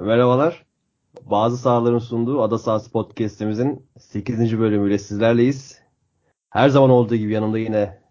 [0.00, 0.64] Merhabalar.
[1.24, 4.58] Bazı sahaların sunduğu Ada Sahası Podcast'imizin 8.
[4.58, 5.80] bölümüyle sizlerleyiz.
[6.50, 8.02] Her zaman olduğu gibi yanımda yine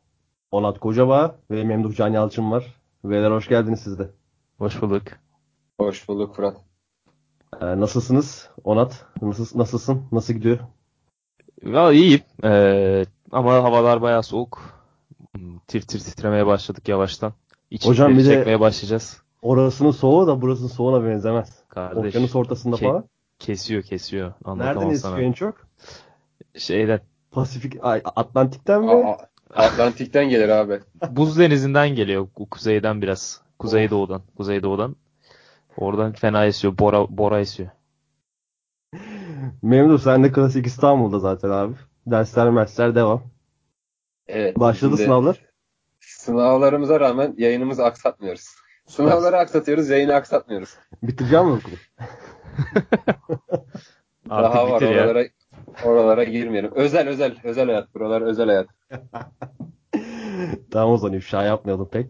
[0.52, 2.76] Onat Kocabağ ve Memduh Can Yalçın var.
[3.04, 4.10] Beyler hoş geldiniz siz de.
[4.58, 5.04] Hoş bulduk.
[5.80, 6.58] Hoş bulduk Fırat.
[7.62, 9.06] Ee, nasılsınız Onat?
[9.22, 10.04] Nasıl, nasılsın?
[10.12, 10.60] Nasıl gidiyor?
[11.66, 12.22] Ya iyiyim.
[12.44, 14.62] Ee, ama havalar bayağı soğuk.
[15.68, 17.34] Tir tir titremeye başladık yavaştan.
[17.72, 19.25] İç Hocam bir de- çekmeye başlayacağız.
[19.46, 21.64] Orasının soğuğu da burasının soğuğuna benzemez.
[21.70, 23.06] Kardeş Okyanus ortasında Ke- falan.
[23.40, 24.28] kesiyor kesiyor.
[24.28, 25.22] Nereden Anlatamam esiyor sana.
[25.22, 25.68] en çok?
[26.58, 27.00] Şeyden.
[27.32, 28.92] Pasifik, ay, Atlantik'ten mi?
[28.92, 29.18] Aa,
[29.56, 30.80] Atlantik'ten gelir abi.
[31.10, 32.28] Buz denizinden geliyor.
[32.52, 33.42] Kuzeyden biraz.
[33.60, 34.22] Kuzeydoğudan.
[34.38, 34.96] Kuzeydoğudan.
[35.78, 36.78] Oradan fena esiyor.
[36.78, 37.70] Bora, bora esiyor.
[39.62, 41.74] Memduh sen de klasik İstanbul'da zaten abi.
[42.08, 43.24] Dersler mersler devam.
[44.28, 44.60] Evet.
[44.60, 45.42] Başladı sınavlar.
[46.00, 48.65] Sınavlarımıza rağmen yayınımızı aksatmıyoruz.
[48.88, 50.70] Sınavları aksatıyoruz, yayını aksatmıyoruz.
[51.04, 51.76] Bitireceğim mi okulu?
[54.30, 54.90] Artık Daha var ya.
[54.90, 55.26] oralara
[55.84, 56.72] oralara girmeyelim.
[56.76, 58.68] Özel özel özel hayat buralar özel hayat.
[60.72, 62.10] tamam o zaman ifşa yapmayalım pek.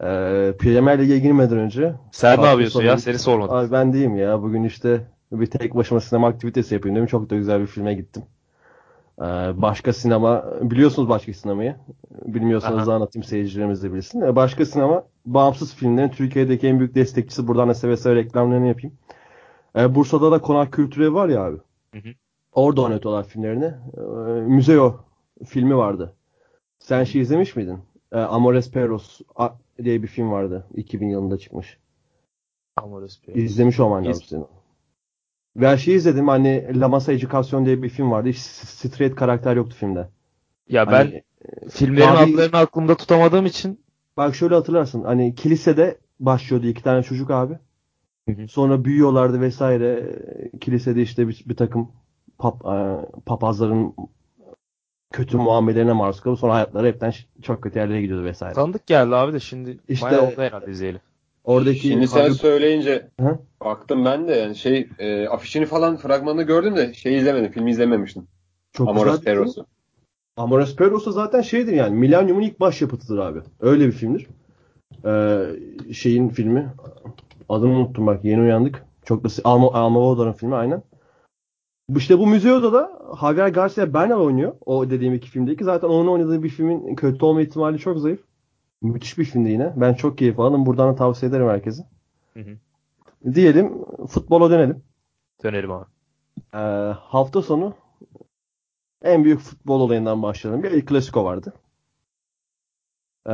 [0.00, 2.98] Ee, Premier Lig'e girmeden önce Sen ne yapıyorsun ya?
[2.98, 3.56] Seni sormadım.
[3.56, 5.00] Abi ben diyeyim ya bugün işte
[5.32, 7.06] bir tek başıma sinema aktivitesi yapayım dedim.
[7.06, 8.22] Çok da güzel bir filme gittim.
[9.18, 9.24] Ee,
[9.62, 11.76] başka sinema biliyorsunuz başka sinemayı.
[12.10, 12.96] Bilmiyorsanız Aha.
[12.96, 14.20] anlatayım seyircilerimiz de bilsin.
[14.20, 17.46] Ee, başka sinema bağımsız filmlerin Türkiye'deki en büyük destekçisi.
[17.46, 18.96] Buradan da seve seve reklamlarını yapayım.
[19.76, 21.56] Ee, Bursa'da da Konak Kültür Evi var ya abi.
[21.94, 22.08] Hı hı.
[22.52, 23.74] Orada oynatıyorlar filmlerini.
[24.54, 25.00] Müzeo
[25.44, 26.14] filmi vardı.
[26.78, 27.78] Sen şey izlemiş miydin?
[28.12, 29.20] Amores Perros
[29.84, 30.66] diye bir film vardı.
[30.74, 31.78] 2000 yılında çıkmış.
[32.76, 33.44] Amores Bey.
[33.44, 34.46] İzlemiş olman lazım senin.
[35.56, 38.28] Ve şey izledim hani La Masa Educación diye bir film vardı.
[38.28, 40.08] Hiç straight karakter yoktu filmde.
[40.68, 41.22] Ya ben Hani,
[41.70, 43.80] filmlerin Abi- adlarını aklımda tutamadığım için
[44.16, 45.04] bak şöyle hatırlarsın.
[45.04, 47.54] Hani kilisede başlıyordu iki tane çocuk abi.
[48.28, 48.48] Hı hı.
[48.48, 50.18] Sonra büyüyorlardı vesaire.
[50.60, 51.92] Kilisede işte bir, bir takım
[52.38, 52.76] pap, e,
[53.26, 53.94] papazların
[55.12, 57.12] kötü muamelerine maruz kalıp sonra hayatları hepten
[57.42, 58.54] çok kötü yerlere gidiyordu vesaire.
[58.54, 61.00] tanıdık geldi abi de şimdi İşte- bayağı oldu herhalde izleyeli.
[61.44, 63.38] Oradaki Şimdi sen Haluk- söyleyince Hı?
[63.60, 67.52] baktım ben de yani şey e, afişini falan fragmanını gördüm de şey izlemedim.
[67.52, 68.26] Filmi izlememiştim.
[69.16, 69.24] çok.
[69.24, 69.66] Perros'u.
[70.36, 73.40] Amores Perros da zaten şeydir yani Millennium'un ilk başyapıtıdır abi.
[73.60, 74.26] Öyle bir filmdir.
[75.04, 75.46] Ee,
[75.92, 76.72] şeyin filmi
[77.48, 78.84] adını unuttum bak yeni uyandık.
[79.04, 80.82] Çok da Alma, Almodovar'ın filmi aynen.
[81.96, 84.52] İşte bu müzeoda da Javier Garcia Bernal oynuyor.
[84.66, 85.64] O dediğim iki filmdeki.
[85.64, 88.20] Zaten onun oynadığı bir filmin kötü olma ihtimali çok zayıf.
[88.84, 89.72] Müthiş bir filmdi yine.
[89.76, 90.66] Ben çok keyif aldım.
[90.66, 91.84] Buradan da tavsiye ederim herkese.
[92.34, 93.34] Hı hı.
[93.34, 94.82] Diyelim futbola dönelim.
[95.44, 95.84] Dönelim abi.
[96.54, 96.58] Ee,
[96.98, 97.74] hafta sonu
[99.02, 100.62] en büyük futbol olayından başlayalım.
[100.62, 101.52] Bir El Clasico vardı.
[103.28, 103.32] Ee,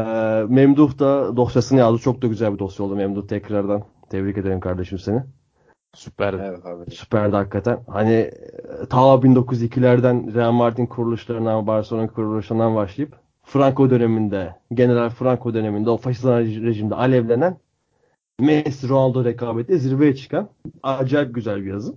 [0.48, 1.98] Memduh da dosyasını yazdı.
[1.98, 3.84] Çok da güzel bir dosya oldu Memduh tekrardan.
[4.10, 5.22] Tebrik ederim kardeşim seni.
[5.94, 6.42] Süperdi.
[6.44, 6.90] Evet abi.
[6.90, 7.84] Süperdi hakikaten.
[7.86, 8.30] Hani e,
[8.90, 13.16] ta 1902'lerden Real Madrid kuruluşlarından, Barcelona kuruluşlarından başlayıp
[13.50, 17.58] Franco döneminde, General Franco döneminde o faşizan rejimde alevlenen
[18.40, 20.48] Messi Ronaldo rekabeti zirveye çıkan
[20.82, 21.94] acayip güzel bir yazı.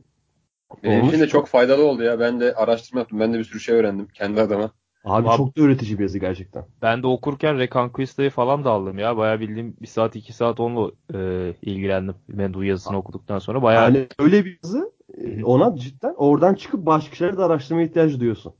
[0.83, 1.13] Benim Olmuş.
[1.13, 2.19] için de çok faydalı oldu ya.
[2.19, 3.19] Ben de araştırma yaptım.
[3.19, 4.71] Ben de bir sürü şey öğrendim kendi adıma.
[5.03, 6.65] Abi Abi- çok da öğretici bir yazı gerçekten.
[6.81, 9.17] Ben de okurken Reconquista'yı falan da aldım ya.
[9.17, 12.15] Bayağı bildiğim 1 saat 2 saat onunla e, ilgilendim.
[12.27, 17.15] Mendu yazısını okuduktan sonra bayağı Yani öyle bir yazı e, ona cidden oradan çıkıp başka
[17.15, 18.53] şeyleri de araştırmaya ihtiyacı duyuyorsun.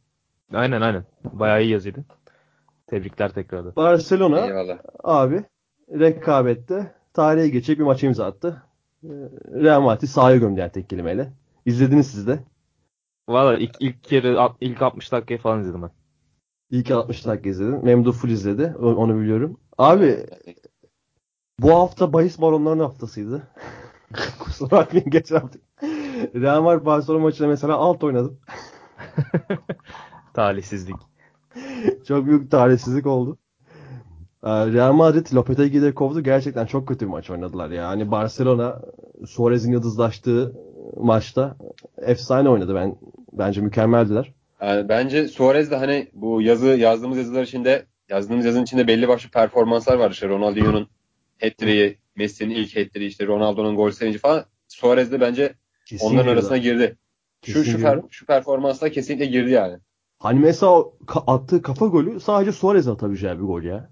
[0.54, 1.06] aynen aynen.
[1.34, 2.06] Bayağı iyi yazıydı.
[2.94, 3.76] Tebrikler tekrardan.
[3.76, 4.78] Barcelona Eyvallah.
[5.04, 5.44] abi
[5.90, 8.64] rekabette tarihe geçecek bir maça imza attı.
[9.04, 9.09] E,
[9.54, 11.34] Real Madrid sahaya gömdü yani tek kelimeyle.
[11.66, 12.40] İzlediniz siz de.
[13.30, 15.92] Valla ilk, ilk kere ilk 60 dakikayı falan izledim ben.
[16.70, 17.86] İlk 60 dakika izledim.
[17.86, 18.76] Memduh full izledi.
[18.80, 19.60] Onu biliyorum.
[19.78, 20.25] Abi
[21.60, 23.48] bu hafta bahis baronlarının haftasıydı.
[24.40, 25.60] Kusura bakmayın geçen hafta.
[26.36, 28.40] Real Madrid Barcelona maçında mesela alt oynadım.
[30.34, 31.12] Talihsizlik.
[32.08, 33.38] Çok büyük talihsizlik oldu.
[34.44, 36.24] Ee, Real Madrid Lopetegui'yi de kovdu.
[36.24, 37.88] Gerçekten çok kötü bir maç oynadılar ya.
[37.88, 38.81] Hani Barcelona
[39.28, 40.54] Suarez'in yıldızlaştığı
[40.98, 41.57] maçta
[41.98, 42.75] efsane oynadı.
[42.75, 42.95] Ben
[43.33, 44.33] bence mükemmeldiler.
[44.62, 49.30] Yani bence Suarez de hani bu yazı yazdığımız yazılar içinde yazdığımız yazının içinde belli başlı
[49.30, 50.12] performanslar var.
[50.12, 50.88] İşte Ronaldinho'nun
[51.42, 54.45] hat-trick'i, Messi'nin ilk hat-trick'i, işte Ronaldo'nun gol sevinci falan.
[54.68, 55.54] Suarez de bence
[55.86, 56.33] Kesin onların girdi.
[56.33, 56.98] arasına girdi.
[57.45, 57.83] Şu Kesin şu, girdi.
[57.83, 59.78] per, şu performansla kesinlikle girdi yani.
[60.24, 60.86] Hani mesela
[61.28, 63.90] attığı kafa golü sadece Suarez atabileceği bir gol ya.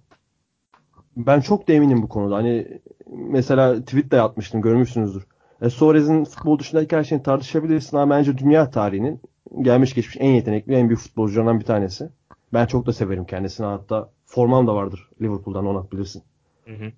[1.17, 2.35] Ben çok da eminim bu konuda.
[2.35, 5.27] Hani mesela tweet de atmıştım görmüşsünüzdür.
[5.61, 9.21] E, Suarez'in futbol dışındaki her şeyini tartışabilirsin ama bence dünya tarihinin
[9.61, 12.09] gelmiş geçmiş en yetenekli en büyük futbolcularından bir tanesi.
[12.53, 16.23] Ben çok da severim kendisini hatta formam da vardır Liverpool'dan onu bilirsin.
[16.65, 16.91] Hı hı.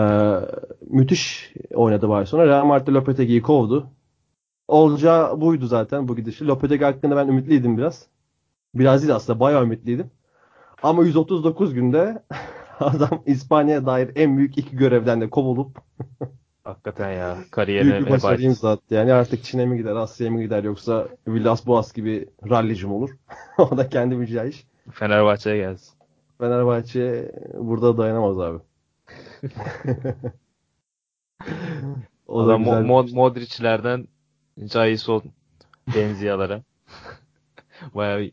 [0.00, 0.40] Ee,
[0.90, 2.46] müthiş oynadı Barcelona.
[2.46, 3.86] Real Madrid Lopetegui'yi kovdu.
[4.68, 6.46] Olacağı buydu zaten bu gidişi.
[6.46, 8.09] Lopetegi hakkında ben ümitliydim biraz.
[8.74, 10.10] Biraz değil aslında bayağı ümitliydim.
[10.82, 12.22] Ama 139 günde
[12.80, 15.78] adam İspanya'ya dair en büyük iki görevden de kovulup
[16.64, 17.36] Hakikaten ya.
[17.36, 18.94] büyük Kariyerine bir veba başarı imza attı.
[18.94, 23.10] Yani artık Çin'e mi gider, Asya'ya mı gider yoksa Villas Boas gibi rallici mi olur?
[23.58, 24.66] o da kendi bileceği iş.
[24.92, 25.94] Fenerbahçe'ye gelsin.
[26.38, 28.58] Fenerbahçe burada dayanamaz abi.
[32.26, 32.52] o da.
[32.54, 34.08] Mo- Mo- Modric'lerden
[34.58, 35.22] Jason
[35.94, 36.62] Benzia'lara.
[37.94, 38.30] bayağı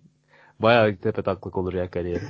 [0.61, 2.21] bayağı tepe taklak olur ya kariyer.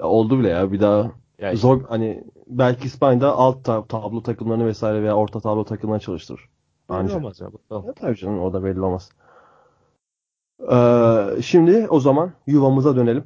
[0.00, 5.02] Oldu bile ya bir daha Ya zor hani belki İspanya'da alt ta- tablo takımlarını vesaire
[5.02, 6.40] veya orta tablo takımlarını çalıştırır.
[6.88, 7.16] belli Ancak.
[7.16, 7.86] olmaz ya bakalım.
[7.86, 9.10] Ya tabii canım o da belli olmaz.
[10.72, 13.24] Ee, şimdi o zaman yuvamıza dönelim.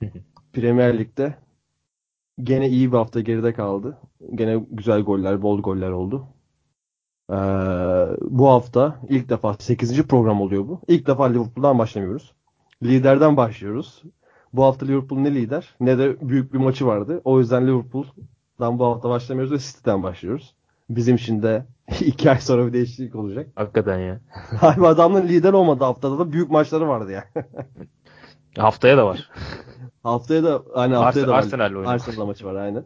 [0.52, 1.34] Premier Lig'de
[2.42, 3.98] gene iyi bir hafta geride kaldı.
[4.34, 6.26] Gene güzel goller, bol goller oldu.
[7.30, 7.34] Ee,
[8.20, 10.02] bu hafta ilk defa 8.
[10.06, 10.80] program oluyor bu.
[10.88, 12.34] İlk defa Liverpool'dan başlamıyoruz.
[12.82, 14.02] Liderden başlıyoruz.
[14.52, 17.20] Bu hafta Liverpool ne lider ne de büyük bir maçı vardı.
[17.24, 20.54] O yüzden Liverpool'dan bu hafta başlamıyoruz ve City'den başlıyoruz.
[20.90, 21.66] Bizim için de
[22.00, 23.48] iki ay sonra bir değişiklik olacak.
[23.54, 24.20] Hakikaten ya.
[24.60, 27.24] Abi adamın lider olmadı haftada da büyük maçları vardı ya.
[28.56, 29.30] Haftaya da var.
[30.02, 31.38] haftaya da hani haftaya Ars- da var.
[31.38, 31.92] Arsenal'le oynuyor.
[31.92, 32.84] Arsenal'la maçı var aynen.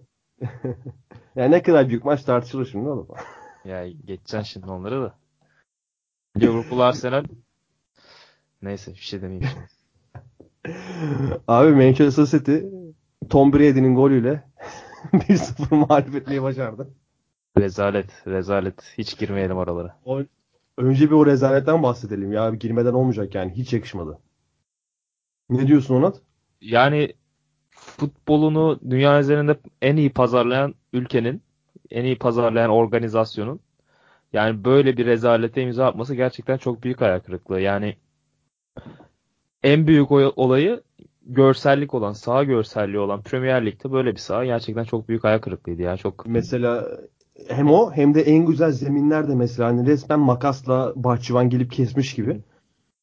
[1.36, 3.08] yani ne kadar büyük maç tartışılır şimdi oğlum.
[3.64, 5.14] Ya geçeceksin şimdi onları da.
[6.40, 7.24] Liverpool Arsenal
[8.62, 9.79] Neyse bir şey demeyeyim şimdi.
[11.48, 12.56] Abi Manchester City
[13.30, 14.44] Tom Brady'nin golüyle
[15.12, 16.90] 1-0 mağlup etmeyi başardı.
[17.58, 18.94] Rezalet, rezalet.
[18.98, 20.00] Hiç girmeyelim oralara.
[20.04, 20.22] O,
[20.78, 22.50] önce bir o rezaletten bahsedelim ya.
[22.50, 23.52] Girmeden olmayacak yani.
[23.52, 24.18] Hiç yakışmadı.
[25.50, 26.20] Ne diyorsun Onat?
[26.60, 27.14] Yani
[27.70, 31.42] futbolunu dünya üzerinde en iyi pazarlayan ülkenin,
[31.90, 33.60] en iyi pazarlayan organizasyonun
[34.32, 37.60] yani böyle bir rezalete imza atması gerçekten çok büyük ayak kırıklığı.
[37.60, 37.96] Yani
[39.62, 40.82] en büyük olayı
[41.26, 45.82] görsellik olan, saha görselliği olan Premier Lig'de böyle bir saha gerçekten çok büyük ayak kırıklığıydı
[45.82, 45.96] ya.
[45.96, 46.98] Çok Mesela
[47.48, 52.14] hem o hem de en güzel zeminler de mesela hani resmen makasla bahçıvan gelip kesmiş
[52.14, 52.40] gibi.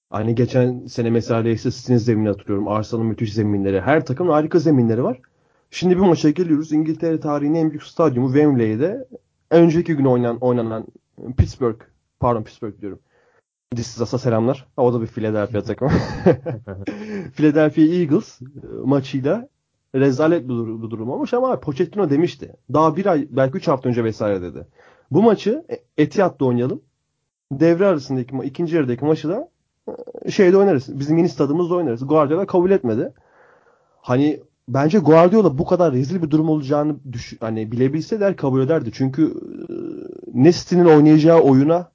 [0.10, 2.68] Hani geçen sene mesela Leicester City'nin zeminini hatırlıyorum.
[2.68, 3.82] Arsenal'ın müthiş zeminleri.
[3.82, 5.20] Her takımın harika zeminleri var.
[5.72, 6.72] Şimdi bir maça geliyoruz.
[6.72, 9.08] İngiltere tarihinin en büyük stadyumu Wembley'de
[9.52, 10.88] önceki gün oynanan, oynanan
[11.38, 11.80] Pittsburgh
[12.20, 13.00] pardon Pittsburgh diyorum.
[13.78, 14.68] Disas'a selamlar.
[14.76, 15.92] Ha, O da bir Philadelphia takımı.
[17.34, 18.46] Philadelphia Eagles e,
[18.86, 19.50] maçıyla
[19.96, 22.54] rezalet bir, dur- bir durum olmuş ama Pochettino demişti.
[22.74, 24.68] Daha bir ay belki üç hafta önce vesaire dedi.
[25.12, 26.82] Bu maçı e, Etihad'da oynayalım.
[27.52, 29.50] Devre arasındaki ikinci yarıdaki maçı da
[30.26, 31.00] e, şeyde oynarız.
[31.00, 32.08] Bizim yeni stadımızda oynarız.
[32.08, 33.14] Guardiola kabul etmedi.
[34.02, 38.90] Hani bence Guardiola bu kadar rezil bir durum olacağını düş hani bilebilse der kabul ederdi.
[38.94, 39.74] Çünkü e,
[40.34, 41.92] ne City'nin oynayacağı oyuna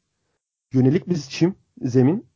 [0.73, 2.27] yönelik bir çim zemin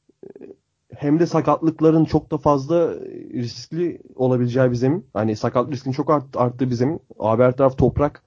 [0.94, 2.94] hem de sakatlıkların çok da fazla
[3.32, 5.06] riskli olabileceği bir zemin.
[5.12, 7.00] Hani sakat riskin çok art, arttığı bir zemin.
[7.18, 8.22] Abi her taraf toprak.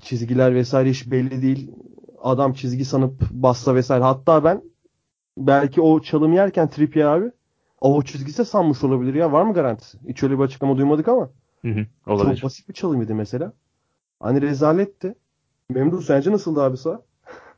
[0.00, 1.70] Çizgiler vesaire hiç belli değil.
[2.22, 4.04] Adam çizgi sanıp bassa vesaire.
[4.04, 4.62] Hatta ben
[5.38, 7.30] belki o çalım yerken Trippier abi
[7.80, 9.32] o çizgisi sanmış olabilir ya.
[9.32, 9.98] Var mı garantisi?
[10.08, 11.30] Hiç öyle bir açıklama duymadık ama.
[11.62, 12.36] Hı hı, olabilir.
[12.36, 13.52] Çok basit bir çalımıydı mesela.
[14.20, 15.14] Hani rezaletti.
[15.70, 17.02] Memduh sence nasıldı abi sağ?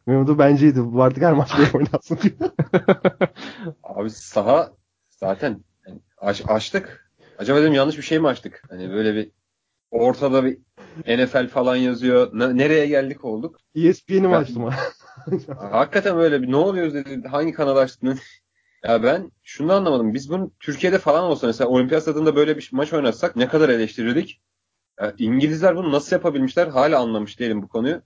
[0.08, 0.80] Memduh benceydi.
[0.98, 2.50] Artık her maç böyle oynasın diyor.
[3.82, 4.72] Abi saha
[5.10, 7.10] zaten yani aç, açtık.
[7.38, 8.62] Acaba dedim yanlış bir şey mi açtık?
[8.70, 9.30] Hani böyle bir
[9.90, 10.58] ortada bir
[11.06, 12.30] NFL falan yazıyor.
[12.32, 13.60] Ne- nereye geldik olduk?
[13.74, 14.74] ESPN'i mi açtım ha?
[15.70, 17.28] Hakikaten böyle bir ne oluyoruz dedi.
[17.28, 18.18] Hangi kanal açtın?
[18.84, 20.14] ya ben şunu anlamadım.
[20.14, 24.40] Biz bunu Türkiye'de falan olsa mesela olimpiyat stadında böyle bir maç oynatsak ne kadar eleştirirdik?
[25.00, 26.66] Ya İngilizler bunu nasıl yapabilmişler?
[26.66, 28.02] Hala anlamış değilim bu konuyu.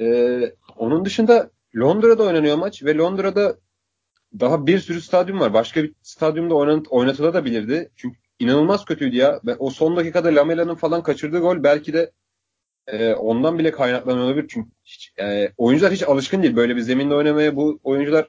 [0.00, 3.58] Ee, onun dışında Londra'da oynanıyor maç ve Londra'da
[4.40, 5.54] daha bir sürü stadyum var.
[5.54, 7.90] Başka bir stadyumda oynat oynatılabilirdi.
[7.96, 9.40] Çünkü inanılmaz kötüydü ya.
[9.46, 12.10] Ve o son dakikada Lamela'nın falan kaçırdığı gol belki de
[12.86, 14.46] e, ondan bile kaynaklanıyor olabilir.
[14.48, 17.56] Çünkü hiç, e, oyuncular hiç alışkın değil böyle bir zeminde oynamaya.
[17.56, 18.28] Bu oyuncular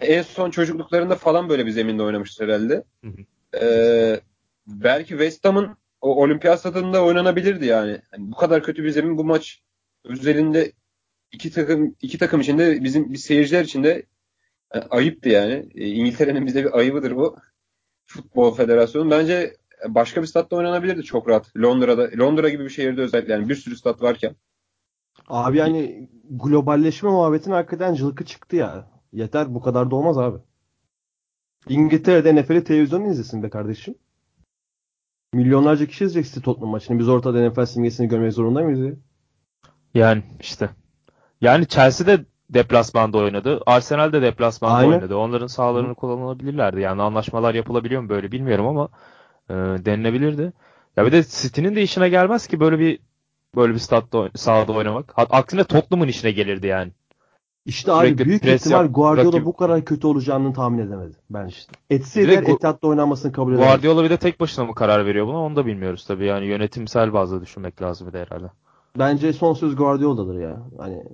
[0.00, 2.84] en son çocukluklarında falan böyle bir zeminde oynamıştır herhalde.
[3.04, 3.64] Hı hı.
[3.64, 4.20] E,
[4.66, 8.00] belki West Ham'ın o olimpiyat stadında oynanabilirdi yani.
[8.10, 9.62] Hani bu kadar kötü bir zemin bu maç
[10.08, 10.72] özelinde
[11.32, 14.06] iki takım iki takım içinde bizim bir seyirciler içinde
[14.74, 15.68] e, ayıptı yani.
[15.74, 17.36] E, İngiltere'nin bize bir ayıbıdır bu.
[18.06, 19.10] Futbol Federasyonu.
[19.10, 19.56] Bence
[19.88, 21.56] başka bir statta oynanabilirdi çok rahat.
[21.56, 24.36] Londra'da, Londra gibi bir şehirde özellikle yani bir sürü stat varken.
[25.28, 28.90] Abi yani globalleşme muhabbetin hakikaten cılkı çıktı ya.
[29.12, 30.38] Yeter bu kadar da olmaz abi.
[31.68, 33.94] İngiltere'de NFL'i televizyonda izlesin be kardeşim.
[35.34, 36.98] Milyonlarca kişi izleyecek Tottenham maçını.
[36.98, 38.98] Biz ortada NFL simgesini görmek zorunda mıyız?
[39.94, 40.70] Yani işte.
[41.40, 43.60] Yani Chelsea de deplasmanda oynadı.
[43.66, 44.92] Arsenal de deplasmanda Aynen.
[44.92, 45.16] oynadı.
[45.16, 46.80] Onların sahalarını kullanılabilirlerdi.
[46.80, 48.88] Yani anlaşmalar yapılabiliyor mu böyle bilmiyorum ama
[49.50, 49.54] e,
[49.84, 50.52] denilebilirdi.
[50.96, 52.98] Ya bir de City'nin de işine gelmez ki böyle bir
[53.56, 55.12] böyle bir statta sahada oynamak.
[55.16, 56.92] Aksine Tottenham'ın işine gelirdi yani.
[57.66, 61.16] İşte abi Sürekli büyük pres ihtimal yap- Guardiola rakip- bu kadar kötü olacağını tahmin edemedi
[61.30, 61.56] bence.
[61.56, 61.72] İşte.
[61.90, 63.68] Etse Gu- Etihad'da oynanmasını kabul edemedi.
[63.68, 66.26] Guardiola bir de tek başına mı karar veriyor buna onu da bilmiyoruz tabii.
[66.26, 68.50] Yani yönetimsel bazda düşünmek lazım bir de herhalde.
[68.98, 70.62] Bence son söz Guardiola'dır ya.
[70.78, 71.04] Hani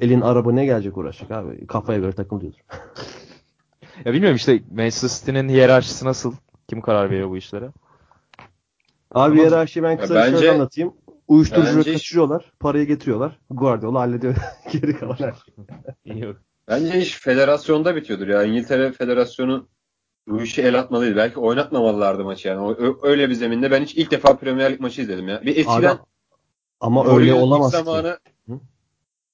[0.00, 1.66] elin araba ne gelecek uğraşacak abi.
[1.66, 2.58] Kafaya göre takıl diyordur.
[4.04, 6.34] Ya bilmiyorum işte Manchester City'nin hiyerarşisi nasıl?
[6.68, 7.64] Kim karar veriyor bu işlere?
[7.64, 7.72] Abi
[9.10, 10.92] Ama- hiyerarşiyi ben kısa Ya bir bence- şöyle anlatayım.
[11.28, 12.52] Uyuşturucu bence- kaçırıyorlar.
[12.60, 13.38] Parayı getiriyorlar.
[13.50, 14.34] Guardiola hallediyor.
[14.72, 16.18] Geri kalan her şey.
[16.18, 16.36] Yok.
[16.68, 18.42] Bence iş federasyonda bitiyordur ya.
[18.42, 19.68] İngiltere Federasyonu
[20.28, 21.16] bu işi el atmalıydı.
[21.16, 22.76] Belki oynatmamalılardı maçı yani.
[23.02, 25.42] Öyle bir zeminde ben hiç ilk defa Premier Lig maçı izledim ya.
[25.42, 25.98] Bir eskiden
[26.80, 27.76] ama öyle Mourinho'nun ilk olamaz ki.
[27.76, 28.18] zamanı
[28.48, 28.60] Hı?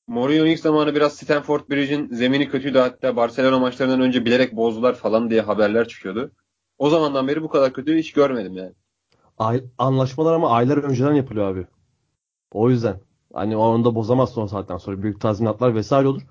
[0.07, 2.79] Mourinho'nun ilk zamanı biraz Stamford Bridge'in zemini kötüydü.
[2.79, 6.33] Hatta Barcelona maçlarından önce bilerek bozdular falan diye haberler çıkıyordu.
[6.79, 8.73] O zamandan beri bu kadar kötü hiç görmedim yani.
[9.39, 11.67] Ay- anlaşmalar ama aylar önceden yapılıyor abi.
[12.53, 13.01] O yüzden.
[13.33, 15.03] Hani onu da bozamazsın o saatten sonra.
[15.03, 16.23] Büyük tazminatlar vesaire olur.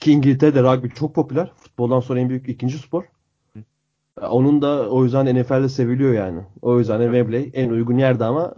[0.00, 1.52] Ki İngiltere'de rugby çok popüler.
[1.56, 3.04] Futboldan sonra en büyük ikinci spor.
[4.22, 6.40] Onun da o yüzden NFL'de seviliyor yani.
[6.62, 8.54] O yüzden de Wembley en uygun yerde ama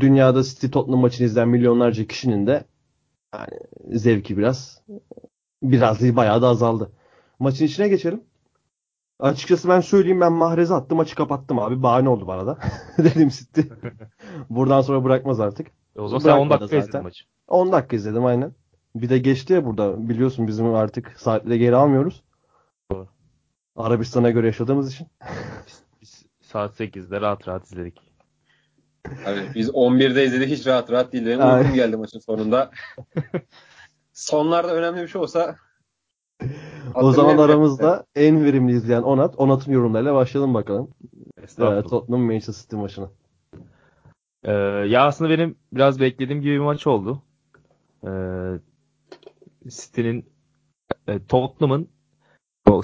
[0.00, 2.64] dünyada City Tottenham maçını izleyen milyonlarca kişinin de
[3.34, 4.82] yani zevki biraz
[5.62, 6.92] biraz değil bayağı da azaldı.
[7.38, 8.24] Maçın içine geçelim.
[9.18, 11.82] Açıkçası ben söyleyeyim ben Mahrez'i attım maçı kapattım abi.
[11.82, 12.58] Bahane oldu bana da.
[12.98, 13.60] Dedim City.
[14.50, 15.66] Buradan sonra bırakmaz artık.
[15.96, 17.02] E O zaman sen 10 Bırakmadı dakika izledin zaten.
[17.02, 17.24] maçı.
[17.48, 18.54] 10 dakika izledim aynen.
[18.94, 20.08] Bir de geçti ya burada.
[20.08, 22.24] Biliyorsun bizim artık saatle geri almıyoruz.
[22.92, 23.08] Doğru.
[23.76, 25.06] Arabistan'a göre yaşadığımız için.
[26.02, 28.03] Biz saat 8'de rahat rahat izledik.
[29.24, 31.26] Hani biz 11'de izledik hiç rahat rahat değil.
[31.26, 31.58] Benim Aynen.
[31.58, 32.70] uykum geldi maçın sonunda.
[34.12, 35.56] Sonlarda önemli bir şey olsa
[36.94, 39.34] O zaman aramızda en verimli izleyen Onat.
[39.38, 40.90] Onat'ın yorumlarıyla başlayalım bakalım.
[41.42, 41.82] Ee.
[41.82, 43.10] Tottenham Manchester City maçına.
[44.44, 44.52] Ee,
[44.88, 47.22] ya aslında benim biraz beklediğim gibi bir maç oldu.
[48.06, 48.10] Ee,
[49.68, 50.26] City'nin
[51.08, 51.88] e, Tottenham'ın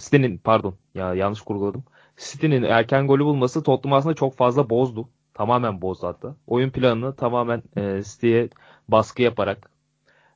[0.01, 1.85] City'nin pardon ya yanlış kurguladım.
[2.17, 5.09] City'nin erken golü bulması Tottenham aslında çok fazla bozdu.
[5.41, 6.35] Tamamen bozdu hatta.
[6.47, 8.49] Oyun planını tamamen e, City'ye
[8.89, 9.71] baskı yaparak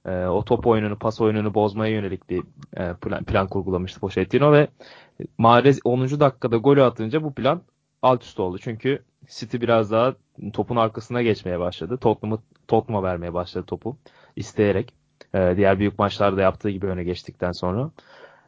[0.06, 2.42] e, o top oyununu, pas oyununu bozmaya yönelik bir
[2.76, 4.68] e, plan, plan kurgulamıştı Pochettino ve
[5.38, 6.00] Mahrez 10.
[6.20, 7.62] dakikada golü atınca bu plan
[8.02, 8.58] alt üst oldu.
[8.58, 10.14] Çünkü City biraz daha
[10.52, 11.96] topun arkasına geçmeye başladı.
[11.96, 13.96] Tottenham'ı Tottenham'a vermeye başladı topu
[14.36, 14.94] isteyerek.
[15.34, 17.90] Ee, diğer büyük maçlarda yaptığı gibi öne geçtikten sonra.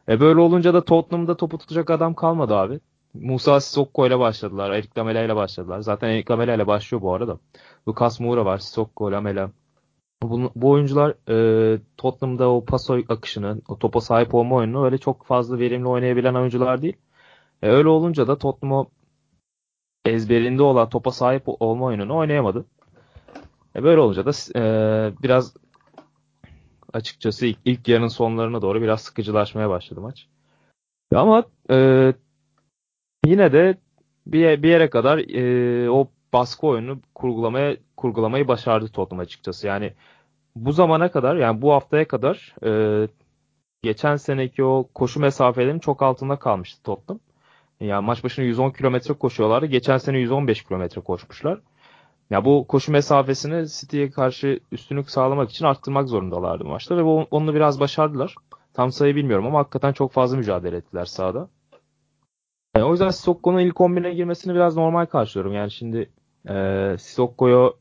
[0.09, 2.79] E böyle olunca da Tottenham'da topu tutacak adam kalmadı abi.
[3.21, 4.71] Musa Sissoko ile başladılar.
[4.71, 5.79] Eric Lamela ile başladılar.
[5.79, 7.39] Zaten Eric Lamela ile başlıyor bu arada.
[7.87, 8.57] Lucas Moura var.
[8.57, 9.51] Sissoko, Lamela.
[10.23, 15.25] Bu, bu oyuncular e, Tottenham'da o pas akışını, o topa sahip olma oyununu öyle çok
[15.25, 16.97] fazla verimli oynayabilen oyuncular değil.
[17.61, 18.85] E, öyle olunca da Tottenham o
[20.05, 22.65] ezberinde olan topa sahip olma oyununu oynayamadı.
[23.75, 24.63] E, böyle olunca da e,
[25.23, 25.53] biraz
[26.93, 30.27] açıkçası ilk, ilk yarının sonlarına doğru biraz sıkıcılaşmaya başladı maç.
[31.15, 32.13] Ama e,
[33.29, 33.77] yine de
[34.27, 39.67] bir, bir yere kadar e, o baskı oyununu kurgulamaya kurgulamayı başardı Tottenham açıkçası.
[39.67, 39.93] Yani
[40.55, 43.07] bu zamana kadar yani bu haftaya kadar e,
[43.83, 47.19] geçen seneki o koşu mesafelerinin çok altında kalmıştı Tottenham.
[47.79, 49.65] Yani maç başına 110 kilometre koşuyorlardı.
[49.65, 51.59] Geçen sene 115 kilometre koşmuşlar.
[52.29, 57.55] Ya bu koşu mesafesini City'ye karşı üstünlük sağlamak için arttırmak zorundalardı maçta ve bu, onu
[57.55, 58.35] biraz başardılar.
[58.73, 61.49] Tam sayı bilmiyorum ama hakikaten çok fazla mücadele ettiler sahada.
[62.77, 65.53] Yani o yüzden Sissoko'nun ilk 11'e girmesini biraz normal karşılıyorum.
[65.53, 66.09] Yani şimdi
[66.49, 67.71] e, Sissoko'ya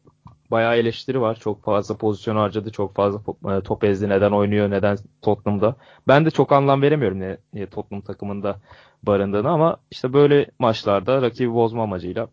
[0.51, 1.35] bayağı eleştiri var.
[1.41, 2.71] Çok fazla pozisyon harcadı.
[2.71, 3.21] Çok fazla
[3.57, 4.09] e, top ezdi.
[4.09, 4.71] Neden oynuyor?
[4.71, 5.77] Neden Tottenham'da?
[6.09, 8.61] Ben de çok anlam veremiyorum ne, niye Tottenham takımında
[9.03, 12.29] barındığını ama işte böyle maçlarda rakibi bozma amacıyla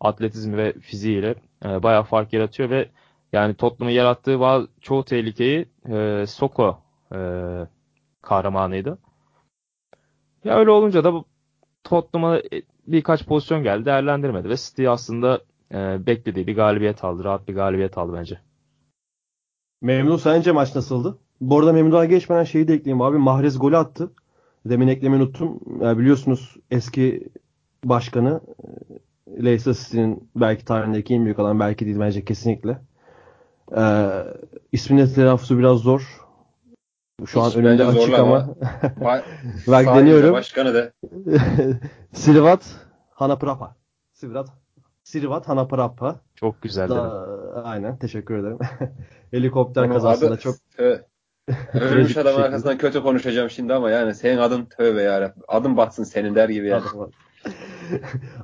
[0.00, 2.88] atletizmi ve fiziğiyle e, bayağı fark yaratıyor ve
[3.32, 6.78] yani Tottenham'ın yarattığı bazı, çoğu tehlikeyi e, Soko
[7.14, 7.18] e,
[8.22, 8.98] kahramanıydı.
[10.44, 11.24] Ya öyle olunca da
[11.88, 15.40] Tottenham'a e, birkaç pozisyon geldi değerlendirmedi ve City aslında
[15.74, 17.24] e, beklediği bir galibiyet aldı.
[17.24, 18.38] Rahat bir galibiyet aldı bence.
[19.82, 21.18] Memnun sence maç nasıldı?
[21.40, 23.18] Bu arada Memnun'a geçmeden şeyi de ekleyeyim abi.
[23.18, 24.12] Mahrez golü attı.
[24.66, 25.60] Demin eklemeyi unuttum.
[25.80, 27.28] Ya biliyorsunuz eski
[27.84, 28.40] başkanı
[29.36, 32.78] e, Leicester City'nin belki tarihindeki en büyük adam belki değil bence kesinlikle.
[33.76, 34.08] Ee,
[34.72, 36.25] isminin telaffuzu biraz zor.
[37.24, 38.36] Şu an önümde açık ama.
[38.36, 38.54] ama.
[39.00, 39.22] Ba-
[39.66, 40.32] Bak deniyorum.
[40.32, 40.92] Başkanı da.
[42.12, 42.64] Silvat
[43.10, 43.76] Hanaprapa.
[44.12, 44.48] Silvat
[45.04, 46.20] Sirivat Hanaparappa.
[46.34, 46.88] Çok güzel.
[46.88, 47.26] Da,
[47.64, 48.58] aynen teşekkür ederim.
[49.30, 51.02] Helikopter Ama kazasında adı- çok Tö-
[51.74, 52.28] Ölmüş şekilde.
[52.30, 55.42] arkasından kötü konuşacağım şimdi ama yani senin adın tövbe yarabbim.
[55.48, 56.82] Adın batsın senin der gibi yani.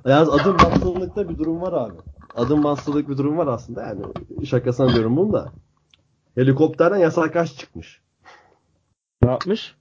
[0.07, 1.95] Yalnız adım bastırılıkta bir durum var abi.
[2.37, 4.03] Adım bastırılık bir durum var aslında yani
[4.47, 5.53] şakasına diyorum bunu da.
[6.35, 8.03] Helikopterden yasak aş çıkmış.
[9.23, 9.75] Ne yapmış?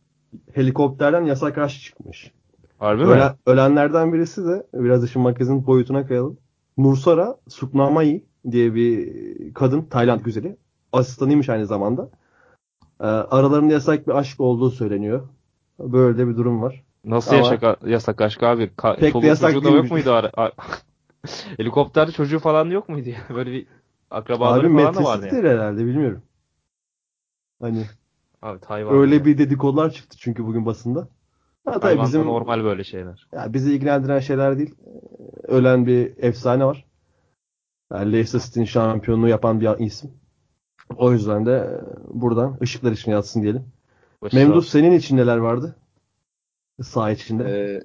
[0.53, 2.31] Helikopterden yasak aş çıkmış.
[2.79, 3.12] Harbi mi?
[3.12, 6.38] Ölen- ölenlerden birisi de biraz işin magazin boyutuna kayalım.
[6.77, 9.13] Nursara Suknamai diye bir
[9.53, 10.57] kadın Tayland güzeli.
[10.93, 12.10] Asistanıymış aynı zamanda.
[13.01, 15.27] Ee, aralarında yasak bir aşk olduğu söyleniyor.
[15.79, 16.83] Böyle de bir durum var.
[17.05, 18.63] Nasıl Ama- yasak, yasak aşk abi?
[18.77, 20.12] Ka- Pek de çoluğu yasak çocuğu da yok muydu?
[20.12, 20.51] Ara-
[21.57, 23.17] Helikopterde çocuğu falan yok muydu ya?
[23.36, 23.67] Böyle bir
[24.12, 26.21] akrabaları Abi falan da vardı değil herhalde bilmiyorum.
[27.62, 27.86] Hani
[28.41, 28.95] Abi Tayvan.
[28.95, 31.07] öyle bir dedikodular çıktı çünkü bugün basında.
[31.65, 33.27] Ha, tabii bizim normal böyle şeyler.
[33.31, 34.75] ya bizi ilgilendiren şeyler değil.
[34.86, 34.91] Ee,
[35.48, 36.86] Ölen bir efsane var.
[37.93, 40.12] Yani Leicester City'nin şampiyonluğu yapan bir isim.
[40.98, 41.69] O yüzden de e,
[42.21, 43.65] buradan ışıklar için yatsın diyelim.
[44.31, 45.75] Sağ Memduh senin için neler vardı?
[46.81, 47.43] Saha içinde.
[47.43, 47.81] Ee,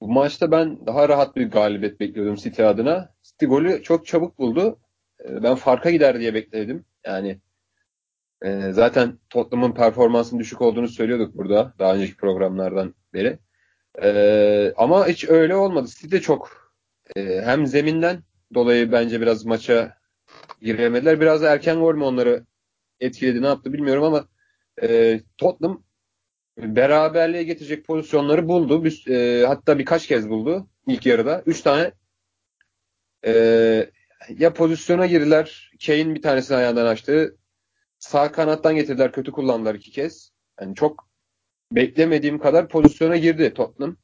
[0.00, 3.14] bu maçta ben daha rahat bir galibiyet bekliyordum City adına.
[3.22, 4.78] City golü çok çabuk buldu.
[5.24, 6.84] Ee, ben farka gider diye bekledim.
[7.06, 7.38] Yani
[8.42, 13.38] e, zaten Tottenham'ın performansının düşük olduğunu söylüyorduk burada daha önceki programlardan beri.
[14.02, 15.88] Ee, ama hiç öyle olmadı.
[16.00, 16.72] City çok
[17.16, 18.22] e, hem zeminden
[18.54, 19.96] dolayı bence biraz maça
[20.62, 21.20] giremediler.
[21.20, 22.46] Biraz da erken gol mü onları
[23.00, 24.28] etkiledi ne yaptı bilmiyorum ama
[24.82, 25.84] e, Tottenham
[26.58, 28.84] beraberliğe getirecek pozisyonları buldu.
[28.84, 31.42] Bir- e, hatta birkaç kez buldu ilk yarıda.
[31.46, 31.92] Üç tane
[33.26, 33.32] e,
[34.38, 35.72] ya pozisyona girdiler.
[35.86, 37.36] Kane bir tanesini ayağından açtı.
[37.98, 39.12] Sağ kanattan getirdiler.
[39.12, 40.30] Kötü kullandılar iki kez.
[40.60, 41.08] Yani çok
[41.72, 43.96] beklemediğim kadar pozisyona girdi Tottenham.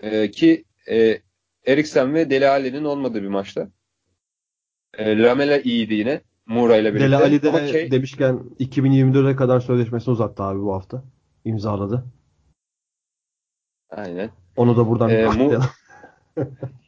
[0.00, 1.22] E, ki e,
[1.66, 3.68] Eriksen ve Dele Alli'nin olmadığı bir maçta.
[4.98, 6.20] E, Lamela iyiydi yine.
[6.46, 7.06] Moura ile birlikte.
[7.06, 11.04] Dele Ali de Kane- demişken 2024'e kadar sözleşmesini uzattı abi bu hafta.
[11.44, 12.04] İmzaladı.
[13.90, 14.30] Aynen.
[14.56, 15.60] Onu da buradan Ee, Mu-.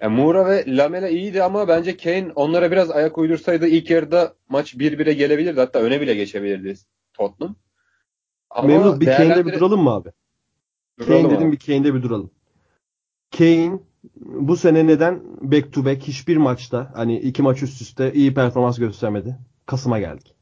[0.00, 4.74] Yani Moura ve Lamela iyiydi ama bence Kane onlara biraz ayak uydursaydı ilk yarıda maç
[4.74, 5.60] 1-1'e gelebilirdi.
[5.60, 6.74] Hatta öne bile geçebilirdi
[7.12, 7.56] Tottenham.
[8.50, 10.12] Ama Memduh bir Kane'de bir değerlendir- duralım mı abi?
[11.00, 11.52] Duralım Kane dedim abi.
[11.52, 12.30] bir Kane'de bir duralım.
[13.38, 13.78] Kane
[14.16, 18.78] bu sene neden back to back hiçbir maçta hani iki maç üst üste iyi performans
[18.78, 19.38] göstermedi?
[19.66, 20.34] Kasım'a geldik.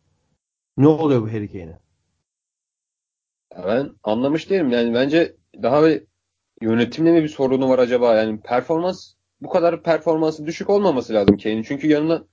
[0.76, 1.78] Ne oluyor bu Harry Kane'e?
[3.66, 4.70] Ben anlamış değilim.
[4.70, 6.02] Yani bence daha bir
[6.60, 8.14] yönetimle mi bir sorunu var acaba?
[8.14, 11.62] Yani performans bu kadar performansı düşük olmaması lazım Kane'in.
[11.62, 12.24] Çünkü yanına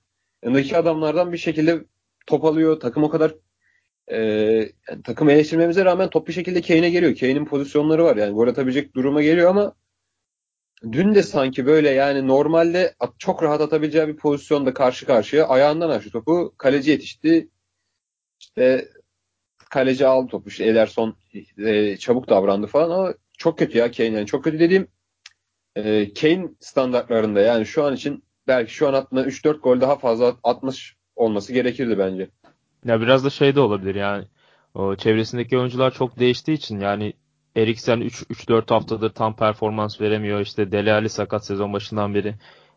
[0.42, 1.84] yanındaki adamlardan bir şekilde
[2.26, 2.80] top alıyor.
[2.80, 3.34] Takım o kadar
[4.08, 4.18] e,
[4.88, 7.16] yani takım eleştirmemize rağmen top bir şekilde Kane'e geliyor.
[7.16, 8.16] Kane'in pozisyonları var.
[8.16, 9.74] Yani gol atabilecek duruma geliyor ama
[10.92, 16.10] dün de sanki böyle yani normalde çok rahat atabileceği bir pozisyonda karşı karşıya ayağından açtı
[16.10, 16.54] topu.
[16.58, 17.48] Kaleci yetişti.
[18.40, 18.88] İşte
[19.70, 20.48] kaleci aldı topu.
[20.48, 21.16] İşte Ederson
[21.58, 24.08] e, çabuk davrandı falan ama çok kötü ya Kane.
[24.08, 24.88] Yani çok kötü dediğim
[25.76, 30.36] e, Kane standartlarında yani şu an için belki şu an attığında 3-4 gol daha fazla
[30.44, 32.30] atmış olması gerekirdi bence.
[32.84, 34.24] Ya biraz da şey de olabilir yani.
[34.74, 37.12] O çevresindeki oyuncular çok değiştiği için yani
[37.56, 40.40] Eriksen 3-4 haftadır tam performans veremiyor.
[40.40, 42.34] İşte Dele Alli sakat sezon başından beri.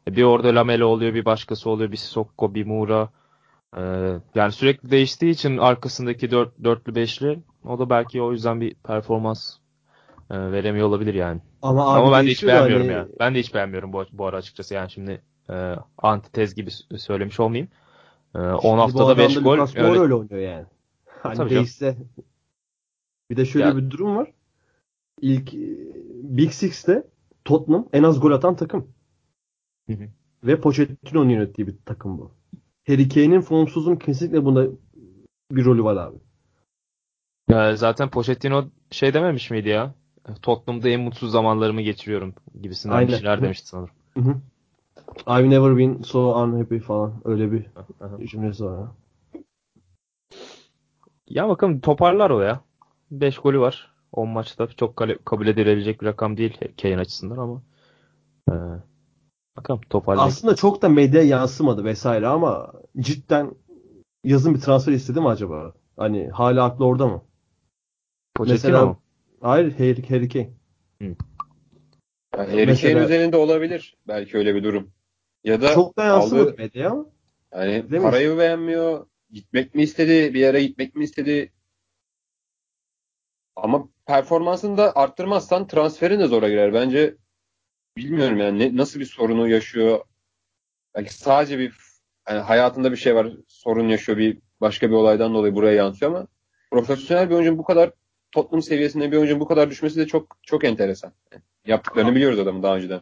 [0.07, 3.09] E, Bir orada Lamela oluyor, bir başkası oluyor, bir Sissoko, bir Moura.
[3.77, 3.81] Ee,
[4.35, 9.57] yani sürekli değiştiği için arkasındaki dört, dörtlü beşli o da belki o yüzden bir performans
[10.31, 11.41] e, veremiyor olabilir yani.
[11.67, 13.07] Ama Ama ben de hiç beğenmiyorum hani- ya.
[13.19, 14.73] Ben de hiç beğenmiyorum bu, bu ara açıkçası.
[14.73, 17.69] Yani şimdi e, antitez gibi söylemiş olmayayım.
[18.35, 19.53] E, 10 Bu haftada adam 5 da gol.
[19.53, 20.65] Lucas öyle- öyle oynuyor yani.
[21.05, 21.49] Hani Tabii canım.
[21.49, 21.97] değişse.
[23.31, 24.31] Bir de şöyle Ya- bir durum var.
[25.21, 25.57] İlk e,
[26.23, 27.03] Big Six'te
[27.45, 28.87] Tottenham en az gol atan takım.
[29.89, 30.07] Hı hı.
[30.43, 32.31] Ve Pochettino'nun yönettiği bir takım bu.
[32.87, 34.67] Harry Kane'in formsuzluğun kesinlikle bunda
[35.51, 36.17] bir rolü var abi.
[37.49, 39.93] Ya zaten Pochettino şey dememiş miydi ya?
[40.41, 43.07] Tottenham'da en mutsuz zamanlarımı geçiriyorum gibisinden Aynen.
[43.07, 43.93] bir şeyler demişti sanırım.
[44.13, 44.35] Hı hı.
[45.27, 47.13] I've never been so unhappy falan.
[47.25, 47.65] Öyle bir
[48.27, 48.79] cümlesi var.
[48.79, 48.91] ya.
[51.27, 52.61] Ya bakalım toparlar o ya.
[53.11, 53.91] 5 golü var.
[54.11, 57.61] 10 maçta çok kabul edilebilecek bir rakam değil Kane açısından ama
[58.51, 58.53] e,
[59.57, 60.27] bakalım toparlayacak.
[60.37, 63.51] Aslında çok da medyaya yansımadı vesaire ama cidden
[64.23, 65.73] yazın bir transfer istedi mi acaba?
[65.97, 67.21] Hani hala aklı orada mı?
[68.35, 68.97] Pochettino mesela- mu?
[69.41, 70.49] Hayır Harry, Harry Kane.
[71.01, 71.15] Yani
[72.51, 74.91] Harry Mesela- Kane üzerinde olabilir belki öyle bir durum.
[75.43, 77.05] Ya da Çok da yansımadı aldığı- medyaya ama.
[77.53, 78.09] yani Değil mi?
[78.09, 79.07] parayı mı beğenmiyor?
[79.31, 80.33] Gitmek mi istedi?
[80.33, 81.51] Bir yere gitmek mi istedi?
[83.55, 86.73] Ama performansını da arttırmazsan transferin de zora girer.
[86.73, 87.15] Bence
[87.97, 89.99] bilmiyorum yani ne, nasıl bir sorunu yaşıyor.
[90.95, 91.73] Belki sadece bir
[92.29, 96.27] yani hayatında bir şey var, sorun yaşıyor bir başka bir olaydan dolayı buraya yansıyor ama
[96.71, 97.91] profesyonel bir oyuncunun bu kadar
[98.31, 101.13] Tottenham seviyesinde bir oyuncunun bu kadar düşmesi de çok çok enteresan.
[101.31, 103.01] Yani yaptıklarını biliyoruz adamın daha önceden.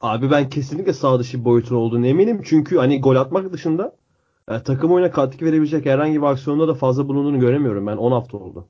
[0.00, 2.42] Abi ben kesinlikle sağ dışı boyutun olduğunu eminim.
[2.44, 3.96] Çünkü hani gol atmak dışında
[4.50, 7.96] e, takım oyuna katkı verebilecek herhangi bir aksiyonda da fazla bulunduğunu göremiyorum ben.
[7.96, 8.68] 10 hafta oldu.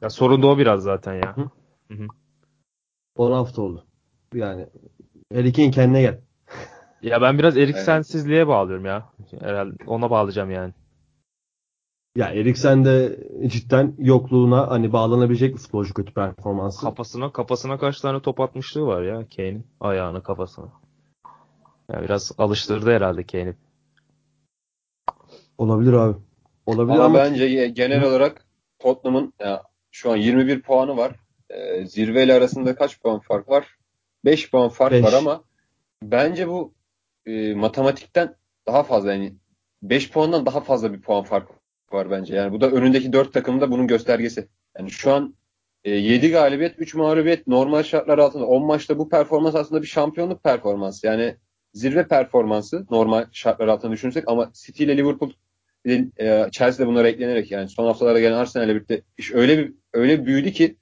[0.00, 1.36] Ya sorun da o biraz zaten ya.
[1.36, 1.50] Hı.
[1.88, 2.06] Hı hı.
[3.16, 3.86] 10 hafta oldu.
[4.34, 4.66] Yani
[5.34, 6.20] Harry Kane kendine gel.
[7.02, 9.12] Ya ben biraz Eriksensizliğe bağlıyorum ya.
[9.40, 10.72] Herhalde ona bağlayacağım yani.
[12.18, 16.80] Ya Eriksen de cidden yokluğuna hani bağlanabilecek bir futbolcu kötü performansı.
[16.80, 20.66] Kafasına kafasına kaç tane top atmışlığı var ya Kane'in ayağını kafasına.
[21.92, 23.54] Ya biraz alıştırdı herhalde Kane'i.
[25.58, 26.18] Olabilir abi.
[26.66, 28.08] Olabilir ama, ama, bence genel Hı.
[28.08, 28.46] olarak
[28.78, 31.12] Tottenham'ın ya, şu an 21 puanı var.
[31.50, 33.76] Ee, zirveyle arasında kaç puan fark var?
[34.24, 35.04] 5 puan fark Beş.
[35.04, 35.44] var ama
[36.02, 36.74] bence bu
[37.26, 38.34] e, matematikten
[38.66, 39.34] daha fazla yani
[39.82, 41.57] 5 puandan daha fazla bir puan fark
[41.92, 42.34] var bence.
[42.36, 44.48] Yani bu da önündeki 4 takımın da bunun göstergesi.
[44.78, 45.34] Yani şu an
[45.84, 50.44] e, 7 galibiyet, 3 mağlubiyet normal şartlar altında 10 maçta bu performans aslında bir şampiyonluk
[50.44, 51.06] performansı.
[51.06, 51.36] Yani
[51.74, 55.30] zirve performansı normal şartlar altında düşünsek ama City ile Liverpool
[55.86, 59.74] e, Chelsea de bunlara eklenerek yani son haftalarda gelen Arsenal ile birlikte iş öyle bir
[59.92, 60.76] öyle büyüdü ki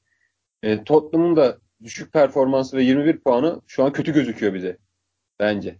[0.62, 4.78] e, Tottenham'ın da düşük performansı ve 21 puanı şu an kötü gözüküyor bize.
[5.40, 5.76] Bence.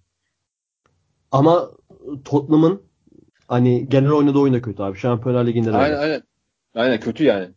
[1.31, 1.71] ama
[2.25, 2.83] Tottenham'ın
[3.49, 4.99] hani genel oynadığı oyun da kötü abi.
[4.99, 6.03] Şampiyonlar Ligi'nde de Aynen öyle.
[6.13, 6.23] aynen.
[6.75, 7.49] Aynen kötü yani.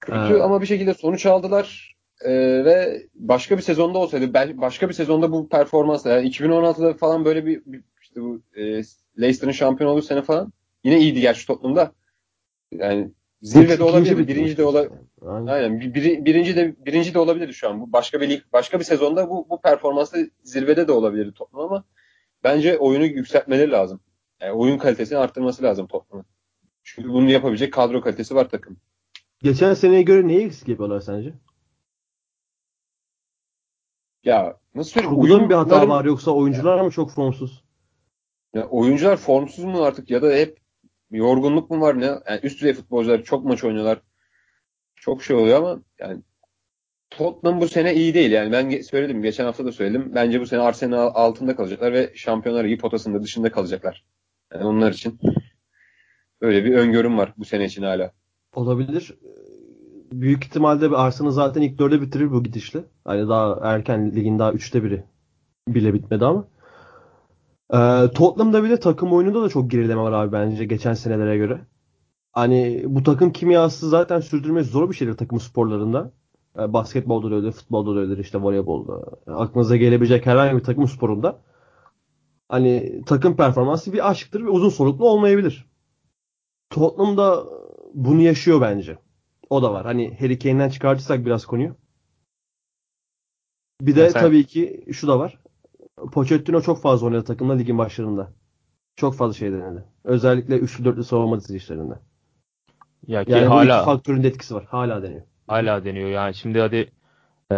[0.00, 1.94] Kötü Ee, ama bir şekilde sonuç aldılar.
[2.20, 2.30] E,
[2.64, 7.62] ve başka bir sezonda olsaydı başka bir sezonda bu performansla yani 2016'da falan böyle bir,
[7.66, 8.62] bir işte bu e,
[9.20, 10.52] Leicester'ın şampiyon olduğu sene falan
[10.84, 11.92] yine iyiydi gerçi Tottenham'da.
[12.72, 13.10] Yani
[13.42, 14.92] zirvede olabilir, birinci de olabilir.
[15.22, 15.32] yani.
[15.32, 15.46] Aynen.
[15.46, 15.80] Aynen.
[15.80, 17.80] Bir- biri- birinci de birinci de olabilir şu an.
[17.80, 21.84] Bu başka bir lig, başka bir sezonda bu bu performansla zirvede de olabilir Tottenham ama
[22.44, 24.00] bence oyunu yükseltmeleri lazım.
[24.44, 26.26] Yani oyun kalitesini arttırması lazım Tottenham'ın.
[26.82, 28.76] Çünkü bunu yapabilecek kadro kalitesi var takım.
[29.42, 31.34] Geçen seneye göre neyi eksik yapıyorlar sence?
[34.24, 35.16] Ya nasıl söyleyeyim?
[35.16, 37.64] Kurguda bir hata var yoksa oyuncular mı çok formsuz?
[38.54, 40.58] Ya oyuncular formsuz mu artık ya da hep
[41.10, 42.04] yorgunluk mu var ne?
[42.04, 44.00] Yani üst düzey futbolcular çok maç oynuyorlar.
[44.96, 46.22] Çok şey oluyor ama yani
[47.10, 48.32] Tottenham bu sene iyi değil.
[48.32, 49.22] Yani ben söyledim.
[49.22, 50.14] Geçen hafta da söyledim.
[50.14, 54.04] Bence bu sene Arsenal altında kalacaklar ve Şampiyonlar Ligi potasında dışında kalacaklar.
[54.52, 55.20] Yani onlar için
[56.40, 58.12] böyle bir öngörüm var bu sene için hala.
[58.54, 59.14] Olabilir.
[60.12, 62.84] Büyük ihtimalle Arsenal zaten ilk dörde bitirir bu gidişle.
[63.04, 65.04] Hani daha erken ligin daha üçte biri
[65.68, 66.48] bile bitmedi ama.
[67.74, 71.60] Ee, Tottenham'da bile takım oyununda da çok gerileme var abi bence geçen senelere göre.
[72.32, 76.12] Hani bu takım kimyası zaten sürdürmesi zor bir şeydir takım sporlarında.
[76.58, 79.04] Ee, basketbolda da öyle, futbolda da öyledir, işte voleybolda.
[79.26, 81.38] Aklınıza gelebilecek herhangi bir takım sporunda
[82.48, 85.66] hani takım performansı bir aşktır ve uzun soluklu olmayabilir.
[86.70, 87.44] Tottenham da
[87.94, 88.98] bunu yaşıyor bence.
[89.50, 89.86] O da var.
[89.86, 91.76] Hani Harry Kane'den çıkartırsak biraz konuyu.
[93.80, 95.38] Bir de sen- tabii ki şu da var.
[96.12, 98.32] Pochettino çok fazla oynadı takımda ligin başlarında.
[98.96, 99.84] Çok fazla şey denedi.
[100.04, 101.94] Özellikle üçlü dörtlü savunma dizilişlerinde.
[103.06, 104.64] Ya ki Yani hala faktörün de etkisi var.
[104.64, 105.22] Hala deniyor.
[105.48, 106.34] hala deniyor yani.
[106.34, 106.92] Şimdi hadi
[107.50, 107.56] e,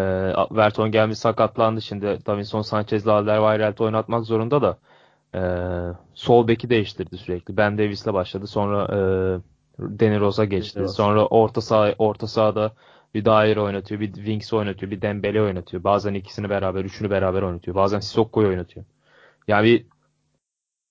[0.50, 2.18] Verton gelmiş sakatlandı şimdi.
[2.26, 4.78] Davinson Sanchez'le Alderweireld oynatmak zorunda da
[5.34, 5.40] e,
[6.14, 7.56] sol beki değiştirdi sürekli.
[7.56, 8.46] Ben Davis'le başladı.
[8.46, 8.98] Sonra e,
[10.00, 10.80] Danny Rose'a geçti.
[10.88, 12.72] Sonra orta saha orta sahada
[13.14, 15.84] bir daire oynatıyor, bir Winks oynatıyor, bir Dembele oynatıyor.
[15.84, 17.74] Bazen ikisini beraber, üçünü beraber oynatıyor.
[17.74, 18.86] Bazen Sissoko'yu oynatıyor.
[19.48, 19.86] Yani bir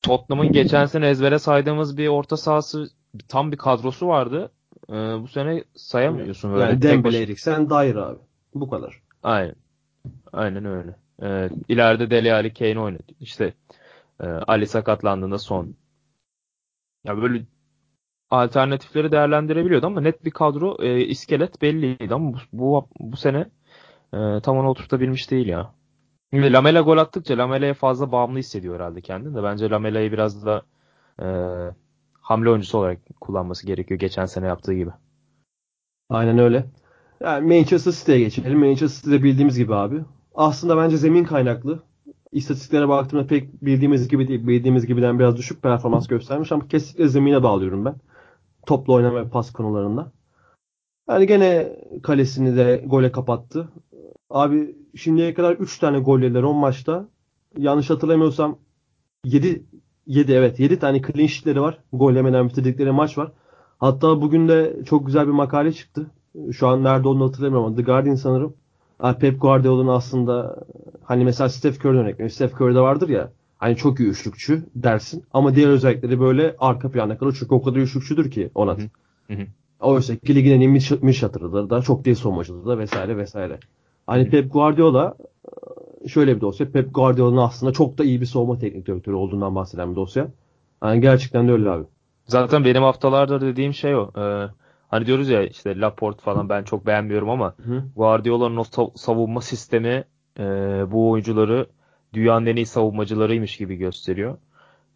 [0.02, 2.90] Tottenham'ın geçen sene ezbere saydığımız bir orta sahası
[3.28, 4.52] tam bir kadrosu vardı.
[4.90, 6.64] Ee, bu sene sayamıyorsun böyle.
[6.64, 8.20] Yani Dembele, başı- Eriksen, Dyer abi.
[8.56, 9.02] Bu kadar.
[9.24, 9.56] Aynen.
[10.34, 10.96] Aynen öyle.
[11.24, 13.04] Ee, ileride Dele Alli Kane oynadı.
[13.20, 13.54] İşte
[14.20, 15.76] e, Ali sakatlandığında son.
[17.04, 17.46] Ya böyle
[18.30, 23.40] alternatifleri değerlendirebiliyordu ama net bir kadro e, iskelet belliydi ama bu, bu, bu sene
[24.14, 25.74] e, tam onu oturtabilmiş değil ya.
[26.34, 29.44] Şimdi Lamela gol attıkça Lamela'ya fazla bağımlı hissediyor herhalde kendini de.
[29.44, 30.64] Bence Lamela'yı biraz da
[31.22, 31.28] e,
[32.22, 34.92] hamle oyuncusu olarak kullanması gerekiyor geçen sene yaptığı gibi.
[36.10, 36.66] Aynen öyle.
[37.22, 38.60] Yani Manchester City'ye geçelim.
[38.60, 40.02] Manchester City'de bildiğimiz gibi abi.
[40.36, 41.84] Aslında bence zemin kaynaklı.
[42.32, 44.48] İstatistiklere baktığımda pek bildiğimiz gibi değil.
[44.48, 47.96] Bildiğimiz gibiden biraz düşük performans göstermiş ama kesinlikle zemine bağlıyorum ben.
[48.66, 50.12] Topla oynama ve pas konularında.
[51.10, 53.70] Yani gene kalesini de gole kapattı.
[54.30, 57.08] Abi şimdiye kadar 3 tane gol yediler 10 maçta.
[57.58, 58.58] Yanlış hatırlamıyorsam
[59.26, 59.66] 7
[60.08, 61.80] 7 evet 7 tane clean sheet'leri var.
[61.94, 63.32] Gol yemeden bitirdikleri maç var.
[63.78, 66.12] Hatta bugün de çok güzel bir makale çıktı.
[66.52, 68.54] Şu an nerede olduğunu hatırlamıyorum ama The Guardian sanırım.
[69.20, 70.56] Pep Guardiola'nın aslında
[71.04, 72.30] hani mesela Steph Curry örnek veriyorum.
[72.30, 77.18] Steph Curry'de vardır ya hani çok iyi üçlükçü dersin ama diğer özellikleri böyle arka planda
[77.18, 78.80] kalır çünkü o kadar üçlükçüdür ki Onat.
[79.28, 79.42] Hı hı.
[79.80, 83.60] Oysa ki ligin en iyi mid, mid shotter'ıdır da çok değil savunmacıdır da vesaire vesaire.
[84.08, 85.16] Hani Pep Guardiola
[86.08, 86.72] şöyle bir dosya.
[86.72, 90.28] Pep Guardiola'nın aslında çok da iyi bir savunma teknik direktörü olduğundan bahseden bir dosya.
[90.84, 91.84] Yani gerçekten de öyle abi.
[92.28, 94.12] Zaten benim haftalardır dediğim şey o.
[94.18, 94.48] Ee,
[94.88, 97.84] hani diyoruz ya işte Laporte falan ben çok beğenmiyorum ama Hı.
[97.96, 100.04] Guardiola'nın o sav- savunma sistemi
[100.40, 100.44] e,
[100.92, 101.68] bu oyuncuları
[102.14, 104.38] dünyanın en iyi savunmacılarıymış gibi gösteriyor.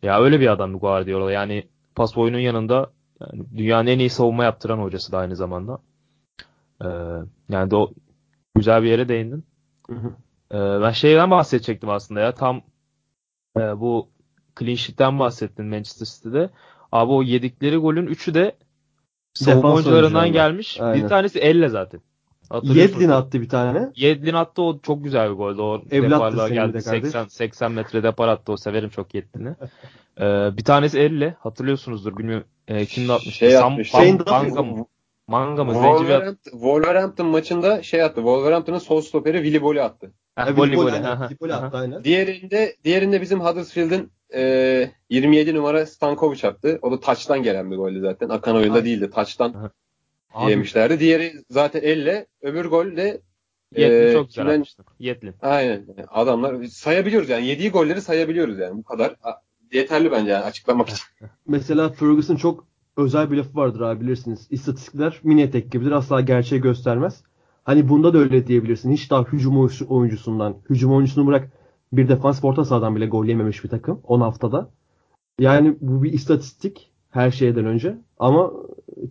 [0.04, 1.32] Ya öyle bir adam Guardiola.
[1.32, 5.80] Yani pas oyunun yanında yani dünyanın en iyi savunma yaptıran hocası da aynı zamanda.
[6.82, 6.88] Ee,
[7.50, 7.94] yani de o
[8.56, 9.46] güzel bir yere değindin.
[9.90, 10.14] Hı hı.
[10.52, 12.62] Ee, ben şeyden bahsedecektim aslında ya tam
[13.58, 14.10] e, bu
[14.60, 16.50] clean sheet'ten bahsettin Manchester City'de.
[16.92, 18.58] Abi o yedikleri golün üçü de
[19.46, 20.82] Defans oyuncularından gelmiş.
[20.82, 21.04] Aynen.
[21.04, 22.02] Bir tanesi elle zaten.
[22.64, 23.92] Yedlin attı bir tane.
[23.96, 25.62] Yedlin attı o çok güzel bir goldü.
[25.62, 26.84] O bir geldi de kardeş.
[26.84, 29.56] 80 80 metre depar attı o severim çok Yedlin'i.
[30.20, 33.32] ee, bir tanesi elle hatırlıyorsunuzdur bilmiyorum e, kim atmıştı.
[33.32, 33.92] Şey Sam, atmış.
[33.92, 34.06] Sam-.
[34.28, 34.86] Manga mı?
[35.28, 35.74] Manga mı?
[35.74, 38.16] Wolverhampton, Wolverhampton maçında şey attı.
[38.16, 40.14] Wolverhampton'ın sol stoperi Willy Bolly attı.
[40.36, 40.44] Ha,
[41.54, 42.04] attı aynen.
[42.04, 46.80] Diğerinde diğerinde bizim Huddersfield'in e, 27 numara Stankovic attı.
[46.82, 48.30] O da taçtan gelen bir goldü zaten.
[48.30, 48.86] Akan oyunda Abi.
[48.86, 49.10] değildi.
[49.10, 49.72] Taçtan
[50.48, 51.00] yemişlerdi.
[51.00, 52.28] Diğeri zaten elle.
[52.42, 53.22] Öbür gol de
[53.78, 54.66] Yedlin e, çok güzel kimden-.
[55.42, 55.86] Aynen.
[56.08, 57.46] Adamlar sayabiliyoruz yani.
[57.46, 58.78] Yediği golleri sayabiliyoruz yani.
[58.78, 59.16] Bu kadar.
[59.74, 61.04] Yeterli bence yani açıklamak için.
[61.48, 64.48] Mesela Ferguson çok özel bir lafı vardır abi bilirsiniz.
[64.50, 65.92] İstatistikler mini etek gibidir.
[65.92, 67.24] Asla gerçeği göstermez.
[67.64, 68.92] Hani bunda da öyle diyebilirsin.
[68.92, 71.50] Hiç daha hücum oyuncusu- oyuncusundan, hücum oyuncusunu bırak
[71.94, 74.70] bir defans orta sahadan bile gol yememiş bir takım 10 haftada.
[75.40, 77.98] Yani bu bir istatistik her şeyden önce.
[78.20, 78.52] Ama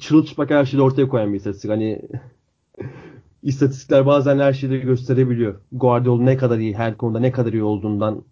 [0.00, 1.70] çırılçıplak her şeyi ortaya koyan bir istatistik.
[1.70, 2.02] Hani
[3.42, 5.60] istatistikler bazen her şeyi de gösterebiliyor.
[5.72, 8.22] Guardiola ne kadar iyi, her konuda ne kadar iyi olduğundan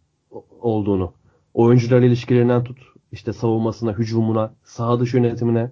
[0.61, 1.13] olduğunu.
[1.55, 2.79] Oyuncularla ilişkilerinden tut,
[3.13, 5.71] işte savunmasına, hücumuna, saha dışı yönetimine.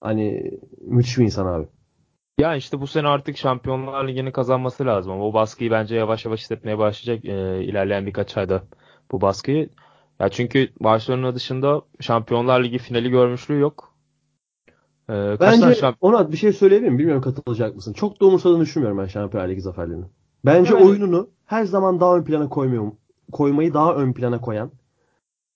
[0.00, 1.66] Hani müthiş bir insan abi.
[2.38, 6.40] Ya işte bu sene artık Şampiyonlar Ligi'ni kazanması lazım ama o baskıyı bence yavaş yavaş
[6.40, 8.62] hissetmeye başlayacak e, ilerleyen birkaç ayda
[9.12, 9.68] bu baskıyı.
[10.20, 13.94] Ya çünkü Barcelona dışında Şampiyonlar Ligi finali görmüşlüğü yok.
[15.10, 16.98] E, Bence şamp- ona bir şey söyleyebilir miyim?
[16.98, 17.92] Bilmiyorum katılacak mısın?
[17.92, 20.04] Çok da umursadığını düşünmüyorum ben Şampiyonlar Ligi zaferlerini.
[20.44, 22.92] Bence Yani- oyununu her zaman daha ön plana koymuyor.
[23.32, 24.70] Koymayı daha ön plana koyan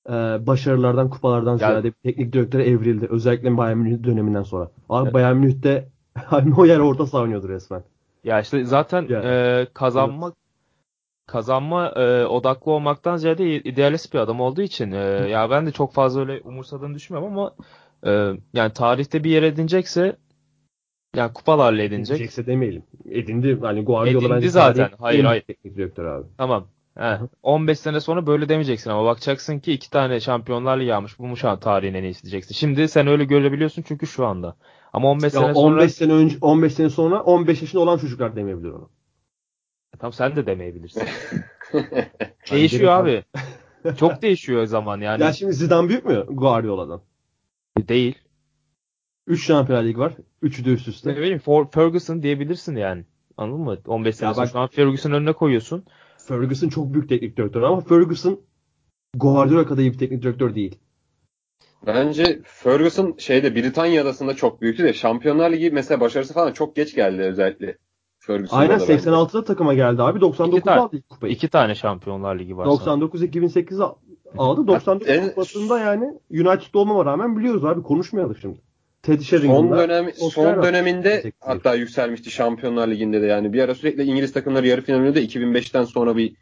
[0.08, 0.12] e,
[0.46, 3.06] başarılardan, kupalardan Ya- ziyade teknik direktöre evrildi.
[3.10, 4.70] Özellikle Bayern Münih döneminden sonra.
[4.88, 5.14] Abi Evet.
[5.14, 5.88] Bayern Münih'te
[6.44, 7.82] Neuer orta savunuyordu resmen.
[8.24, 10.32] Ya işte zaten Ya, e, kazanma
[11.26, 14.98] kazanma e, odaklı olmaktan ziyade idealist bir adam olduğu için e,
[15.28, 17.54] ya ben de çok fazla öyle umursadığını düşünmüyorum ama
[18.04, 20.16] e, yani tarihte bir yer edinecekse
[21.16, 22.16] yani kupalarla edinecek.
[22.16, 22.82] Edinecekse demeyelim.
[23.10, 23.58] Edindi.
[23.60, 24.90] Hani Guardiola Edindi bence zaten.
[24.98, 25.42] Hayır, hayır.
[25.42, 26.26] teknik abi.
[26.38, 26.66] Tamam.
[26.98, 27.28] He, hı.
[27.42, 31.18] 15 sene sonra böyle demeyeceksin ama bakacaksın ki iki tane Şampiyonlar Ligi almış.
[31.18, 32.54] Bu mu şu an tarihin en iyisi diyeceksin.
[32.54, 34.56] Şimdi sen öyle görebiliyorsun çünkü şu anda.
[34.92, 38.36] Ama 15 Ya sene sonra 15 sene önce 15 sene sonra 15 yaşında olan çocuklar
[38.36, 38.90] demeyebilir onu.
[39.98, 41.02] tam sen de demeyebilirsin.
[42.50, 43.24] Değişiyor de- abi.
[43.98, 45.22] Çok değişiyor zaman yani.
[45.22, 47.02] Ya şimdi Zidane büyük mü Guardiola'dan?
[47.88, 48.18] Değil.
[49.26, 50.12] 3 Şampiyonlar Ligi var.
[50.42, 51.10] 3'ü de üst üste.
[51.12, 53.04] Ne bileyim For- Ferguson diyebilirsin yani.
[53.36, 53.78] Anladın mı?
[53.86, 55.84] 15 sene Ya sonra bak- şu an Ferguson'un önüne koyuyorsun.
[56.18, 58.40] Ferguson çok büyük teknik direktör ama Ferguson
[59.16, 60.78] Guardiola kadar iyi bir teknik direktör değil.
[61.86, 66.94] Bence Ferguson şeyde Britanya adasında çok büyüktü de Şampiyonlar Ligi mesela başarısı falan çok geç
[66.94, 67.78] geldi özellikle.
[68.18, 68.92] Ferguson'da Aynen da bence.
[69.10, 70.18] 86'da takıma geldi abi.
[70.18, 70.80] 99'da tane.
[70.80, 71.32] aldı ilk kupayı.
[71.32, 72.64] İki tane Şampiyonlar Ligi var.
[72.64, 72.72] sana.
[72.74, 74.66] 99 2008 aldı.
[74.66, 78.60] 99 En- kupasında yani United'da olmama rağmen biliyoruz abi konuşmayalım şimdi.
[79.02, 84.32] Teddy Son dönem son döneminde hatta yükselmişti Şampiyonlar Ligi'nde de yani bir ara sürekli İngiliz
[84.32, 86.34] takımları yarı finalinde de 2005'ten sonra bir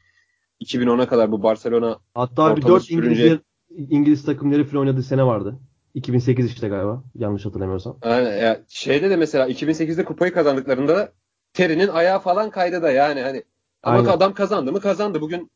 [0.61, 3.40] 2010'a kadar bu Barcelona Hatta bir Ortalığı 4 İngiliz, sürünce-
[3.76, 5.58] İngiliz takımları falan oynadığı sene vardı.
[5.94, 7.04] 2008 işte galiba.
[7.14, 7.98] Yanlış hatırlamıyorsam.
[8.04, 11.12] yani ya şeyde de mesela 2008'de kupayı kazandıklarında da
[11.52, 13.42] Terry'nin ayağı falan kaydı da yani hani
[13.82, 14.08] ama Aynen.
[14.10, 15.20] adam kazandı mı kazandı.
[15.20, 15.50] Bugün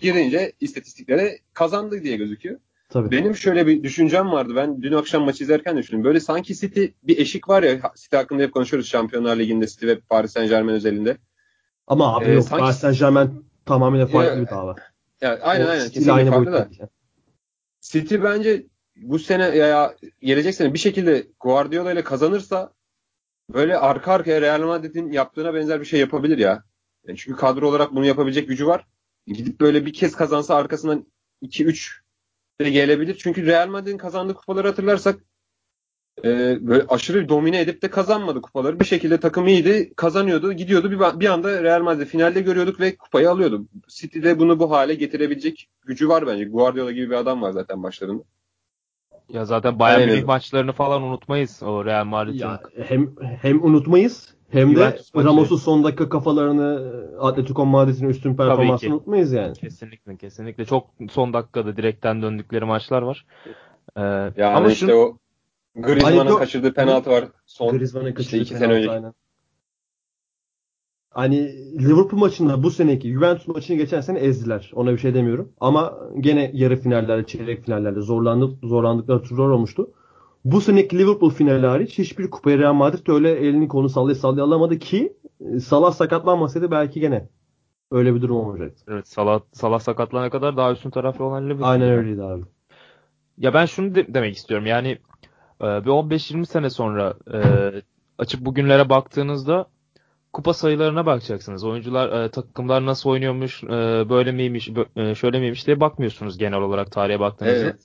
[0.00, 2.58] girince istatistiklere kazandı diye gözüküyor.
[2.88, 3.10] Tabii.
[3.10, 4.52] Benim şöyle bir düşüncem vardı.
[4.56, 6.04] Ben dün akşam maçı izlerken düşündüm.
[6.04, 10.00] Böyle sanki City bir eşik var ya City hakkında hep konuşuyoruz Şampiyonlar Ligi'nde City ve
[10.00, 11.16] Paris Saint Germain özelinde.
[11.86, 12.44] Ama abi Ee, yok.
[12.44, 14.74] sanki- Paris Saint Germain tamamıyla farklı Ya, bir dava.
[15.20, 16.68] Yani aynen O aynen kesinlikle aynı farklı da.
[16.70, 16.80] değil.
[17.84, 18.66] City bence
[18.96, 22.72] bu sene ya gelecek sene bir şekilde Guardiola ile kazanırsa
[23.54, 26.64] böyle arka arkaya Real Madrid'in yaptığına benzer bir şey yapabilir ya.
[27.06, 28.86] Yani çünkü kadro olarak bunu yapabilecek gücü var.
[29.26, 31.06] Gidip böyle bir kez kazansa arkasından
[31.42, 32.00] 2-3
[32.60, 33.16] de gelebilir.
[33.18, 35.20] Çünkü Real Madrid'in kazandığı kupaları hatırlarsak
[36.24, 38.80] e, böyle aşırı domine edip de kazanmadı kupaları.
[38.80, 40.90] Bir şekilde takım iyiydi, kazanıyordu, gidiyordu.
[40.90, 43.66] Bir, bir anda Real Madrid finalde görüyorduk ve kupayı alıyordu.
[43.88, 46.44] City'de bunu bu hale getirebilecek gücü var bence.
[46.44, 48.22] Guardiola gibi bir adam var zaten başlarında.
[49.28, 50.14] Ya zaten Bayern Aynen.
[50.14, 51.62] Münih maçlarını falan unutmayız.
[51.62, 52.38] O Real Madrid'in.
[52.38, 55.28] Ya hem hem unutmayız hem de Juventus maçı.
[55.28, 59.54] Ramos'un son dakika kafalarını Atletico Madrid'in üstün performansını unutmayız yani.
[59.54, 60.64] Kesinlikle kesinlikle.
[60.64, 63.26] Çok son dakikada direkten döndükleri maçlar var.
[63.96, 65.18] Ee, Yani ama işte şunu, o
[65.74, 67.24] Griezmann'ın kaçırdığı penaltı var.
[67.46, 68.90] Son Griezmann'ın işte kaçırdığı iki sene penaltı, önce.
[68.90, 69.14] aynen.
[71.10, 71.38] Hani
[71.78, 74.72] Liverpool maçında bu seneki Juventus maçını geçen sene ezdiler.
[74.74, 75.52] Ona bir şey demiyorum.
[75.60, 79.90] Ama gene yarı finallerde, çeyrek finallerde zorlandık, zorlandıkları turlar olmuştu.
[80.44, 84.78] Bu seneki Liverpool finali hariç hiçbir kupayı Real Madrid öyle elini kolunu sallaya sallaya alamadı
[84.78, 87.28] ki e, Salah sakatlanmasaydı belki gene
[87.90, 88.84] öyle bir durum olmayacaktı.
[88.88, 91.68] evet, Salah, Salah sakatlanana kadar daha üstün taraflı olan Liverpool.
[91.68, 92.42] Aynen öyleydi abi.
[93.38, 94.66] Ya ben şunu de- demek istiyorum.
[94.66, 94.98] Yani
[95.60, 97.38] e, bir 15-20 sene sonra e,
[98.18, 99.66] açıp bugünlere baktığınızda
[100.32, 101.64] kupa sayılarına bakacaksınız.
[101.64, 103.68] Oyuncular, e, takımlar nasıl oynuyormuş, e,
[104.08, 107.58] böyle miymiş, e, şöyle miymiş diye bakmıyorsunuz genel olarak tarihe baktığınızda.
[107.64, 107.76] Evet.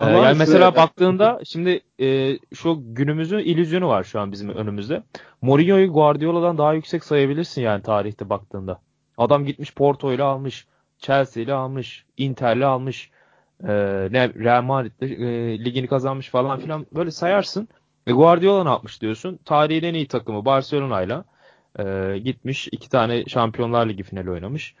[0.00, 4.48] Ee, Ama yani şöyle- mesela baktığında şimdi e, şu günümüzün illüzyonu var şu an bizim
[4.48, 5.02] önümüzde.
[5.42, 8.80] Mourinho'yu Guardiola'dan daha yüksek sayabilirsin yani tarihte baktığında.
[9.18, 10.66] Adam gitmiş Porto ile almış,
[10.98, 13.10] Chelsea ile almış, Inter'le almış,
[13.64, 13.72] e,
[14.10, 17.68] ne Real Madrid'le e, ligini kazanmış falan filan böyle sayarsın.
[18.06, 19.38] E, Guardiola ne yapmış diyorsun?
[19.44, 21.24] Tarihin en iyi takımı Barcelona'yla
[21.78, 24.74] e, gitmiş iki tane Şampiyonlar Ligi finali oynamış.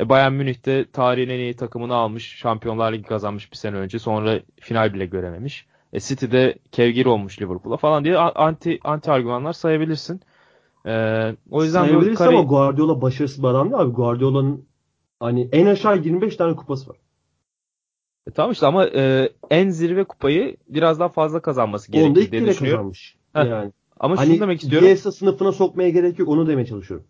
[0.00, 2.36] E, Bayern Münih'te tarihin en iyi takımını almış.
[2.36, 3.98] Şampiyonlar Ligi kazanmış bir sene önce.
[3.98, 5.66] Sonra final bile görememiş.
[5.92, 10.20] E, City'de kevgir olmuş Liverpool'a falan diye anti anti argümanlar sayabilirsin.
[10.86, 10.92] E,
[11.50, 13.92] o yüzden bu Sayabiliriz kari- ama Guardiola başarısız bir adam değil abi.
[13.92, 14.64] Guardiola'nın
[15.20, 16.96] hani en aşağı 25 tane kupası var.
[18.26, 22.80] E, tamam işte ama e, en zirve kupayı biraz daha fazla kazanması ilk diye düşünüyorum.
[22.80, 23.16] kazanmış.
[23.32, 23.46] Heh.
[23.50, 24.88] Yani Ama şunu hani demek istiyorum.
[24.88, 26.28] Bielsa sınıfına sokmaya gerek yok.
[26.28, 27.06] Onu demeye çalışıyorum.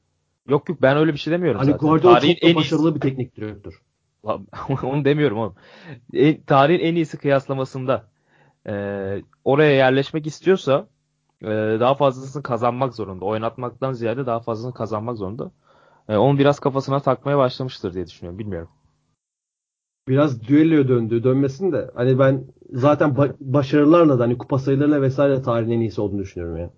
[0.49, 1.89] Yok yok ben öyle bir şey demiyorum Hani zaten.
[1.89, 2.57] Guardiola Tarihin çok en iyisi.
[2.57, 3.83] başarılı bir teknik direktör.
[4.83, 5.55] Onu demiyorum oğlum.
[6.13, 8.05] E, tarihin en iyisi kıyaslamasında
[8.67, 8.73] e,
[9.45, 10.87] oraya yerleşmek istiyorsa
[11.43, 11.47] e,
[11.81, 13.25] daha fazlasını kazanmak zorunda.
[13.25, 15.51] Oynatmaktan ziyade daha fazlasını kazanmak zorunda.
[16.09, 18.39] E, onu biraz kafasına takmaya başlamıştır diye düşünüyorum.
[18.39, 18.69] Bilmiyorum.
[20.09, 21.25] Biraz düelloya döndü.
[21.25, 26.01] Dönmesin de hani ben zaten ba- başarılarla da hani kupa sayılarıyla vesaire tarihin en iyisi
[26.01, 26.71] olduğunu düşünüyorum yani.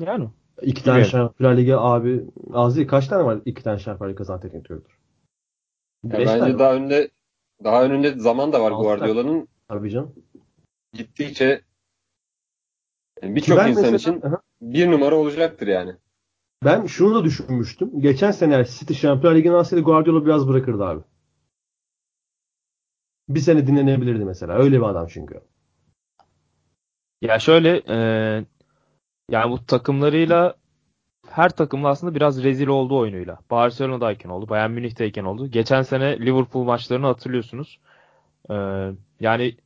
[0.00, 0.28] Yani.
[0.62, 1.10] İki tane Bilmiyorum.
[1.28, 2.88] Şampiyonlar Ligi abi az değil.
[2.88, 4.98] Kaç tane var iki tane Şampiyonlar Ligi kazanan teknik direktör?
[6.04, 6.58] Ya Beş tane bence var.
[6.58, 7.10] daha önünde
[7.64, 9.48] daha önünde zaman da var Altı Guardiola'nın.
[9.68, 10.14] Tabii canım.
[10.92, 11.60] Gittikçe
[13.22, 14.40] yani birçok insan mesela- için Aha.
[14.60, 15.96] bir numara olacaktır yani.
[16.64, 18.00] Ben şunu da düşünmüştüm.
[18.00, 21.02] Geçen sene City Şampiyonlar Ligi'ni alsaydı Guardiola biraz bırakırdı abi.
[23.28, 24.54] Bir sene dinlenebilirdi mesela.
[24.54, 25.40] Öyle bir adam çünkü.
[27.22, 27.96] Ya şöyle e,
[29.30, 30.54] yani bu takımlarıyla
[31.30, 33.38] her takımla aslında biraz rezil oldu oyunuyla.
[33.50, 35.46] Barcelona'dayken oldu, Bayern Münih'teyken oldu.
[35.50, 37.80] Geçen sene Liverpool maçlarını hatırlıyorsunuz.
[38.50, 38.54] E,
[39.20, 39.56] yani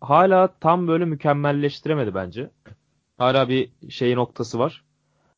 [0.00, 2.50] hala tam böyle mükemmelleştiremedi bence.
[3.18, 4.84] Hala bir şey noktası var.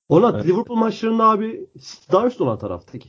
[0.09, 0.47] Ona Evet.
[0.47, 1.66] Liverpool maçlarında abi
[2.12, 3.09] daha üstün olan taraftı ki.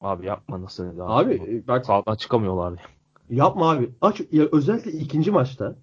[0.00, 1.62] Abi yapma nasıl Abi çıkamıyor.
[1.62, 2.80] e, bak Sahadan çıkamıyorlardı.
[3.30, 3.90] Yapma abi.
[4.00, 5.76] Aç ya özellikle ikinci maçta.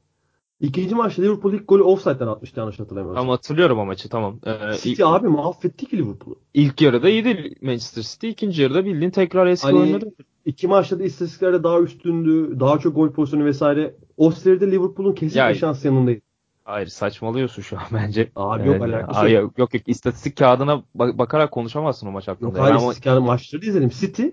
[0.59, 3.23] İkinci maçta Liverpool ilk golü offside'den atmıştı yanlış hatırlamıyorsam.
[3.23, 4.39] Ama hatırlıyorum o maçı tamam.
[4.45, 6.35] Ee, City ilk, abi mahvetti ki Liverpool'u.
[6.53, 8.29] ilk yarıda iyiydi Manchester City.
[8.29, 10.09] ikinci yarıda bildiğin tekrar eski Hani oynadı.
[10.45, 12.59] iki maçta da istatistiklerde daha üstündü.
[12.59, 13.95] Daha çok gol pozisyonu vesaire.
[14.17, 16.21] O seride Liverpool'un kesinlikle Ya- şans yanındaydı.
[16.63, 18.31] Hayır saçmalıyorsun şu an bence.
[18.35, 19.57] Abi yok, Ee, alakası yok.
[19.59, 19.73] yok.
[19.73, 22.49] Yok istatistik kağıdına bak- bakarak konuşamazsın o maç hakkında.
[22.49, 23.89] Yok hayır ama- istikrarlı maçları izledim.
[23.89, 24.23] City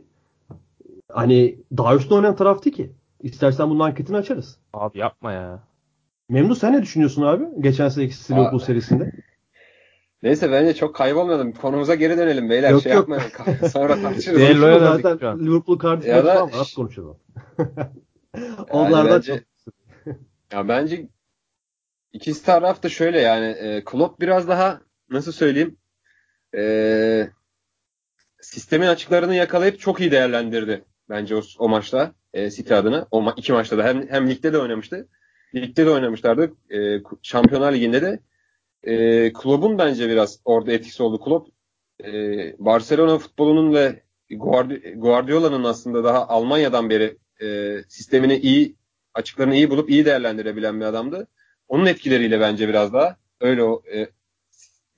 [1.12, 2.90] hani daha üstün oynayan taraftı ki.
[3.20, 4.58] İstersen bunun anketini açarız.
[4.72, 5.62] Abi yapma ya.
[6.28, 7.44] Memnun sen ne düşünüyorsun abi?
[7.60, 9.12] Geçen seneki Liverpool serisinde.
[10.22, 11.52] Neyse bence çok kaybolmayalım.
[11.52, 12.70] Konumuza geri dönelim beyler.
[12.70, 13.08] Yok, şey yok.
[13.08, 13.68] yapmayalım.
[13.72, 14.42] Sonra tartışırız.
[14.42, 15.38] Şu zaten.
[15.46, 17.16] Liverpool Cardiff Ya da- az konuşalım.
[18.70, 20.14] Onlardan bence- çok.
[20.52, 21.08] Ya bence
[22.12, 24.80] ikisi taraf da şöyle yani e, Klopp biraz daha
[25.10, 25.76] nasıl söyleyeyim
[26.56, 27.30] e,
[28.40, 33.08] sistemin açıklarını yakalayıp çok iyi değerlendirdi bence o, o maçta e, City adına.
[33.10, 35.08] O ma- iki maçta da hem, hem ligde de oynamıştı.
[35.54, 36.52] Ligde de oynamışlardı.
[36.70, 38.20] E, Şampiyonlar Ligi'nde de.
[38.82, 41.20] E, Klopp'un bence biraz orada etkisi oldu.
[41.24, 41.48] Klopp
[42.04, 42.12] e,
[42.58, 48.76] Barcelona futbolunun ve Guardi- Guardiola'nın aslında daha Almanya'dan beri e, sistemini iyi
[49.14, 51.26] açıklarını iyi bulup iyi değerlendirebilen bir adamdı.
[51.68, 54.08] Onun etkileriyle bence biraz daha öyle o e,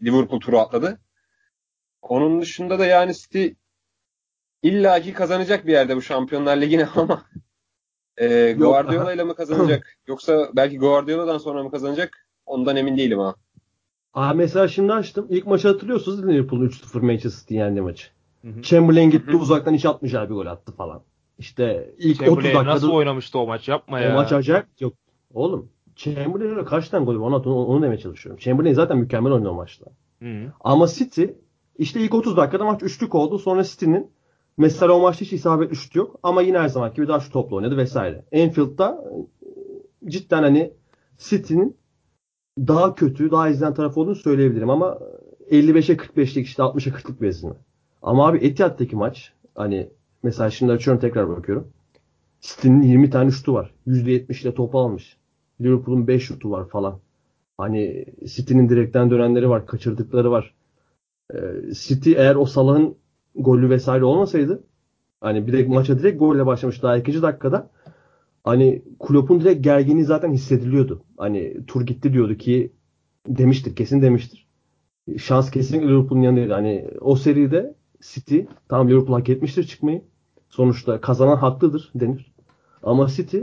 [0.02, 1.00] Liverpool turu atladı.
[2.02, 3.48] Onun dışında da yani City
[4.62, 7.22] illaki kazanacak bir yerde bu Şampiyonlar Ligi'ni ama
[8.16, 13.34] e, Guardiola ile mi kazanacak yoksa belki Guardiola'dan sonra mı kazanacak ondan emin değilim ha.
[14.14, 15.26] Aa, mesela şimdi açtım.
[15.30, 18.08] İlk maçı hatırlıyorsunuz Liverpool'un 3-0 Manchester City yendi maçı.
[18.42, 18.62] Hı hı.
[18.62, 19.36] Chamberlain gitti Hı hı.
[19.36, 21.02] uzaktan hiç atmayacağı bir gol attı falan.
[21.38, 24.14] İşte ilk 30 Chamberlain dakikada nasıl oynamıştı o maç yapma o ya.
[24.14, 24.94] maç acayip yok.
[25.34, 28.40] Oğlum Chamberlain'e kaç tane gol var onu, onu, onu demeye çalışıyorum.
[28.40, 29.86] Chamberlain zaten mükemmel oynadı o maçta.
[30.22, 30.52] Hı.
[30.60, 31.24] Ama City
[31.78, 33.38] işte ilk 30 dakikada maç üçlük oldu.
[33.38, 34.10] Sonra City'nin
[34.58, 36.20] mesela o maçta hiç isabetli şut yok.
[36.22, 38.24] Ama yine her zaman gibi daha şu topla oynadı vesaire.
[38.32, 39.04] Enfield'da
[40.06, 40.72] e, cidden hani
[41.18, 41.76] City'nin
[42.58, 44.98] daha kötü, daha izlenen tarafı olduğunu söyleyebilirim ama
[45.50, 47.54] 55'e 45'lik işte 60'a 40'lık bir ezilme.
[48.02, 49.90] Ama abi Etihad'daki maç hani
[50.22, 51.68] mesela şimdi açıyorum tekrar bakıyorum.
[52.40, 53.70] City'nin 20 tane şutu var.
[53.86, 55.16] %70 ile topu almış.
[55.60, 56.98] Liverpool'un 5 şutu var falan.
[57.58, 60.54] Hani City'nin direkten dönenleri var, kaçırdıkları var.
[61.34, 61.38] Ee,
[61.72, 62.96] City eğer o Salah'ın
[63.34, 64.64] golü vesaire olmasaydı
[65.20, 67.70] hani bir de maça direkt golle başlamış daha ikinci dakikada
[68.44, 71.02] hani Klopp'un direkt gerginliği zaten hissediliyordu.
[71.16, 72.72] Hani tur gitti diyordu ki
[73.28, 74.46] demiştir kesin demiştir.
[75.18, 76.52] Şans kesinlikle Liverpool'un yanındaydı.
[76.52, 80.02] Hani o seride City tamam Liverpool hak etmiştir çıkmayı.
[80.48, 82.32] Sonuçta kazanan haklıdır denir.
[82.82, 83.38] Ama City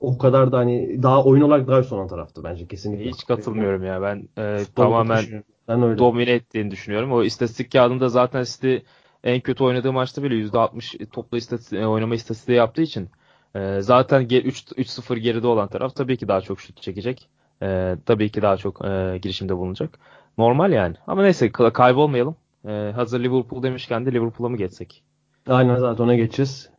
[0.00, 3.10] o kadar da hani daha oyun olarak daha olan taraftı bence kesinlikle.
[3.10, 4.02] Hiç katılmıyorum ya.
[4.02, 5.44] Ben e, Futbolu tamamen.
[5.68, 5.98] Ben öyle.
[5.98, 7.12] domine ettiğini düşünüyorum.
[7.12, 8.76] O istatistik kağıdında zaten City
[9.24, 13.08] en kötü oynadığı maçta bile %60 toplu istatistik, e, oynama istatistiği yaptığı için
[13.54, 17.28] e, zaten ge- 3 3-0 geride olan taraf tabii ki daha çok şut çekecek.
[17.62, 19.98] E, tabii ki daha çok e, girişimde bulunacak.
[20.38, 20.96] Normal yani.
[21.06, 22.36] Ama neyse ka- kaybolmayalım.
[22.68, 25.02] E, hazır Liverpool demişken de Liverpool'a mı geçsek?
[25.48, 26.70] Aynen zaten ona geçeceğiz.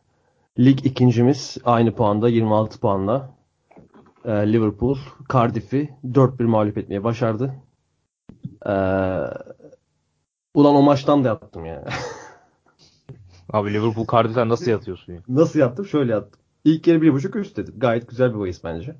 [0.58, 3.38] Lig ikincimiz aynı puanda 26 puanla
[4.24, 4.96] Ee, Liverpool
[5.32, 7.54] Cardiff'i 4-1 mağlup etmeye başardı.
[8.66, 8.70] Ee,
[10.54, 11.84] ulan o maçtan da yattım ya.
[13.52, 15.20] Abi Liverpool Cardiff'ten nasıl yatıyorsun ya?
[15.28, 15.86] Nasıl yattım?
[15.86, 16.40] Şöyle yattım.
[16.64, 17.74] İlk yarı 1.5 üst dedim.
[17.78, 18.96] Gayet güzel bir bahis bence.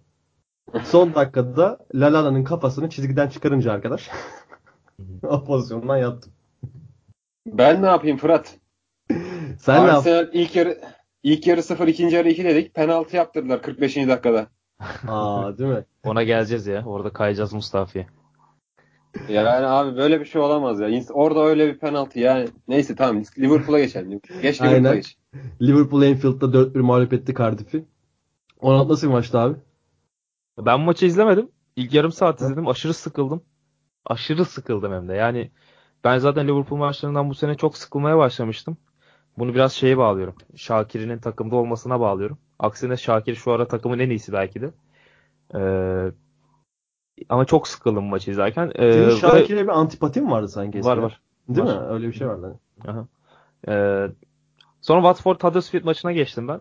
[0.85, 4.11] Son dakikada Lalala'nın kafasını çizgiden çıkarınca arkadaş
[5.23, 6.33] o pozisyondan yattım.
[7.47, 8.55] Ben ne yapayım Fırat?
[9.59, 10.11] Sen ne yaptın?
[10.11, 10.81] Arsenal ilk yarı
[11.23, 12.75] ilk yarı 0 ikinci yarı 2 dedik.
[12.75, 13.97] Penaltı yaptırdılar 45.
[13.97, 14.47] dakikada.
[15.09, 15.85] Aa değil mi?
[16.05, 16.85] Ona geleceğiz ya.
[16.87, 18.07] Orada kayacağız Mustafa'ya.
[19.29, 21.03] Yani abi böyle bir şey olamaz ya.
[21.13, 22.49] Orada öyle bir penaltı yani.
[22.69, 24.21] Neyse tamam Liverpool'a geçelim.
[24.43, 25.17] Geç Liverpool'a geç.
[25.63, 27.85] Liverpool Anfield'da 4-1 mağlup etti Cardiff'i.
[28.61, 29.57] Onat nasıl bir maçtı abi?
[30.59, 31.49] Ben maçı izlemedim.
[31.77, 32.69] İlk yarım saat izledim.
[32.69, 33.43] Aşırı sıkıldım.
[34.07, 35.15] Aşırı sıkıldım hem de.
[35.15, 35.51] Yani
[36.05, 38.77] ben zaten Liverpool maçlarından bu sene çok sıkılmaya başlamıştım.
[39.39, 40.35] Bunu biraz şeye bağlıyorum.
[40.57, 42.39] Şakir'in takımda olmasına bağlıyorum.
[42.59, 44.71] Aksine Şakir şu ara takımın en iyisi belki de.
[45.55, 46.13] Ee,
[47.29, 48.73] ama çok sıkıldım maçı izlerken.
[48.75, 50.85] Ee, Senin Şakir'e bir antipatin vardı sanki.
[50.85, 51.21] Var var.
[51.49, 51.81] Değil Var.
[51.81, 51.87] mi?
[51.89, 52.59] Öyle bir şey vardı.
[52.89, 53.07] Aha.
[53.69, 54.07] Ee,
[54.81, 56.61] sonra Watford Huddersfield maçına geçtim ben.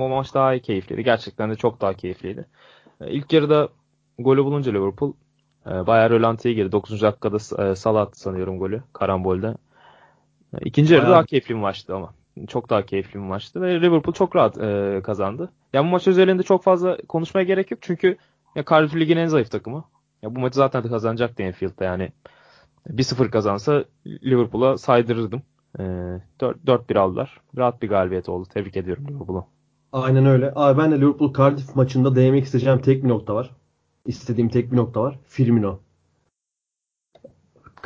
[0.00, 1.04] O maç daha iyi keyifliydi.
[1.04, 2.46] Gerçekten de çok daha keyifliydi.
[3.00, 3.68] Ee, ilk yarıda
[4.18, 5.12] golü bulunca Liverpool
[5.66, 6.72] e, bayağı rölantiye girdi.
[6.72, 7.02] 9.
[7.02, 9.54] dakikada e, Salah attı sanıyorum golü karambolde.
[10.54, 12.14] E, İkinci yarıda daha keyifli bir maçtı ama.
[12.48, 15.52] Çok daha keyifli bir maçtı ve Liverpool çok rahat e, kazandı.
[15.72, 18.16] Ya bu maç üzerinde çok fazla konuşmaya gerek yok çünkü
[18.54, 19.84] ya Cardiff Lig'in en zayıf takımı.
[20.22, 22.12] Ya bu maçı zaten kazanacaktı Anfield'da yani.
[22.88, 25.42] 1-0 kazansa Liverpool'a saydırırdım.
[25.78, 25.82] E,
[26.40, 27.40] 4 4-1 aldılar.
[27.56, 28.48] Rahat bir galibiyet oldu.
[28.54, 29.46] Tebrik ediyorum Liverpool'u.
[29.92, 30.52] Aynen öyle.
[30.54, 33.50] Abi ben de Liverpool Cardiff maçında değinmek isteyeceğim tek bir nokta var.
[34.06, 35.18] İstediğim tek bir nokta var.
[35.26, 35.80] Firmino.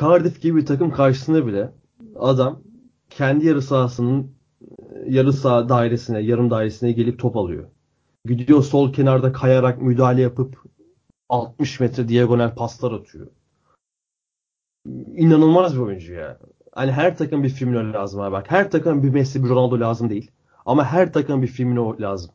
[0.00, 1.72] Cardiff gibi bir takım karşısında bile
[2.18, 2.62] adam
[3.10, 4.32] kendi yarı sahasının
[5.06, 7.64] yarı saha dairesine, yarım dairesine gelip top alıyor.
[8.24, 10.62] Gidiyor sol kenarda kayarak müdahale yapıp
[11.30, 13.26] 60 metre diagonal paslar atıyor.
[15.16, 16.38] İnanılmaz bir oyuncu ya.
[16.72, 18.50] Hani her takım bir Firmino lazım abi bak.
[18.50, 20.30] Her takım bir Messi, bir Ronaldo lazım değil.
[20.66, 22.30] Ama her takım bir Firmino lazım.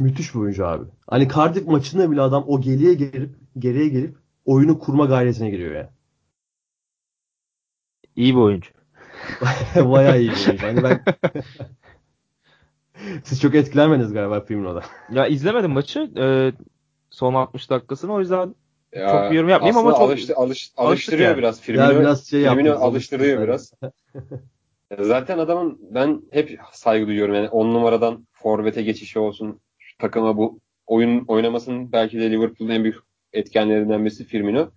[0.00, 0.84] Müthiş bir oyuncu abi.
[1.06, 5.90] Hani Cardiff maçında bile adam o geriye gelip geriye gelip oyunu kurma gayretine giriyor ya.
[8.16, 8.70] İyi bir oyuncu.
[9.76, 10.66] Bayağı iyi bir oyuncu.
[10.66, 11.04] Hani ben
[13.24, 14.82] Siz çok etkilenmediniz galiba Firmino'da.
[15.10, 16.10] Ya izlemedim maçı.
[16.16, 16.52] e,
[17.10, 18.54] son 60 dakikasını o yüzden
[18.92, 21.38] Ya, Çok bir yorum yapmayayım ama çok- alıştı- alış- alıştırıyor yani.
[21.38, 21.60] biraz.
[21.60, 23.72] Firmino, Ya biraz şey Firmino alıştırıyor biraz.
[25.00, 27.34] Zaten adamın ben hep saygı duyuyorum.
[27.34, 29.60] Yani 10 numaradan forvete geçişi olsun.
[29.78, 32.96] Şu takıma bu oyun oynamasının belki de Liverpool'un en büyük
[33.32, 34.70] etkenlerinden birisi Firmino.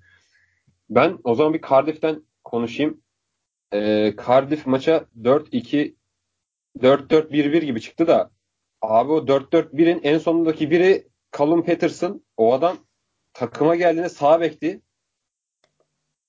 [0.89, 3.01] Ben o zaman bir Cardiff'ten konuşayım.
[3.73, 5.95] Ee, Cardiff maça 4-2
[6.81, 8.31] 4-4-1-1 gibi çıktı da
[8.81, 11.07] abi o 4-4-1'in en sonundaki biri
[11.37, 12.23] Callum Patterson.
[12.37, 12.77] O adam
[13.33, 14.81] takıma geldiğinde sağ bekti.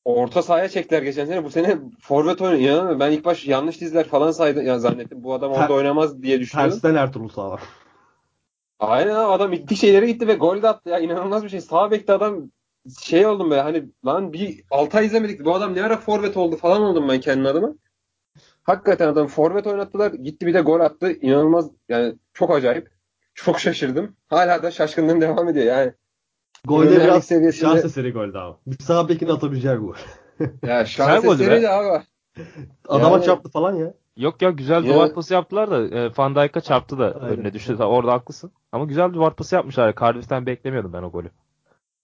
[0.05, 1.45] Orta sahaya çektiler geçen sene.
[1.45, 2.61] Bu sene forvet oynuyor.
[2.61, 3.01] İnanamıyorum.
[3.01, 5.25] Ben ilk baş yanlış dizler falan saydı ya zannettim.
[5.25, 6.73] Bu adam orada Ter- oynamaz diye düşünüyordum.
[6.81, 7.59] Tersten Ertuğrul sağlam.
[8.81, 10.99] Aynen adam gittik şeylere gitti ve gol de attı ya.
[10.99, 11.61] inanılmaz bir şey.
[11.61, 12.51] Sağ bekte adam
[13.01, 15.45] şey oldum be hani lan bir 6 ay izlemedik.
[15.45, 17.75] Bu adam ne ara forvet oldu falan oldum ben kendi adıma.
[18.63, 20.13] Hakikaten adam forvet oynattılar.
[20.13, 21.13] Gitti bir de gol attı.
[21.13, 22.91] İnanılmaz yani çok acayip.
[23.35, 24.17] Çok şaşırdım.
[24.29, 25.93] Hala da şaşkınlığım devam ediyor yani.
[26.65, 28.57] Golde biraz seviyesinde- şans eseri goldü abi.
[28.67, 29.95] Bir sağ bekin atabileceği gol.
[30.67, 32.03] Ya şans eseri de abi.
[32.89, 33.95] Adama Yani- çarptı falan ya.
[34.17, 37.29] Yok ya güzel duvar pası yaptılar da e, Van Dijk'a çarptı da Aynen.
[37.39, 37.75] önüne düştü.
[37.77, 38.53] Orada haklısın.
[38.73, 39.95] Ama güzel duvar pası yapmışlar.
[40.01, 41.31] Cardiff'ten beklemiyordum ben o golü.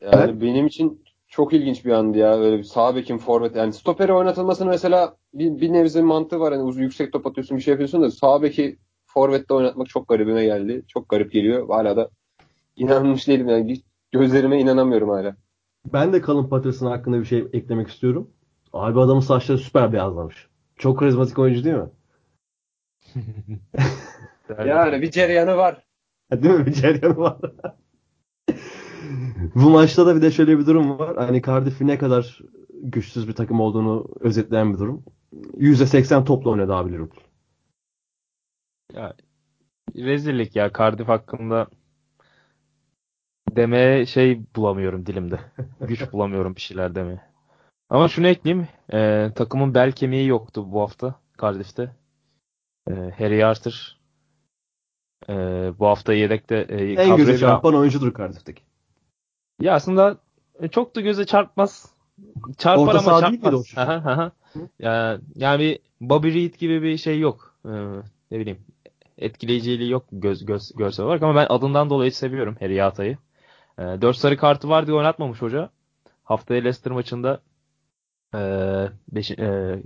[0.01, 0.43] Yani Evet.
[0.43, 2.39] benim için çok ilginç bir andı ya.
[2.41, 3.57] Öyle bir sağ bekin forvet.
[3.57, 6.53] Yani stoperi oynatılmasının mesela bir, bir nebze mantığı var.
[6.53, 10.45] Yani uzun yüksek top atıyorsun bir şey yapıyorsun da sağ beki forvette oynatmak çok garibime
[10.45, 10.83] geldi.
[10.89, 11.69] Çok garip geliyor.
[11.69, 12.11] Hala da
[12.77, 13.83] inanmış değilim yani.
[14.13, 15.37] Gözlerime inanamıyorum hala.
[15.93, 18.31] Ben de Colin Patterson hakkında bir şey eklemek istiyorum.
[18.73, 20.49] Abi adamın saçları süper beyazlamış.
[20.77, 21.91] Çok karizmatik oyuncu değil mi?
[24.67, 25.85] Yani bir cereyanı var.
[26.33, 26.67] Değil mi?
[26.67, 27.39] Bir cereyanı var.
[29.55, 31.17] Bu maçta da bir de şöyle bir durum var.
[31.17, 32.39] Hani Cardiff'in ne kadar
[32.83, 35.05] güçsüz bir takım olduğunu özetleyen bir durum.
[35.59, 37.28] %80 topla oynadı abi Liverpool.
[39.97, 41.67] Rezillik ya Cardiff hakkında
[43.51, 45.41] demeye şey bulamıyorum dilimde.
[45.81, 47.21] Güç bulamıyorum bir şeyler demeye.
[47.91, 48.69] Ama şunu ekleyeyim.
[48.93, 51.91] e, takımın bel kemiği yoktu bu hafta Cardiff'te.
[52.91, 53.97] E, Harry Arthur
[55.29, 55.35] e,
[55.79, 58.63] bu hafta yedekte e, En çağ- çarpan oyuncudur Cardiff'teki.
[59.61, 60.19] Ya aslında
[60.61, 61.95] e, çok da göze çarpmaz.
[62.59, 63.73] Çarpar Orta ama çarpmaz.
[63.77, 64.33] Aha, aha.
[64.79, 67.55] Ya, yani bir Bobby Reed gibi bir şey yok.
[67.65, 67.71] Ee,
[68.31, 68.59] ne bileyim
[69.19, 73.19] etkileyiciliği yok göz, göz, görsel olarak ama ben adından dolayı seviyorum Harry Yata'yı.
[73.79, 75.71] Ee, 4 sarı kartı var diye oynatmamış hoca.
[76.25, 77.41] Haftaya Leicester maçında
[78.35, 78.41] e,
[79.13, 79.83] beş, e,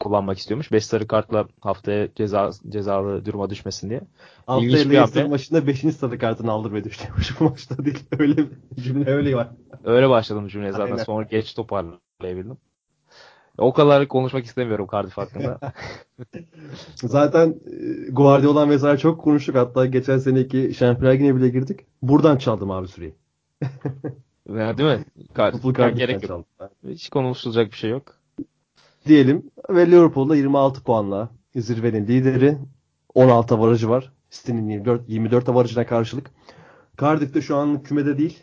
[0.00, 0.72] kullanmak istiyormuş.
[0.72, 4.00] 5 sarı kartla haftaya ceza, cezalı duruma düşmesin diye.
[4.46, 5.30] Haftaya İlginç Leicester hamle.
[5.30, 5.80] maçında 5.
[5.80, 8.04] sarı kartını aldırmaya düşmüş bu maçta değil.
[8.18, 9.48] Öyle bir cümle öyle var.
[9.84, 10.92] Öyle başladım cümleye zaten.
[10.92, 11.04] Aynen.
[11.04, 12.56] Sonra geç toparlayabildim.
[13.58, 15.58] O kadar konuşmak istemiyorum Cardiff hakkında.
[16.94, 17.48] Zaten
[18.06, 19.56] e, Guardiola vesaire çok konuştuk.
[19.56, 21.80] Hatta geçen seneki Şampiyonlar Ligi'ne bile girdik.
[22.02, 23.14] Buradan çaldım abi süreyi.
[24.48, 25.04] Ya, değil mi?
[25.34, 26.44] Kar- gerek yok.
[26.88, 28.02] Hiç konuşulacak bir şey yok.
[29.06, 32.58] Diyelim ve Liverpool'da 26 puanla zirvenin lideri.
[33.14, 34.12] 16 avarajı var.
[34.30, 36.30] City'nin 24, 24 avarajına karşılık.
[37.00, 38.42] Cardiff'te şu an kümede değil.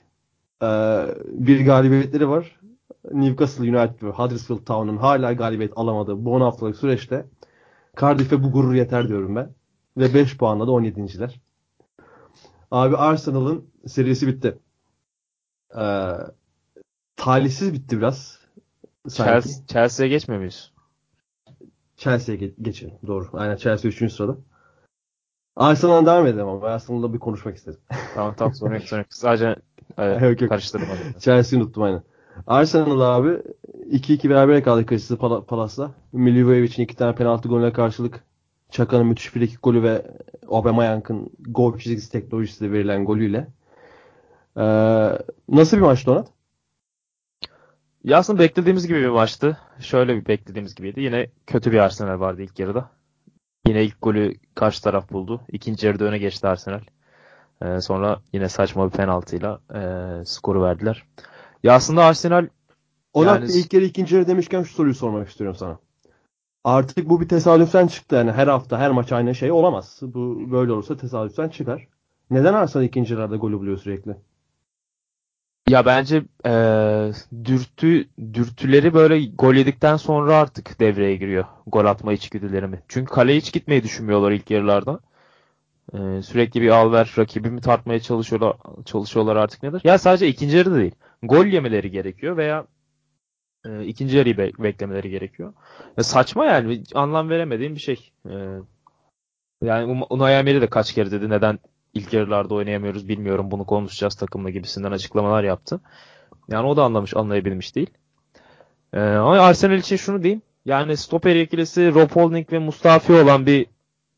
[0.64, 2.59] Ee, bir galibiyetleri var.
[3.12, 7.26] Newcastle United ve Huddersfield Town'un hala galibiyet alamadığı bu 10 haftalık süreçte
[8.02, 9.54] Cardiff'e bu gurur yeter diyorum ben.
[9.98, 11.40] Ve 5 puanla da 17.ler.
[12.72, 14.58] Abi Arsenal'ın serisi bitti.
[15.78, 16.12] Ee,
[17.16, 18.40] talihsiz bitti biraz.
[19.08, 19.32] Sanki.
[19.48, 20.74] Chelsea, Chelsea'ye geçmiyor muyuz?
[21.98, 22.94] Chelsea'ye ge- geçelim.
[23.08, 23.30] Doğru.
[23.34, 24.14] Aynen Chelsea 3.
[24.14, 24.38] sırada.
[25.56, 27.80] Arsenal'dan devam edelim ama ben Arsenal'da bir konuşmak istedim.
[28.16, 28.84] Tamam tamam sorun yok.
[29.10, 29.56] Sadece
[29.98, 30.50] e, Yok, yok.
[30.50, 30.88] karıştırdım.
[31.20, 32.04] Chelsea'yi unuttum aynen.
[32.48, 33.42] Arsenal abi
[33.92, 35.92] 2-2 beraber kaldı Crystal Pal- Palace'la.
[36.14, 38.24] Milivojevic'in iki tane penaltı golüne karşılık
[38.72, 40.06] Çaka'nın müthiş bir iki golü ve
[40.48, 43.48] Aubameyang'ın gol çizgisi teknolojisiyle verilen golüyle.
[44.58, 44.62] Ee,
[45.50, 46.28] nasıl bir maçtı Onat?
[48.04, 49.58] Ya aslında beklediğimiz gibi bir maçtı.
[49.80, 51.02] Şöyle bir beklediğimiz gibiydi.
[51.02, 52.90] Yine kötü bir Arsenal vardı ilk yarıda.
[53.68, 55.42] Yine ilk golü karşı taraf buldu.
[55.52, 56.82] İkinci yarıda öne geçti Arsenal.
[57.62, 59.82] Ee, sonra yine saçma bir penaltıyla e,
[60.26, 61.04] skoru verdiler.
[61.64, 62.48] Ya aslında Arsenal
[63.14, 65.80] Onat Yani- ilk yarı ikinci yarı demişken şu soruyu sormak istiyorum sana.
[66.64, 68.16] Artık bu bir tesadüften çıktı.
[68.16, 70.00] Yani her hafta her maç aynı şey olamaz.
[70.02, 71.88] Bu böyle olursa tesadüften çıkar.
[72.32, 74.16] Neden Arsenal ikinci yarıda golü buluyor sürekli?
[75.70, 77.12] Ya bence eee,
[77.46, 81.46] dürtü dürtüleri böyle gol yedikten sonra artık devreye giriyor.
[81.68, 82.82] Gol atma içgüdüleri mi?
[82.88, 85.00] Çünkü kaleye hiç gitmeyi düşünmüyorlar ilk yarılarda.
[85.94, 88.56] Eee, sürekli bir al ver rakibimi tartmaya çalışıyorlar
[88.86, 89.82] çalışıyorlar artık nedir?
[89.84, 90.96] Ya sadece ikinci yarıda değil.
[91.24, 92.66] Gol yemeleri gerekiyor veya
[93.66, 95.54] eee, ikinci yarıyı be- beklemeleri gerekiyor.
[95.98, 98.12] Ya saçma yani anlam veremediğim bir şey.
[98.30, 98.60] Eee,
[99.64, 101.60] yani Unai Emery de kaç kere dedi neden
[101.94, 105.80] ilk yarılarda oynayamıyoruz bilmiyorum bunu konuşacağız takımla gibisinden açıklamalar yaptı.
[106.50, 107.90] Yani o da anlamış anlayabilmiş değil.
[108.94, 110.42] Ee, ama Arsenal için şunu diyeyim.
[110.66, 113.66] Yani stoper ikilisi Rob Holding ve Mustafi olan bir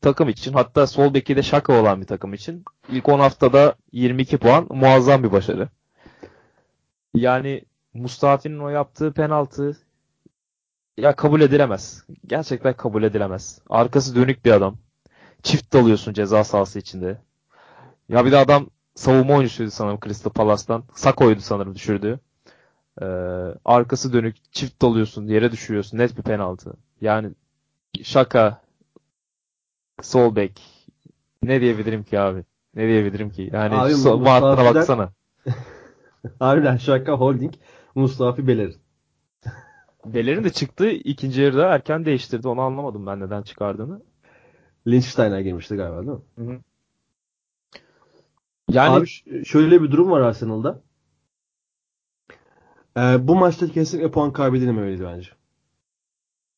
[0.00, 4.38] takım için hatta sol beki de Şaka olan bir takım için ilk 10 haftada 22
[4.38, 5.68] puan muazzam bir başarı.
[7.14, 9.76] Yani Mustafi'nin o yaptığı penaltı
[10.96, 12.04] ya kabul edilemez.
[12.26, 13.60] Gerçekten kabul edilemez.
[13.70, 14.76] Arkası dönük bir adam.
[15.42, 17.18] Çift dalıyorsun ceza sahası içinde.
[18.08, 20.84] Ya bir de adam savunma oyuncusuydu sanırım Crystal Palace'tan.
[20.94, 22.20] Sako'ydu sanırım düşürdü.
[23.02, 23.06] Ee,
[23.64, 26.72] arkası dönük çift dalıyorsun yere düşürüyorsun net bir penaltı.
[27.00, 27.30] Yani
[28.02, 28.62] şaka
[30.02, 30.62] sol bek
[31.42, 32.44] ne diyebilirim ki abi?
[32.74, 33.50] Ne diyebilirim ki?
[33.52, 35.12] Yani Abi, so- baksana.
[36.38, 37.54] Harbiden Şaka Holding
[37.94, 38.72] Mustafa Beler.
[40.04, 42.48] Belerin de çıktı ikinci yarıda erken değiştirdi.
[42.48, 44.02] Onu anlamadım ben neden çıkardığını.
[44.86, 46.60] Liechtenstein'a girmişti galiba değil mi?
[48.70, 50.82] Yani Abi şöyle bir durum var Arsenal'da.
[52.96, 55.30] Ee, bu maçta kesinlikle puan kaybedilmemeliydi bence.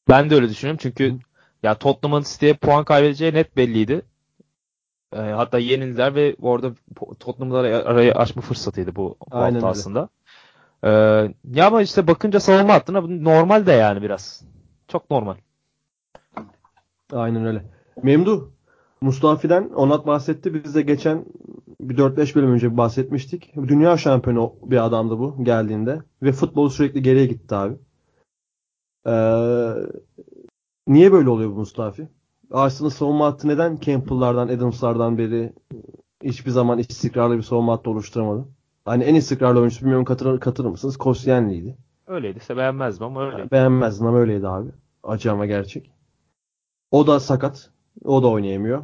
[0.08, 0.78] ben de öyle düşünüyorum.
[0.82, 1.18] Çünkü
[1.62, 4.02] ya Tottenham'ın City'ye puan kaybedeceği net belliydi.
[5.12, 6.72] Ee, hatta yenildiler ve orada
[7.20, 9.66] Tottenham'ları arayı açma fırsatıydı bu, bu Aynen hafta öyle.
[9.66, 10.08] aslında.
[10.84, 10.90] Ee,
[11.54, 14.44] ya ama işte bakınca savunma hattına normal de yani biraz.
[14.88, 15.34] Çok normal.
[17.12, 17.64] Aynen öyle.
[18.02, 18.52] Memdu,
[19.00, 20.54] Mustafi'den Onat bahsetti.
[20.54, 21.24] Biz de geçen
[21.80, 23.54] bir 4-5 bölüm önce bahsetmiştik.
[23.56, 26.02] Dünya şampiyonu bir adamdı bu geldiğinde.
[26.22, 27.74] Ve futbol sürekli geriye gitti abi.
[29.06, 29.74] Ee,
[30.88, 32.08] niye böyle oluyor bu Mustafi?
[32.50, 35.52] Arsenal savunma hattı neden Campbell'lardan, Adams'lardan beri
[36.22, 38.44] hiçbir zaman istikrarlı bir savunma hattı oluşturamadı?
[38.84, 40.96] Hani en istikrarlı oyuncusu bilmiyorum katılır, katılır mısınız?
[40.96, 41.76] Koscielny'ydi.
[42.06, 43.50] Öyleyse beğenmezdim ama öyle.
[43.50, 44.70] Beğenmezdim ama öyleydi abi.
[45.02, 45.90] Acı ama gerçek.
[46.90, 47.70] O da sakat.
[48.04, 48.82] O da oynayamıyor.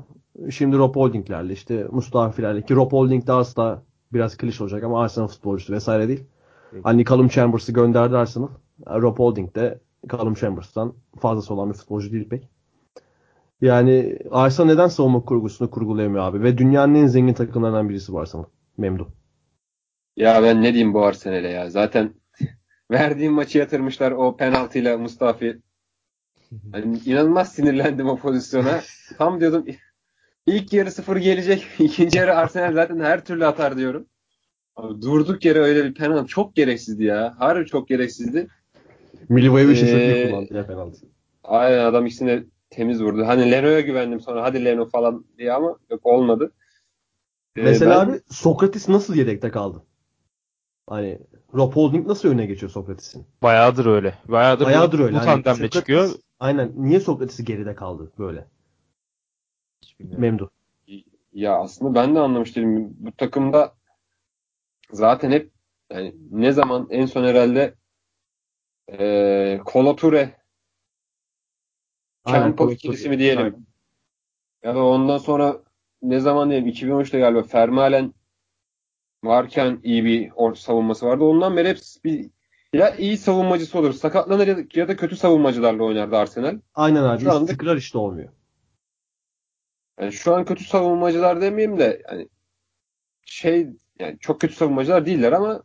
[0.50, 3.82] Şimdi Rob Holding'lerle işte Mustafi'lerle ki Rob Holding de asla
[4.12, 6.24] biraz klişe olacak ama Arsenal futbolcusu vesaire değil.
[6.72, 6.82] Değil.
[6.84, 8.48] Hani Callum Chambers'ı gönderdi Arsenal.
[8.86, 9.80] Rob Holding de
[10.12, 12.48] Callum Chambers'tan fazlası olan bir futbolcu değil pek.
[13.61, 16.42] Yani Arsenal neden savunma kurgusunu kurgulayamıyor abi?
[16.42, 18.44] Ve dünyanın en zengin takımlarından birisi bu Arsenal.
[18.78, 19.08] Memdu.
[20.16, 21.70] Ya ben ne diyeyim bu Arsenal'e ya.
[21.70, 22.14] Zaten
[22.90, 25.58] verdiğim maçı yatırmışlar o penaltıyla Mustafi.
[26.72, 28.80] Hani inanılmaz sinirlendim o pozisyona.
[29.18, 29.66] Tam diyordum
[30.46, 31.66] ilk yarı sıfır gelecek.
[31.78, 34.06] ikinci yarı Arsenal zaten her türlü atar diyorum.
[34.76, 37.34] Abi durduk yere öyle bir penaltı çok gereksizdi ya.
[37.38, 38.48] Harbi çok gereksizdi.
[39.28, 41.06] Milivojevic Ee, şaşırtıcı kullandı ya penaltı.
[41.44, 43.27] Aynen adam ikisini temiz vurdu.
[43.27, 46.53] Hani Leno'ya güvendim sonra hadi Leno falan diye ama yok olmadı.
[47.57, 49.83] Ee, Mesela ben- abi Sokrates nasıl yedekte kaldı?
[50.89, 51.18] Hani
[51.55, 53.27] Rob Holding nasıl öne geçiyor Sokrates'in?
[53.43, 54.14] Bayağıdır öyle.
[54.29, 55.14] Bayağıdır, Bayağıdır bu, öyle.
[55.14, 56.11] bu Hani tandemle Sokrates- çıkıyor.
[56.41, 56.73] Aynen.
[56.77, 58.47] Niye Sokrates'i geride kaldı böyle?
[59.83, 60.21] Hiç bilmiyorum.
[60.23, 60.51] Memdu.
[61.33, 62.97] Ya aslında ben de anlamış değilim.
[62.99, 63.75] Bu takımda
[64.93, 65.51] zaten hep
[65.93, 67.75] yani ne zaman en son herhalde
[68.89, 70.39] eee Kolo Toure
[72.57, 73.43] Kolo ikilisi mi diyelim.
[73.45, 73.66] Aynen.
[74.62, 75.62] Ya da ondan sonra
[76.03, 78.14] ne zaman diyelim 2013'te galiba Fermalen
[79.25, 81.25] varken iyi bir or- savunması vardı.
[81.25, 82.31] Ondan beri hep bir
[82.73, 83.93] ya iyi savunmacısı olur.
[83.93, 86.59] Sakatlanır ya da, ya da kötü savunmacılarla oynardı Arsenal.
[86.75, 87.23] Aynen abi.
[87.23, 88.29] Şu anda- istikrar işte olmuyor.
[90.01, 92.29] Yani şu an kötü savunmacılar demeyeyim de yani
[93.25, 93.68] şey
[93.99, 95.62] yani çok kötü savunmacılar değiller ama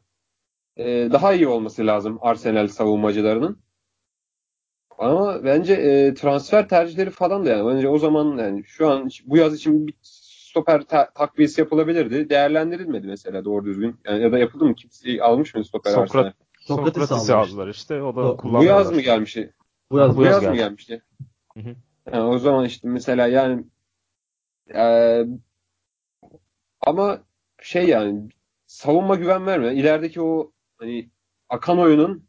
[0.78, 3.65] e, daha iyi olması lazım Arsenal savunmacılarının.
[4.98, 9.38] Ama bence e, transfer tercihleri falan da yani bence o zaman yani şu an bu
[9.38, 12.30] yaz için bir stoper ta- takviyesi yapılabilirdi.
[12.30, 13.96] Değerlendirilmedi mesela doğru düzgün.
[14.06, 14.76] Yani ya da yapıldı mı?
[14.76, 16.32] Kimse almış mı stoper Sokrat- Arsenal?
[16.60, 17.50] Sokrates Sokrates'i almış.
[17.52, 18.02] aldılar işte.
[18.02, 19.54] O da Bu- yaz mı gelmişti?
[19.92, 20.50] Bu yaz, Bu yaz, geldi.
[20.52, 21.02] mı gelmişti?
[21.54, 21.76] Hı hı.
[22.14, 23.64] Yani o zaman işte mesela yani
[24.74, 25.28] eee,
[26.82, 27.20] ama
[27.62, 28.30] şey yani
[28.66, 29.72] savunma güven vermiyor.
[29.72, 31.10] İlerideki o hani
[31.50, 32.24] akan oyunun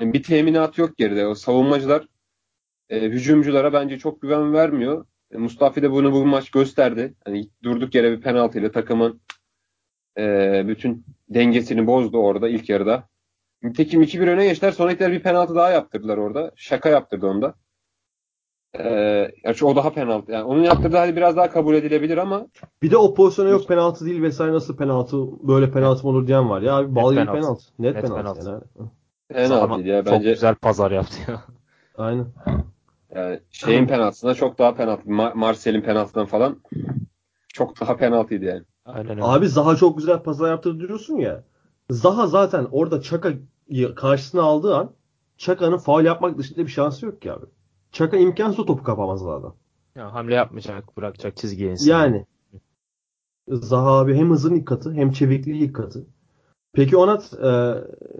[0.00, 1.26] yani bir teminatı yok geride.
[1.26, 2.06] O savunmacılar
[2.88, 5.06] e, hücumculara bence çok güven vermiyor.
[5.30, 7.14] E, Mustafi de bunu bu maç gösterdi.
[7.24, 9.20] Hani durduk yere bir penaltıyla takımın
[10.18, 13.08] e, bütün dengesini bozdu orada ilk yarıda.
[13.62, 14.72] Nitekim 2-1 öne geçtiler.
[14.72, 16.52] Sonra ilkler bir penaltı daha yaptırdılar orada.
[16.56, 17.54] Şaka yaptırdı onda.
[18.78, 20.32] Ee, gerçi o daha penaltı.
[20.32, 22.46] Yani onun yaptırdığı hali biraz daha kabul edilebilir ama
[22.82, 25.16] Bir de o pozisyona yok penaltı değil vesaire nasıl penaltı
[25.48, 26.62] böyle penaltı mı olur diyen var.
[26.62, 27.40] Ya abi bal gibi penaltı.
[27.40, 27.64] penaltı.
[27.78, 28.40] Net, Net penaltı.
[28.40, 28.62] penaltı.
[28.78, 28.90] Yani.
[29.34, 30.30] Penaltıydı ya Çok bence.
[30.30, 31.42] güzel pazar yaptı ya.
[31.98, 32.26] Aynen.
[33.14, 35.02] Yani şeyin penaltısına çok daha penaltı.
[35.08, 36.60] Ma- Marcel'in penaltısından falan
[37.48, 38.62] çok daha penaltıydı yani.
[38.84, 39.22] Aynen öyle.
[39.24, 41.44] Abi Zaha çok güzel paslar yaptırdı diyorsun ya.
[41.90, 44.90] Zaha zaten orada Çaka'yı karşısına aldığı an
[45.36, 47.46] Çaka'nın faul yapmak dışında bir şansı yok ki abi.
[47.92, 49.56] Çaka imkansız topu kapamaz adam.
[49.94, 51.90] Ya, hamle yapmayacak, bırakacak çizgiye insin.
[51.90, 52.26] Yani
[53.48, 56.06] Zaha abi hem hızın ilk katı hem çevikliği ilk katı.
[56.72, 57.74] Peki Onat e,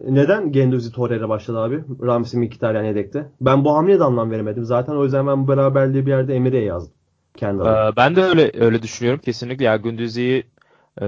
[0.08, 1.84] neden Genduzi Torreira başladı abi?
[2.02, 3.30] Ramsey Mkhitaryan yedekte.
[3.40, 4.64] Ben bu hamleye de anlam veremedim.
[4.64, 6.94] Zaten o yüzden ben bu beraberliği bir yerde Emire'ye yazdım.
[7.36, 7.62] Kendi.
[7.62, 9.64] Ee, ben de öyle öyle düşünüyorum kesinlikle.
[9.64, 10.42] Ya Gündüz'ü
[11.02, 11.06] e,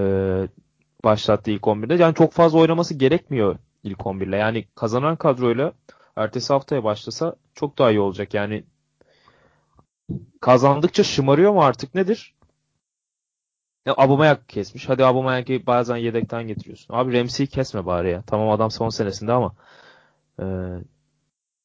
[1.05, 1.95] başlattı ilk 11'de.
[1.95, 4.37] Yani çok fazla oynaması gerekmiyor ilk 11'le.
[4.37, 5.73] Yani kazanan kadroyla
[6.17, 8.35] ertesi haftaya başlasa çok daha iyi olacak.
[8.35, 8.65] Yani
[10.41, 12.35] kazandıkça şımarıyor mu artık nedir?
[13.87, 14.89] Ya Abumayak kesmiş.
[14.89, 16.95] Hadi Abumayak'ı bazen yedekten getiriyorsun.
[16.95, 18.23] Abi Ramsey'i kesme bari ya.
[18.27, 19.55] Tamam adam son senesinde ama
[20.41, 20.45] e,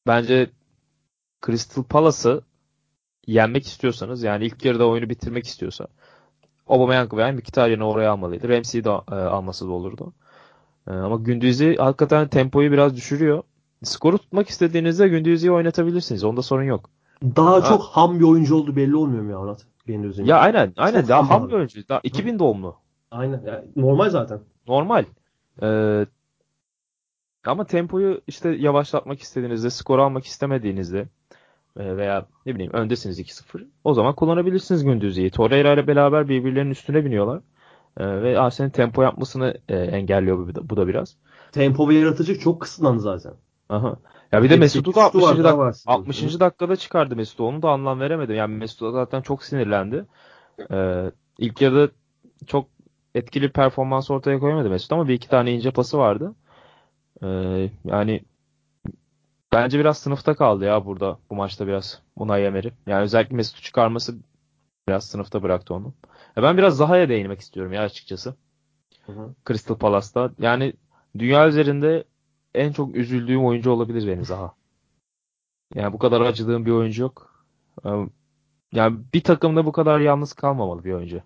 [0.06, 0.50] bence
[1.46, 2.42] Crystal Palace'ı
[3.26, 5.86] yenmek istiyorsanız yani ilk yarıda oyunu bitirmek istiyorsa
[6.68, 8.48] Aubameyang veya Mkhitaryan'ı oraya almalıydı.
[8.48, 10.12] Ramsey'i de e, alması da olurdu.
[10.88, 13.42] E, ama Gündüz'i hakikaten tempoyu biraz düşürüyor.
[13.84, 16.24] Skoru tutmak istediğinizde Gündüz'ü oynatabilirsiniz.
[16.24, 16.90] Onda sorun yok.
[17.22, 17.64] Daha Ha.
[17.64, 19.56] çok ham bir oyuncu oldu belli olmuyor mu ya
[19.88, 20.02] Murat?
[20.02, 20.24] Gündüz'ün.
[20.24, 21.50] Ya aynen aynen Çok daha ham ham abi.
[21.50, 21.88] bir oyuncu.
[21.88, 22.76] Daha 2000 doğumlu.
[23.10, 23.42] Aynen.
[23.46, 24.40] Yani normal zaten.
[24.68, 25.04] Normal.
[25.62, 26.06] Ee,
[27.46, 31.08] ama tempoyu işte yavaşlatmak istediğinizde, skor almak istemediğinizde
[31.76, 35.30] e, veya ne bileyim öndesiniz 2-0 o zaman kullanabilirsiniz Gündüz'ü.
[35.30, 37.40] Torreira ile beraber birbirlerinin üstüne biniyorlar.
[37.98, 41.16] Ee, ve Arsenal'in tempo yapmasını e, engelliyor bu da, bu da biraz.
[41.52, 43.32] Tempo ve yaratıcı çok kısıtlandı zaten.
[43.68, 43.96] Aha.
[44.32, 45.44] Ya bir de Mesut'u da tek şutu var, 60.
[45.44, 45.76] daha dak- var.
[45.86, 46.40] 60.
[46.40, 47.44] dakikada çıkardı Mesut'u.
[47.44, 48.36] Onu da anlam veremedim.
[48.36, 50.04] Yani Mesut zaten çok sinirlendi.
[50.70, 51.92] Ee, ilk yarıda
[52.46, 52.68] çok
[53.14, 56.34] etkili performans ortaya koyamadı Mesut ama bir iki tane ince pası vardı.
[57.22, 58.20] Ee, yani
[59.52, 62.68] bence biraz sınıfta kaldı ya burada bu maçta biraz Unai Emery.
[62.86, 64.14] Yani özellikle Mesut'u çıkarması
[64.88, 65.94] biraz sınıfta bıraktı onu.
[66.36, 68.34] Ya ben biraz Zaha'ya değinmek istiyorum ya açıkçası.
[69.06, 69.34] Hı hı.
[69.48, 70.30] Crystal Palace'ta.
[70.38, 70.72] Yani
[71.18, 72.04] dünya üzerinde
[72.58, 74.54] en çok üzüldüğüm oyuncu olabilir benim Zaha.
[75.74, 77.44] Yani bu kadar acıdığım bir oyuncu yok.
[77.84, 77.88] Ee,
[78.72, 81.22] Yani bir takımda bu kadar yalnız kalmamalı bir oyuncu.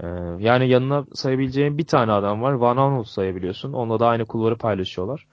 [0.00, 0.06] Ee,
[0.38, 2.52] Yani yanına sayabileceğin bir tane adam var.
[2.52, 3.72] Van Aanholt sayabiliyorsun.
[3.72, 5.26] Onunla da aynı kulvarı paylaşıyorlar.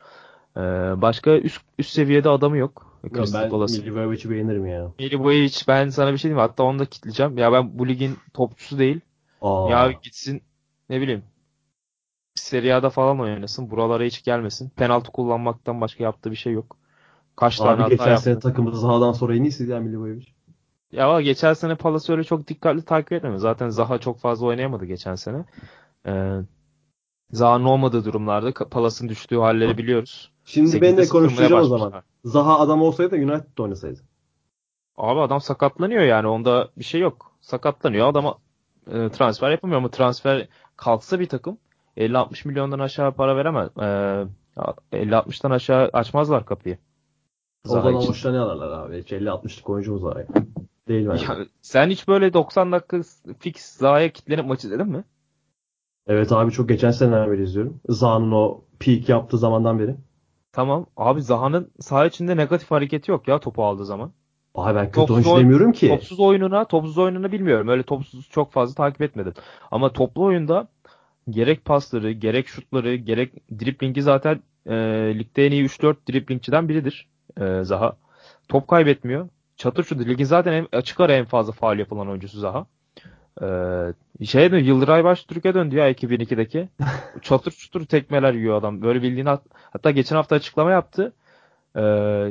[0.58, 0.62] Ee,
[1.02, 3.00] Başka üst, üst seviyede adamı yok.
[3.04, 3.52] Ya ben.
[3.82, 4.92] Milivojic'i beğenirim ya.
[5.00, 6.48] Milivojevic ben sana bir şey diyeyim mi?
[6.48, 7.38] Hatta onu da kitleyeceğim.
[7.38, 9.00] Ya ben bu ligin topçusu değil.
[9.42, 9.70] Aa.
[9.70, 10.42] Ya gitsin
[10.90, 11.24] ne bileyim
[12.40, 13.72] Serie A'da falan oynasın.
[13.72, 14.70] Buralara hiç gelmesin.
[14.70, 16.78] Penaltı kullanmaktan başka yaptığı bir şey yok.
[17.36, 18.24] Kaç tane Abi hata geçen yaptı.
[18.24, 20.26] sene takımımız Zaha'dan sonra en iyisiydi ya Milivojevic.
[20.92, 23.40] Ya geçen sene Palace öyle çok dikkatli takip etmedi.
[23.40, 25.46] Zaten Zaha çok fazla oynayamadı geçen sene.
[26.06, 26.40] Ee,
[27.32, 30.32] Zaha'nın olmadığı durumlarda Palace'ın düştüğü halleri biliyoruz.
[30.46, 32.04] Şimdi ben de 8'de konuşacağım o zaman.
[32.26, 34.00] Zaha adam olsaydı da United'da oynasaydı.
[34.98, 37.32] Abi adam sakatlanıyor yani onda bir şey yok.
[37.42, 38.38] Sakatlanıyor adama
[38.88, 41.58] e, transfer yapamıyor ama transfer kalksa bir takım
[42.00, 43.70] 50-60 milyondan aşağı para veremez.
[43.78, 44.26] E,
[44.98, 46.78] 50-60'tan aşağı açmazlar kapıyı.
[47.66, 48.10] O Zaha zaman için.
[48.10, 49.02] boşuna ne alırlar abi?
[49.02, 50.26] Hiç 50-60'lık oyuncumuz var ya.
[50.88, 51.26] Değil bence.
[51.26, 53.02] Ya, sen hiç böyle 90 dakika
[53.40, 55.04] fix Zaha'ya kitlenip maç izledin mi?
[56.08, 57.82] Evet abi çok geçen seneden beri izliyorum.
[57.90, 59.96] Zaha'nın o peak yaptığı zamandan beri.
[60.54, 60.86] Tamam.
[60.98, 64.12] Abi Zaha'nın saha içinde negatif hareketi yok ya topu aldığı zaman.
[64.56, 65.88] Abi ben kötü oyuncu oy- demiyorum ki.
[65.90, 67.68] Topsuz oyununa, topsuz oyununu bilmiyorum.
[67.68, 69.34] Öyle topsuz çok fazla takip etmedim.
[69.72, 70.68] Ama toplu oyunda
[71.32, 74.74] gerek pasları, gerek şutları, gerek driblingi zaten e,
[75.20, 77.10] ligde en iyi 3-4 driblingçiden biridir
[77.42, 77.98] e, Zaha.
[78.50, 79.30] Top kaybetmiyor.
[79.58, 80.06] Çatır şutu.
[80.06, 82.66] Ligin zaten en, açık ara en fazla faal yapılan oyuncusu Zaha.
[83.42, 86.70] Ee, şey de Yıldıray Baş Türkiye döndü ya 2002'deki.
[87.22, 88.82] Çatır çutur tekmeler yiyor adam.
[88.82, 91.14] Böyle bildiğini hat- hatta geçen hafta açıklama yaptı.
[91.76, 91.82] Ee,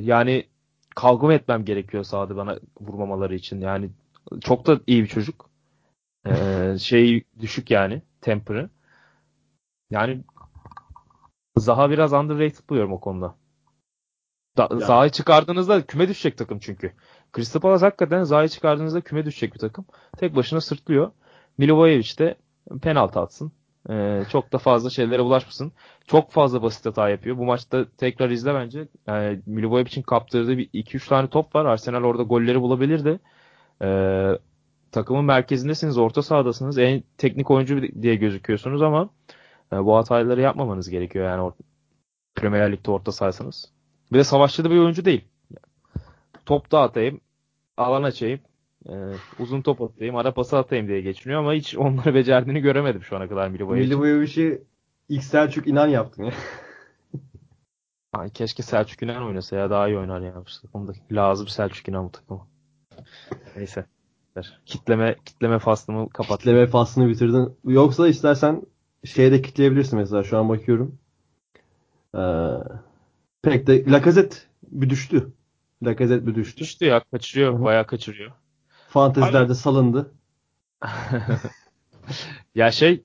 [0.02, 0.44] yani
[0.96, 3.60] kavga etmem gerekiyor sahada bana vurmamaları için.
[3.60, 3.90] Yani
[4.40, 5.50] çok da iyi bir çocuk.
[6.26, 8.70] Ee, şey düşük yani temper'ı.
[9.90, 10.24] Yani
[11.56, 13.34] Zaha biraz underrated buluyorum o konuda.
[14.58, 16.92] Da, Yani- Zaha'yı çıkardığınızda küme düşecek takım çünkü.
[17.36, 19.84] Crystal Palace hakikaten Zaha'yı çıkardığınızda küme düşecek bir takım.
[20.18, 21.10] Tek başına sırtlıyor.
[21.58, 22.34] Milivojevic de
[22.82, 23.52] penaltı atsın.
[23.90, 25.72] Ee, çok da fazla şeylere bulaşmasın.
[26.06, 27.38] Çok fazla basit hata yapıyor.
[27.38, 28.88] Bu maçta tekrar izle bence.
[29.06, 31.64] Yani Milivojevic'in kaptırdığı bir 2-3 tane top var.
[31.64, 33.20] Arsenal orada golleri bulabilirdi.
[33.82, 34.38] Ee,
[34.92, 36.78] takımın merkezindesiniz, orta sahadasınız.
[36.78, 39.10] En teknik oyuncu diye gözüküyorsunuz ama
[39.72, 41.54] e, bu hataları yapmamanız gerekiyor yani or-
[42.34, 43.72] Premier Lig'de orta sahasınız.
[44.12, 45.24] Bir de savaşçı da bir oyuncu değil.
[46.46, 47.20] Top da atayım,
[47.76, 48.40] alan açayım,
[48.88, 48.92] e,
[49.38, 53.28] uzun top atayım, ara pası atayım diye geçiniyor ama hiç onları becerdiğini göremedim şu ana
[53.28, 53.98] kadar Milivojevic'in.
[53.98, 54.62] Milivojevic'i
[55.08, 56.32] ilk Selçuk inan yaptın ya.
[58.12, 60.92] Ay, keşke Selçuk İnan oynasa ya daha iyi oynar ya bu takımda.
[61.12, 62.46] Lazım Selçuk İnan bu takıma.
[63.56, 63.84] Neyse.
[64.66, 66.38] Kitleme kitleme faslımı kapat.
[66.38, 67.56] Kitleme faslını bitirdin.
[67.64, 68.62] Yoksa istersen
[69.08, 70.98] şeyde kitleyebilirsin mesela şu an bakıyorum.
[72.14, 72.18] Ee,
[73.42, 75.32] pek de Lacazette bir düştü.
[75.82, 76.60] Lacazette bir düştü.
[76.60, 77.52] Düştü ya kaçırıyor.
[77.52, 77.64] Hı hı.
[77.64, 78.32] Bayağı kaçırıyor.
[78.88, 80.12] Fantezilerde salındı.
[82.54, 83.02] ya şey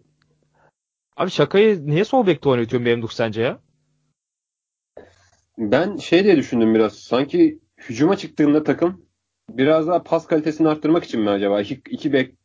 [1.18, 3.60] Abi şakayı niye sol bekte oynatıyorsun Memduh sence ya?
[5.58, 6.93] Ben şey diye düşündüm biraz.
[6.93, 9.06] Sanki hücuma çıktığında takım
[9.49, 11.62] biraz daha pas kalitesini arttırmak için mi acaba?
[11.62, 12.36] İki, iki bek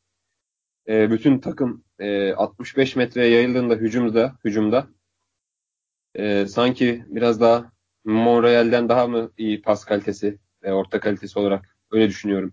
[0.88, 4.86] e, bütün takım e, 65 metreye yayıldığında hücumda hücumda
[6.14, 7.72] e, sanki biraz daha
[8.04, 12.52] Monreal'den daha mı iyi pas kalitesi ve orta kalitesi olarak öyle düşünüyorum.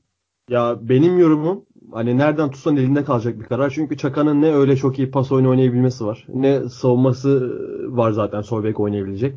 [0.50, 3.70] Ya benim yorumum hani nereden tutsan elinde kalacak bir karar.
[3.70, 6.26] Çünkü Çaka'nın ne öyle çok iyi pas oyunu oynayabilmesi var.
[6.34, 7.60] Ne savunması
[7.98, 9.36] var zaten sol bek oynayabilecek.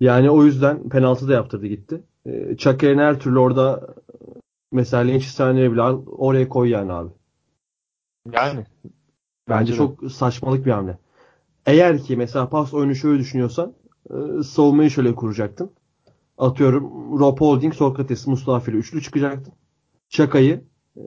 [0.00, 2.00] Yani o yüzden penaltı da yaptırdı gitti.
[2.26, 3.94] Ee, Çaka'nın her türlü orada
[4.72, 7.10] mesela Lynch saniye bile al, oraya koy yani abi.
[8.32, 8.64] Yani
[9.50, 9.76] Bence de.
[9.76, 10.98] çok saçmalık bir hamle.
[11.66, 13.72] Eğer ki mesela pas oyunu şöyle düşünüyorsan
[14.10, 15.70] e, savunmayı şöyle kuracaktın.
[16.38, 19.52] Atıyorum Rob Holding, Sokrates, Mustafa ile üçlü çıkacaktın.
[20.08, 20.64] Çakay'ı
[20.96, 21.02] e,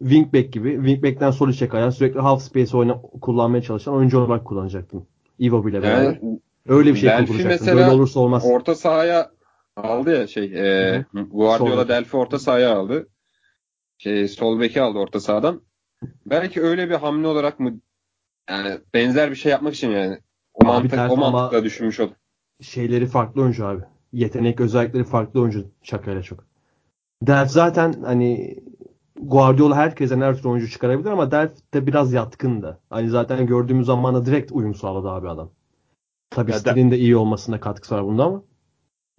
[0.00, 5.06] wingback gibi wingback'ten sol içe kayan sürekli half space oyna, kullanmaya çalışan oyuncu olarak kullanacaktın.
[5.40, 6.04] Ivo bile beraber.
[6.04, 7.50] Yani Öyle bir şey Delphi kuracaktın.
[7.50, 8.44] mesela Böyle olursa olmaz.
[8.46, 9.30] orta sahaya
[9.76, 11.88] aldı ya şey e, Guardiola.
[11.88, 13.08] Delphi orta sahaya aldı.
[13.98, 15.60] Şey sol beki aldı orta sahadan.
[16.26, 17.80] Belki öyle bir hamle olarak mı
[18.50, 20.18] yani benzer bir şey yapmak için yani
[20.54, 22.12] o Abi mantık o mantıkla düşünmüş oldu.
[22.60, 23.82] şeyleri farklı oyuncu abi.
[24.12, 26.44] Yetenek özellikleri farklı oyuncu Çakay'la çok.
[27.22, 28.58] Delph zaten hani
[29.22, 32.80] Guardiola herkesten her türlü oyuncu çıkarabilir ama Delph de biraz yatkındı.
[32.90, 35.50] Hani zaten gördüğümüz zamanda direkt uyum sağladı abi adam.
[36.30, 38.42] Tabii stilin de iyi olmasına katkısı var bunda ama.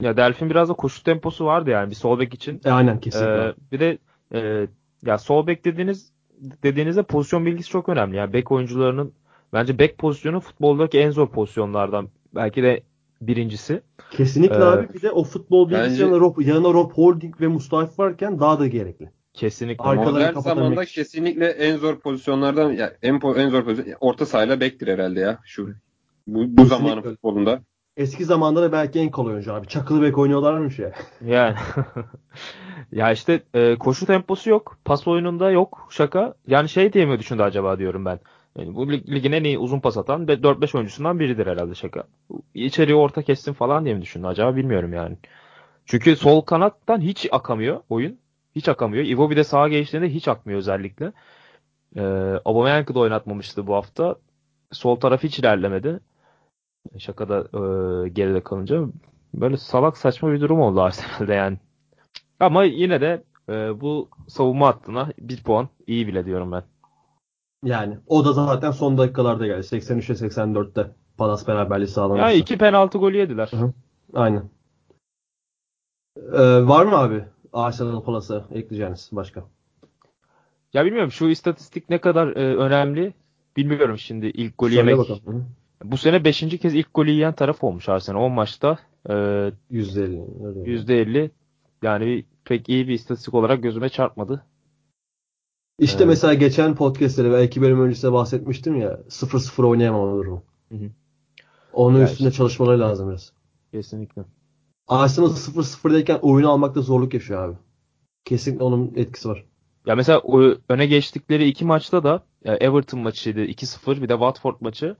[0.02, 2.62] ya Delfin biraz da koşu temposu vardı yani bir sol bek için.
[2.66, 3.44] E, aynen kesinlikle.
[3.44, 3.98] Ee, bir de
[4.34, 4.68] e,
[5.06, 6.11] ya sol bek dediğiniz
[6.42, 8.16] dediğinizde pozisyon bilgisi çok önemli.
[8.18, 9.14] Yani bek oyuncularının
[9.54, 12.84] bence bek pozisyonu futboldaki en zor pozisyonlardan belki de
[13.22, 13.82] birincisi.
[14.12, 17.48] kesinlikle e, abi bir de o futbol bilgisi bence- yanında Rob, yanına Rob Holding ve
[17.48, 19.12] Mustafa varken daha da gerekli.
[19.34, 19.84] Kesinlikle.
[19.84, 21.02] Arkaları Modern zamanda için.
[21.02, 25.70] kesinlikle en zor pozisyonlardan ya en en zor pozisyon orta sahayla bektir herhalde ya şu
[26.28, 27.62] bu, bu Kesinlikle zamanın futbolunda.
[27.98, 29.68] Eski zamanda da belki en kolay oyuncu abi.
[29.68, 30.92] Çakılı bek oynuyorlarmış ya.
[31.22, 31.56] Yani
[32.92, 34.78] ya işte e, koşu temposu yok.
[34.86, 35.88] Pas oyununda yok.
[35.92, 36.34] Şaka.
[36.48, 38.20] Yani şey diye mi düşündü acaba diyorum ben.
[38.58, 42.04] Yani bu lig- ligin en iyi uzun pas atan ve 4-5 oyuncusundan biridir herhalde şaka.
[42.54, 45.18] İçeriye orta kessin falan diye mi düşündü acaba bilmiyorum yani.
[45.86, 48.20] Çünkü sol kanattan hiç akamıyor oyun.
[48.56, 49.06] Hiç akamıyor.
[49.06, 51.14] Ivo bir de sağa geçtiğinde hiç akmıyor özellikle.
[51.96, 52.02] Ee,
[52.46, 54.16] Aubameyang'ı da oynatmamıştı bu hafta.
[54.72, 56.00] Sol taraf hiç ilerlemedi.
[56.98, 58.86] Şakada e, geride kalınca.
[59.34, 61.58] Böyle salak saçma bir durum oldu Arsenal'de yani.
[62.40, 66.64] Ama yine de e, bu savunma hattına bir puan iyi bile diyorum ben.
[67.64, 69.62] Yani o da zaten son dakikalarda geldi.
[69.66, 72.28] 83'e 84'te Palace beraberliği sağlamıştı.
[72.28, 73.52] Ya iki penaltı golü yediler.
[73.52, 73.74] Hı.
[74.14, 74.50] Aynen.
[76.18, 77.24] Ee, var mı abi
[77.54, 79.44] Arsenal Palace'a ekleyeceğiniz başka?
[80.74, 83.14] Ya bilmiyorum şu istatistik ne kadar e, önemli
[83.58, 85.10] bilmiyorum şimdi ilk golü Söyle yemek.
[85.10, 85.50] bakalım.
[85.84, 86.40] Bu sene 5.
[86.40, 88.22] kez ilk golü yiyen taraf olmuş Arsenal.
[88.22, 88.80] 10 maçta
[89.10, 90.46] e, %50.
[90.46, 90.60] öyle.
[90.60, 91.30] %50
[91.84, 94.46] yani pek iyi bir istatistik olarak gözüme çarpmadı.
[95.80, 96.08] İşte Evet.
[96.08, 100.44] mesela geçen podcastlere ve iki bölüm öncesinde bahsetmiştim ya 0-0 oynayamama durumu.
[100.72, 100.76] Hı.
[101.74, 102.38] Onun Ya üstünde işte.
[102.38, 103.32] çalışmaları lazım biraz.
[103.72, 104.22] Kesinlikle.
[104.88, 107.58] Arsenal 0-0'dayken oyunu almakta zorluk yaşıyor abi.
[108.26, 109.46] Kesinlikle onun etkisi var.
[109.86, 110.22] Ya mesela
[110.70, 114.96] öne geçtikleri iki maçta da Everton maçıydı 2-0 bir de Watford maçı.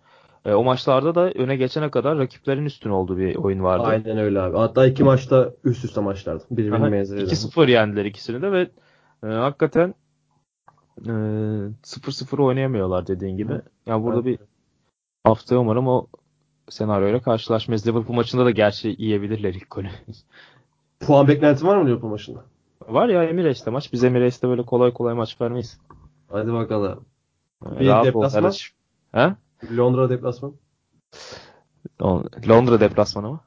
[0.46, 3.84] E, o maçlarda da öne geçene kadar rakiplerin üstün olduğu bir oyun vardı.
[3.84, 4.58] Aynen öyle abi.
[4.58, 6.44] Hatta iki maçta üst üste maçlardı.
[6.52, 7.22] Birbirinin Aha, benzeri.
[7.22, 8.70] 2-0 yendiler ikisini de ve
[9.24, 9.96] e, hakikaten
[11.06, 13.54] e, 0-0 oynayamıyorlar dediğin gibi.
[13.86, 14.40] Yani burada Evet.
[14.40, 14.46] bir
[15.24, 16.08] haftaya umarım o
[16.70, 17.88] senaryoyla karşılaşmayız.
[17.88, 19.88] Liverpool maçında da gerçi yiyebilirler ilk golü.
[21.00, 22.40] Puan beklentin var mı Liverpool maçında?
[22.88, 23.94] Var ya Emirates'te maç.
[23.94, 25.80] Biz Emirates'te böyle kolay kolay maç vermeyiz.
[26.32, 27.06] Hadi bakalım.
[27.80, 28.52] Bir Rahat deplasman?
[29.12, 29.36] He?
[29.70, 30.54] Londra deplasman.
[32.00, 33.40] O- Londra deplasmanı mı?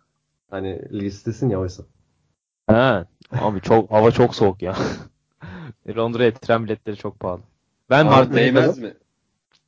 [0.51, 1.83] Hani listesin ya oysa.
[2.71, 3.05] He.
[3.33, 4.77] Abi çok hava çok soğuk ya.
[5.97, 7.41] Londra'ya tren biletleri çok pahalı.
[7.91, 8.95] Ben Ama Mart'ta değmez mi?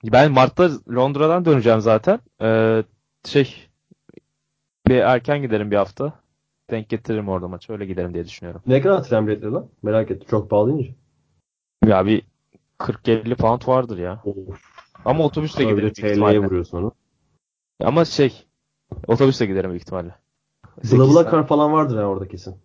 [0.04, 2.20] ben Mart'ta Londra'dan döneceğim zaten.
[2.42, 2.84] Ee,
[3.24, 3.68] şey
[4.88, 6.12] bir erken giderim bir hafta.
[6.70, 7.72] Denk getiririm orada maçı.
[7.72, 8.62] Öyle giderim diye düşünüyorum.
[8.66, 9.68] Ne kadar tren biletleri lan?
[9.82, 10.26] Merak ettim.
[10.30, 10.94] Çok pahalı deyince.
[11.86, 12.22] Ya bir
[12.78, 14.22] 40-50 pound vardır ya.
[14.24, 14.75] Of.
[15.06, 16.38] Ama otobüsle bir giderim TL'ye ihtimalle.
[16.38, 16.92] vuruyorsun onu.
[17.84, 18.44] Ama şey
[19.06, 20.14] otobüsle giderim büyük ihtimalle.
[20.82, 21.30] Sekiz Bla saat.
[21.30, 22.56] kar falan vardır ya orada kesin.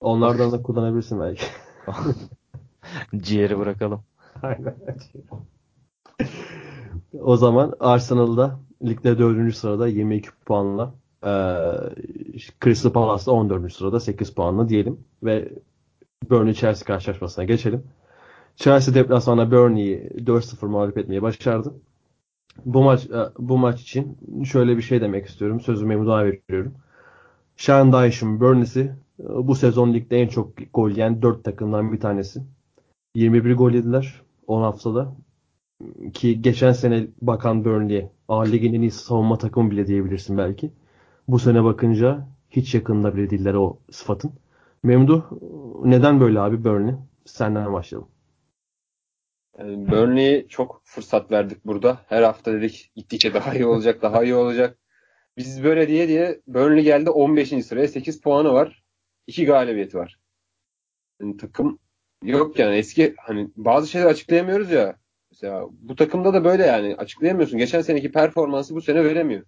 [0.00, 1.44] Onlardan da kullanabilirsin belki.
[3.16, 4.02] Ciğeri bırakalım.
[4.42, 4.76] Aynen.
[7.20, 9.56] o zaman Arsenal'da ligde 4.
[9.56, 10.94] sırada 22 puanla
[11.24, 11.74] eee
[12.64, 13.72] Crystal Palace'da 14.
[13.72, 15.52] sırada 8 puanla diyelim ve
[16.30, 17.82] Burnley Chelsea karşılaşmasına geçelim.
[18.58, 21.74] Chelsea deplasmanda Burnley'i 4-0 mağlup etmeyi başardı.
[22.64, 25.60] Bu maç e, bu maç için şöyle bir şey demek istiyorum.
[25.60, 26.74] Sözümü Memduh'a veriyorum.
[27.56, 28.80] Sean Dyche'ın Burnley'si
[29.20, 32.42] e, bu sezon ligde en çok gol yiyen 4 takımdan bir tanesi.
[33.14, 35.16] 21 gol yediler 10 haftada.
[36.14, 40.70] Ki geçen sene bakan Burnley'e A ligin en iyi savunma takımı bile diyebilirsin belki.
[41.28, 44.32] Bu sene bakınca hiç yakında bile değiller o sıfatın.
[44.82, 45.22] Memduh
[45.84, 46.94] neden böyle abi Burnley?
[47.24, 48.08] Senden başlayalım.
[49.58, 51.98] Yani Burnley'e çok fırsat verdik burada.
[52.08, 54.78] Her hafta dedik gittikçe daha iyi olacak, daha iyi olacak.
[55.36, 57.48] Biz böyle diye diye Burnley geldi 15.
[57.66, 58.84] sıraya 8 puanı var.
[59.26, 60.18] 2 galibiyeti var.
[61.20, 61.78] Yani takım
[62.24, 64.96] yok yani eski hani bazı şeyler açıklayamıyoruz ya.
[65.32, 67.58] Mesela bu takımda da böyle yani açıklayamıyorsun.
[67.58, 69.42] Geçen seneki performansı bu sene veremiyor.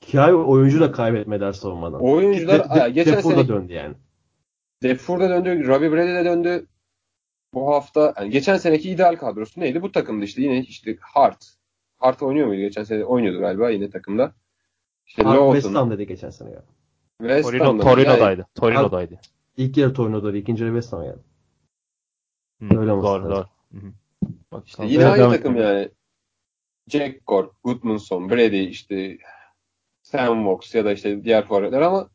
[0.00, 2.02] Ki abi oyuncu da kaybetmediler savunmadan.
[2.02, 3.94] Oyuncular De- de- geçen sene döndü yani.
[4.82, 6.66] Defur da döndü, Robbie Brady de döndü.
[7.54, 9.82] Bu hafta yani geçen seneki ideal kadrosu neydi?
[9.82, 11.54] Bu takımda işte yine işte Hart.
[11.96, 12.60] Hart oynuyor muydu?
[12.60, 14.34] Geçen sene oynuyordu galiba yine takımda.
[15.06, 16.62] İşte Abi Lawton, West Ham dedi geçen sene ya.
[17.18, 17.78] West Torino.
[17.78, 18.40] Torino'daydı.
[18.40, 19.20] Yani Torino'daydı.
[19.56, 21.22] İlk yarı Torino'da ikinci yarı West Ham'a geldi.
[22.60, 23.46] Hı, Öyle olması doğru, doğru.
[24.52, 25.88] Bak, işte yine aynı takım yani.
[26.88, 29.18] Jack Cork, Goodmanson, Brady işte
[30.02, 32.10] Sam Vox ya da işte diğer forvetler ama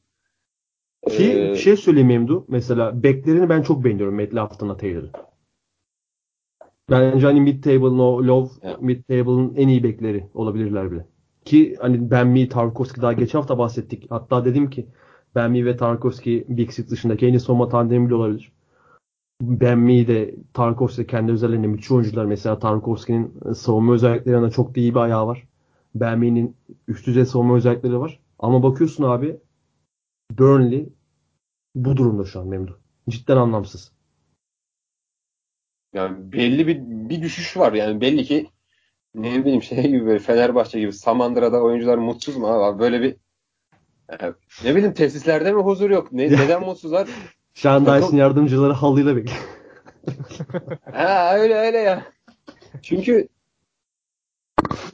[1.09, 2.45] Ki e, bir şey söyleyeyim Memdu.
[2.47, 5.11] Mesela beklerini ben çok beğeniyorum Matt Lofton'la Taylor'ı.
[6.91, 8.81] Bence hani mid table'ın o low Evet.
[8.81, 11.05] mid table'ın en iyi bekleri olabilirler bile.
[11.45, 14.11] Ki hani Ben Mee, Tarkovski daha geçen hafta bahsettik.
[14.11, 14.87] Hatta dedim ki
[15.35, 18.51] Ben Mee ve Tarkovski Big Six dışındaki en iyi savunma tandemi bile olabilir.
[19.41, 22.25] Ben Mee de Tarkovski de kendi özelliğinde müthiş oyuncular.
[22.25, 25.47] Mesela Tarkovski'nin savunma özelliklerinde çok da iyi bir ayağı var.
[25.95, 26.55] Ben Mee'nin
[26.87, 28.19] üst düzey savunma özellikleri var.
[28.39, 29.37] Ama bakıyorsun abi
[30.39, 30.89] Burnley
[31.75, 32.73] bu durumda şu an Memduh.
[33.09, 33.91] Cidden anlamsız.
[35.93, 38.49] Yani belli bir bir düşüş var yani belli ki
[39.15, 42.79] ne bileyim şey gibi böyle Fenerbahçe gibi Samandıra'da oyuncular mutsuz mu abi?
[42.79, 43.15] Böyle bir
[44.09, 44.33] e,
[44.63, 46.11] ne bileyim tesislerde mi huzur yok?
[46.11, 47.07] Ne, neden mutsuzlar?
[47.85, 49.39] Dyson yardımcıları halıyla bekliyor.
[50.93, 52.03] Ha öyle öyle ya.
[52.81, 53.27] Çünkü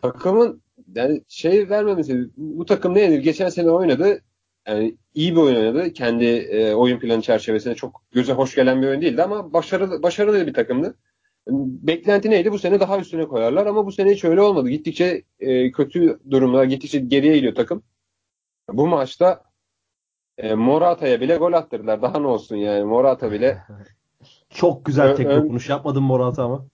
[0.01, 0.61] takımın
[0.95, 3.19] yani şey vermemesi bu takım ne yenir?
[3.19, 4.21] Geçen sene oynadı.
[4.67, 5.93] Yani iyi bir oyun oynadı.
[5.93, 10.47] Kendi e, oyun planı çerçevesinde çok göze hoş gelen bir oyun değildi ama başarılı başarılı
[10.47, 10.97] bir takımdı.
[11.47, 12.51] Beklenti neydi?
[12.51, 14.69] Bu sene daha üstüne koyarlar ama bu sene hiç öyle olmadı.
[14.69, 17.83] Gittikçe e, kötü durumlar, gittikçe geriye gidiyor takım.
[18.69, 19.43] Bu maçta
[20.37, 22.01] e, Morata'ya bile gol attırdılar.
[22.01, 23.61] Daha ne olsun yani Morata bile
[24.49, 26.65] Çok güzel tek dokunuş yapmadım Morata ama.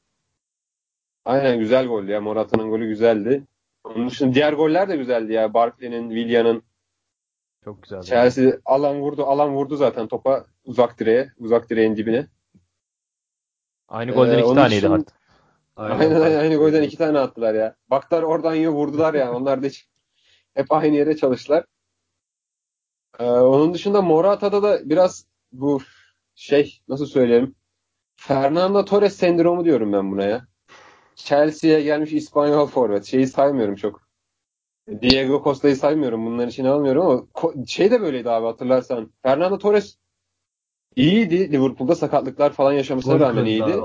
[1.25, 2.21] Aynen güzel gol ya.
[2.21, 3.43] Morata'nın golü güzeldi.
[3.83, 5.53] Onun dışında diğer goller de güzeldi ya.
[5.53, 6.63] Barkley'nin, Willian'ın.
[7.63, 8.01] Çok güzel.
[8.01, 9.25] Chelsea alan vurdu.
[9.25, 11.31] Alan vurdu zaten topa uzak direğe.
[11.37, 12.27] Uzak direğin dibine.
[13.87, 15.13] Aynı golden Ee, iki taneydi dışında- hatta.
[15.75, 17.75] Aynen aynen aynı golden iki tane attılar ya.
[17.89, 19.33] Baklar oradan yiyor vurdular ya.
[19.33, 19.87] Onlar da hiç
[20.53, 21.65] hep aynı yere çalıştılar.
[23.19, 25.81] Ee, onun dışında Morata'da da biraz bu
[26.35, 27.55] şey nasıl söyleyeyim
[28.15, 30.47] Fernando Torres sendromu diyorum ben buna ya.
[31.15, 33.05] Chelsea'ye gelmiş İspanyol forvet.
[33.05, 34.01] Şeyi saymıyorum çok.
[35.01, 36.25] Diego Costa'yı saymıyorum.
[36.25, 37.23] Bunların içine almıyorum ama
[37.67, 39.11] şey de böyleydi abi hatırlarsan.
[39.23, 39.97] Fernando Torres
[40.95, 41.51] iyiydi.
[41.51, 43.79] Liverpool'da sakatlıklar falan yaşamasına Gol rağmen iyiydi.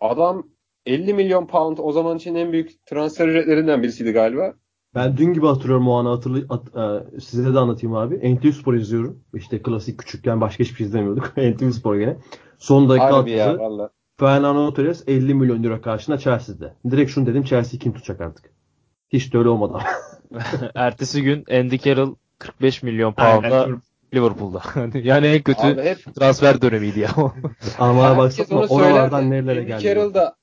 [0.00, 0.46] Adam
[0.86, 4.54] 50 milyon pound o zaman için en büyük transfer ücretlerinden birisiydi galiba.
[4.94, 6.76] Ben dün gibi hatırlıyorum o anı hatırlı at-
[7.16, 8.34] e, size de anlatayım abi.
[8.34, 9.24] NTV Spor izliyorum.
[9.34, 11.32] İşte klasik küçükken başka hiçbir şey izlemiyorduk.
[11.36, 12.16] NTV Spor gene.
[12.58, 13.90] Son dakika Harbi ya valla.
[14.20, 16.74] Fernando Torres 50 milyon euro karşına Chelsea'de.
[16.90, 18.57] Direkt şunu dedim Chelsea kim tutacak artık.
[19.12, 19.78] Hiç de öyle olmadı.
[20.74, 23.68] Ertesi gün Andy Carroll 45 milyon pound'a
[24.14, 24.62] Liverpool'da.
[24.98, 27.10] yani en kötü Abi hep transfer dönemiydi ya.
[27.78, 29.82] Ama baksana oralardan nerelere Andy geldi.
[29.82, 30.36] Carroll da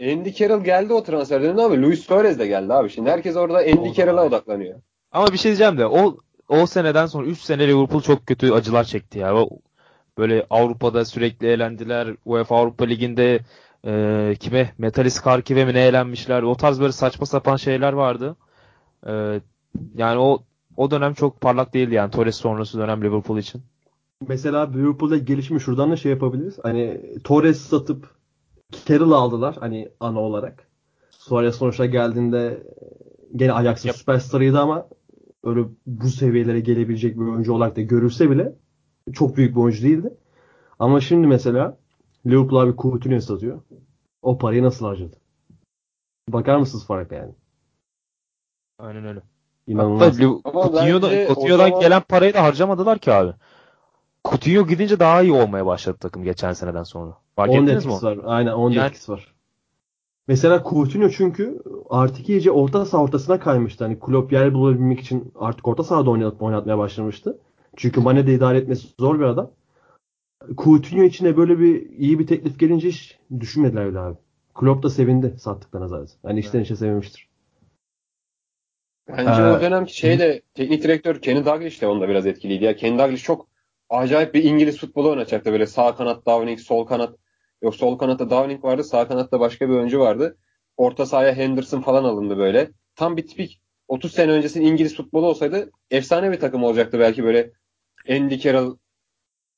[0.00, 2.90] Andy Carroll geldi o transfer döneminde ama Luis Suarez de geldi abi.
[2.90, 4.80] Şimdi herkes orada Andy Carroll'a odaklanıyor.
[5.12, 6.16] Ama bir şey diyeceğim de o
[6.48, 9.36] o seneden sonra 3 sene Liverpool çok kötü acılar çekti ya.
[9.36, 9.48] O,
[10.18, 12.08] böyle Avrupa'da sürekli eğlendiler.
[12.24, 13.40] UEFA Avrupa Ligi'nde
[13.86, 16.42] e, kime Metalist Karkiv'e mi ne eğlenmişler.
[16.42, 18.36] O tarz böyle saçma sapan şeyler vardı.
[19.06, 19.40] E,
[19.94, 20.38] yani o
[20.76, 23.62] o dönem çok parlak değildi yani Torres sonrası dönem Liverpool için.
[24.28, 26.58] Mesela Liverpool'da gelişimi şuradan da şey yapabiliriz.
[26.62, 28.10] Hani Torres satıp
[28.88, 30.68] Carroll'ı aldılar hani ana olarak.
[31.10, 32.62] Suarez sonuçta geldiğinde
[33.36, 33.96] gene Ajax'ın Yap.
[33.96, 34.88] süperstarıydı ama
[35.44, 38.52] öyle bu seviyelere gelebilecek bir oyuncu olarak da görülse bile
[39.12, 40.14] çok büyük bir oyuncu değildi.
[40.78, 41.78] Ama şimdi mesela
[42.26, 43.60] Liverpool abi Coutinho satıyor.
[44.22, 45.16] O parayı nasıl harcadı?
[46.28, 47.32] Bakar mısınız farka yani?
[48.78, 49.22] Aynen öyle.
[49.66, 50.00] İnanılmaz.
[50.00, 53.32] Hatta Liv- Ama Coutinho'dan, Coutinho'dan zaman- gelen parayı da harcamadılar ki abi.
[54.24, 57.16] Coutinho gidince daha iyi olmaya başladı takım geçen seneden sonra.
[57.36, 58.18] Fark Onun ettiniz mi var.
[58.24, 59.34] Aynen onun Yani- etkisi var.
[60.28, 63.84] Mesela Coutinho çünkü artık iyice orta saha ortasına kaymıştı.
[63.84, 67.38] Hani Klopp yer bulabilmek için artık orta sahada oynat, oynatmaya başlamıştı.
[67.76, 69.50] Çünkü Mane de idare etmesi zor bir adam.
[70.56, 74.16] Coutinho içine böyle bir iyi bir teklif gelince hiç düşünmediler bile abi.
[74.54, 76.14] Klopp da sevindi sattıklarına zaten.
[76.22, 77.28] Hani içten içe sevinmiştir.
[79.08, 82.76] Bence Ee, o dönemki şeyde teknik direktör Kenny Dalglish de onda biraz etkiliydi ya.
[82.76, 83.48] Kenny Dalglish çok
[83.90, 87.18] acayip bir İngiliz futbolu oynatacaktı böyle sağ kanat Downing, sol kanat
[87.62, 90.38] yok sol kanatta Downing vardı, sağ kanatta başka bir oyuncu vardı.
[90.76, 92.70] Orta sahaya Henderson falan alındı böyle.
[92.96, 97.52] Tam bir tipik 30 sene öncesinin İngiliz futbolu olsaydı efsane bir takım olacaktı belki böyle
[98.08, 98.76] Andy Carroll,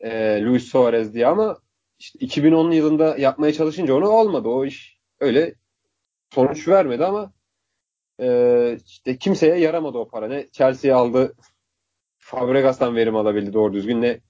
[0.00, 1.58] e, Luis Suarez diye ama
[1.98, 4.48] işte 2010 yılında yapmaya çalışınca onu olmadı.
[4.48, 5.54] O iş öyle
[6.34, 7.32] sonuç vermedi ama
[8.20, 10.28] e, işte kimseye yaramadı o para.
[10.28, 11.34] Ne Chelsea aldı
[12.18, 14.20] Fabregas'tan verim alabildi doğru düzgün ne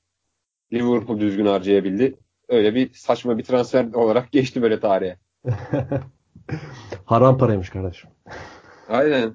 [0.73, 2.19] Liverpool düzgün harcayabildi.
[2.49, 5.19] Öyle bir saçma bir transfer olarak geçti böyle tarihe.
[7.05, 8.11] Haram paraymış kardeşim.
[8.89, 9.35] Aynen.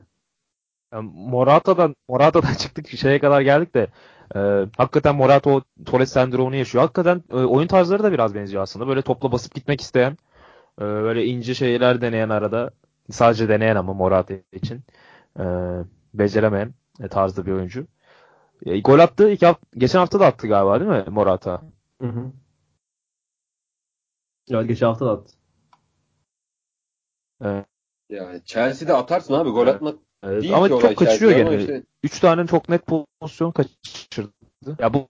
[0.94, 3.88] Yani Morata'dan Morata'dan çıktık şeye kadar geldik de
[4.36, 4.40] e,
[4.78, 6.82] hakikaten Morata o Torres sendromunu yaşıyor.
[6.84, 8.88] Hakikaten e, oyun tarzları da biraz benziyor aslında.
[8.88, 10.12] Böyle topla basıp gitmek isteyen
[10.80, 12.72] e, böyle ince şeyler deneyen arada
[13.12, 14.82] sadece deneyen ama Morata için
[15.40, 15.44] e,
[16.14, 16.74] beceremeyen
[17.04, 17.88] e, tarzda bir oyuncu.
[18.66, 19.32] E, gol attı.
[19.32, 21.62] İki hafta, geçen hafta da attı galiba değil mi Morata?
[22.02, 22.32] Hı hı.
[24.48, 25.34] Ya geçen hafta da attı.
[27.44, 27.66] E,
[28.10, 29.76] Yani Chelsea'de atarsın abi gol Evet.
[29.76, 31.56] atmak Evet, değil ama çok kaçırıyor Chelsea gene.
[31.62, 32.82] işte- Üç tane çok net
[33.22, 34.32] pozisyon kaçırdı.
[34.80, 35.08] Ya bu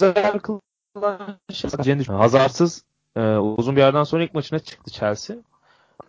[2.08, 2.84] Hazarsız
[3.16, 5.36] e, uzun bir yerden sonra ilk maçına çıktı Chelsea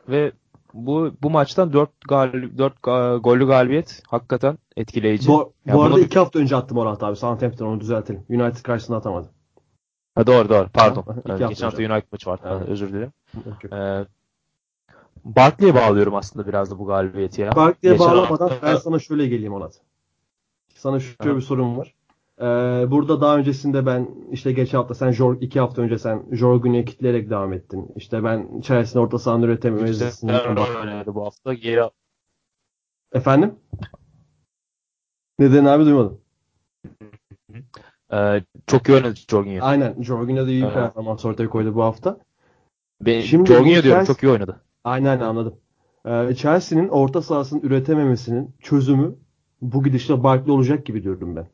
[0.10, 0.32] ve
[0.74, 2.84] bu bu maçtan 4 galib 4
[3.24, 5.28] gollü galibiyet hakikaten etkileyici.
[5.28, 7.16] Bu, Ya bu arada bunu- iki hafta önce attı Morata abi.
[7.16, 8.26] Southampton onu düzeltelim.
[8.30, 9.30] United karşısında atamadı.
[10.16, 11.02] Ha, doğru doğru pardon.
[11.02, 11.94] Ha, iki Evet, hafta geçen hafta önce.
[11.94, 12.42] United maçı vardı.
[12.46, 12.62] Evet.
[12.62, 13.12] Ha, Özür dilerim.
[13.74, 14.06] Ee,
[15.26, 17.56] Barkley'e bağlıyorum aslında biraz da bu galibiyeti ya.
[17.56, 19.82] Barkley'e bağlamadan hafta- ben sana şöyle geleyim Onat.
[20.76, 21.36] Sana şöyle Aha.
[21.36, 21.96] bir sorum var.
[22.40, 22.44] Ee,
[22.92, 27.30] burada daha öncesinde ben işte geçen hafta sen Jor, iki hafta önce sen Jorginho'yu kitleyerek
[27.30, 27.92] devam ettin.
[27.96, 31.54] İşte ben Chelsea'nin orta sahanı Güzel oynadı bu hafta.
[31.54, 31.82] Geri
[33.14, 33.56] Efendim?
[35.40, 36.22] Neden abi duymadım.
[38.14, 39.66] Ee, çok iyi oynadı Jorginho.
[39.66, 40.04] Aynen.
[40.04, 42.18] Jorginho da iyi bir performans ortaya koydu bu hafta.
[43.02, 44.62] Ben, Şimdi Jorginho diyorum Chelsea- çok iyi oynadı.
[44.84, 45.60] Aynen anladım.
[46.06, 49.16] Ee, Chelsea'nin orta sahasını üretememesinin çözümü
[49.62, 51.48] bu gidişle Barkley olacak gibi diyorum ben.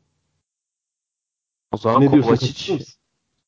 [1.72, 2.28] O zaman Ne diyorsun?
[2.28, 2.84] Kovacic?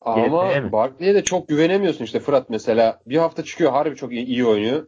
[0.01, 0.73] Ama?
[0.73, 3.01] Barkley'e de çok güvenemiyorsun işte Fırat mesela.
[3.07, 4.87] Bir hafta çıkıyor harbi çok iyi, iyi oynuyor.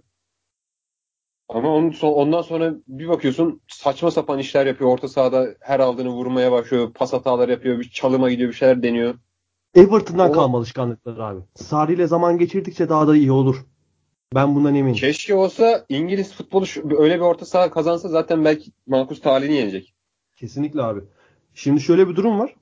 [1.49, 4.91] Ama onun son, ondan sonra bir bakıyorsun saçma sapan işler yapıyor.
[4.91, 6.93] Orta sahada her aldığını vurmaya başlıyor.
[6.93, 7.79] Pas hataları yapıyor.
[7.79, 8.49] Bir çalıma gidiyor.
[8.51, 9.15] Bir şeyler deniyor.
[9.75, 11.41] Everton'dan O- kalma alışkanlıkları abi.
[11.55, 13.67] Sarri ile zaman geçirdikçe daha da iyi olur.
[14.35, 14.95] Ben bundan eminim.
[14.97, 19.95] Keşke olsa İngiliz futbolu şu- öyle bir orta saha kazansa zaten belki Marcus Talih'ini yenecek.
[20.37, 21.01] Kesinlikle abi.
[21.55, 22.55] Şimdi şöyle bir durum var.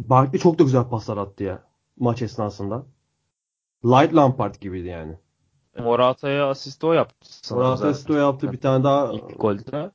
[0.00, 1.62] Barkley çok da güzel paslar attı ya
[1.98, 2.86] maç esnasında.
[3.84, 5.12] Light Lampard gibiydi yani.
[5.78, 7.54] Morata'ya asist o yaptı.
[7.54, 7.90] Morata zaten.
[7.90, 8.52] Esto yaptı.
[8.52, 9.90] Bir tane daha İlk golde.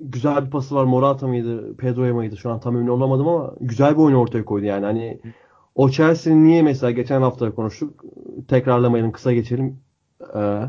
[0.00, 0.84] güzel bir pası var.
[0.84, 1.76] Morata mıydı?
[1.76, 2.36] Pedro'ya mıydı?
[2.36, 4.84] Şu an tam emin olamadım ama güzel bir oyun ortaya koydu yani.
[4.84, 5.20] Hani
[5.78, 8.04] o Chelsea'nin niye mesela geçen hafta konuştuk.
[8.48, 9.80] Tekrarlamayalım kısa geçelim.
[10.34, 10.62] Ee,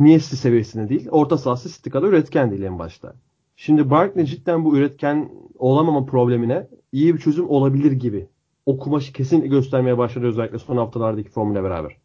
[0.00, 1.08] niye City seviyesinde değil?
[1.10, 3.14] Orta sahası City kadar üretken değil en başta.
[3.56, 8.28] Şimdi Barkley cidden bu üretken olamama problemine iyi bir çözüm olabilir gibi.
[8.66, 11.96] O kumaşı kesinlikle göstermeye başladı özellikle son haftalardaki formüle beraber.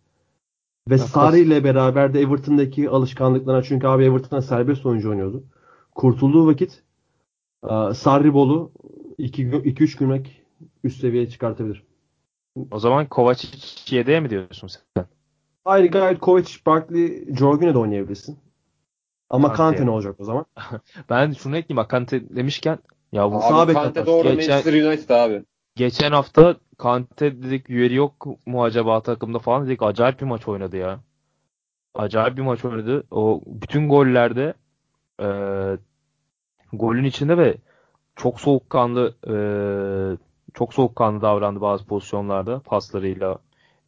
[0.89, 0.97] Ve.
[0.97, 5.43] Sarri ile beraber de Everton'daki alışkanlıklarına çünkü abi Everton'a serbest oyuncu oynuyordu.
[5.95, 6.83] Kurtulduğu vakit
[7.63, 8.71] e, Sarri Bolu
[9.19, 10.27] 2-3 günlük
[10.83, 11.83] üst seviyeye çıkartabilir.
[12.71, 15.05] O zaman Kovacic yedeğe mi diyorsun sen?
[15.65, 18.39] Hayır gayet Kovacic, Barkley, Jorginho da oynayabilirsin.
[19.29, 19.57] Ama Kante.
[19.57, 20.45] Kante ne olacak o zaman?
[21.09, 22.79] Ben şunu ekleyeyim bak Kante demişken
[23.11, 25.43] ya bu Abi Kante doğru Geçen- Manchester United abi.
[25.75, 30.77] geçen hafta Kante dedik üyeli yok mu acaba takımda falan dedik acayip bir maç oynadı
[30.77, 30.99] ya.
[31.95, 33.03] Acayip bir maç oynadı.
[33.11, 34.53] O bütün gollerde
[35.21, 35.27] e,
[36.73, 37.57] golün içinde ve
[38.15, 39.33] çok soğukkanlı e,
[40.53, 43.37] çok soğukkanlı davrandı bazı pozisyonlarda paslarıyla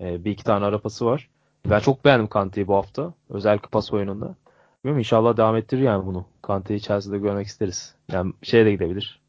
[0.02, 1.30] e, bir iki tane ara pası var.
[1.70, 3.14] Ben çok beğendim Kante'yi bu hafta.
[3.30, 4.36] Özellikle pas oyununda.
[4.84, 6.26] Bilmiyorum inşallah devam ettirir yani bunu.
[6.42, 7.96] Kante'yi Chelsea'de görmek isteriz.
[8.12, 9.22] Yani şeye de gidebilir.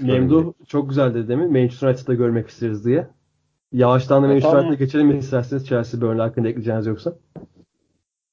[0.00, 1.52] Memduh çok güzel dedi demin.
[1.52, 3.06] Manchester United'da görmek isteriz diye.
[3.72, 7.12] Yavaştan da Ya Manchester United'a geçelim mi isterseniz Chelsea Burnley hakkında ekleyeceğiniz yoksa.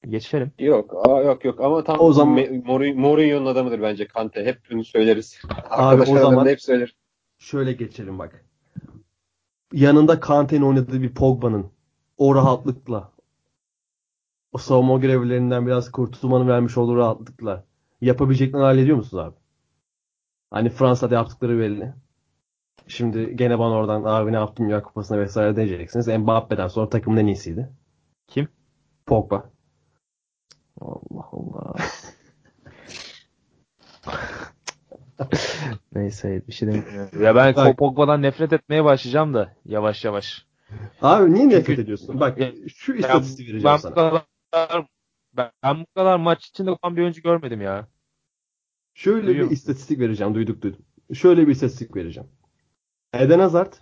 [0.08, 0.52] Geçelim.
[0.58, 2.62] Yok, aa, yok yok ama tam O zaman-
[2.96, 4.44] Mourinho'nun adamıdır bence Kante.
[4.44, 5.42] Hep bunu söyleriz.
[5.50, 6.94] o Arkadaşlar zaman- adamı da hep söyler.
[7.40, 8.44] Şöyle geçelim bak.
[9.72, 11.70] Yanında Kante'nin oynadığı bir Pogba'nın
[12.18, 13.12] o rahatlıkla
[14.52, 17.64] o savunma görevlilerinden biraz kurtulmanı vermiş olduğu rahatlıkla
[18.00, 19.36] yapabileceklerini hallediyor musunuz abi?
[20.50, 21.94] Hani Fransa'da yaptıkları belli.
[22.86, 26.08] Şimdi gene bana oradan abi ne yaptım ya kupasına vesaire diyeceksiniz.
[26.08, 27.70] Mbappe'den sonra takımın en iyisiydi.
[28.26, 28.48] Kim?
[29.06, 29.50] Pogba.
[30.80, 31.74] Allah Allah.
[35.94, 37.22] Neyse bir şey demiyorum.
[37.22, 37.78] Ya ben Bak.
[37.78, 40.46] Pogba'dan nefret etmeye başlayacağım da yavaş yavaş.
[41.02, 42.20] Abi niye nefret Çünkü- ediyorsun?
[42.20, 43.92] Bak Ya- şu istatistiği vereceğim ben sana.
[43.92, 44.86] bu kadar
[45.36, 47.86] ben, ben bu kadar maç içinde olan bir oyuncu görmedim ya.
[48.94, 49.54] Şöyle Duyuyor bir musun?
[49.54, 50.34] istatistik vereceğim.
[50.34, 50.80] Duyduk duydum.
[51.14, 52.28] Şöyle bir istatistik vereceğim.
[53.14, 53.72] Eden Hazard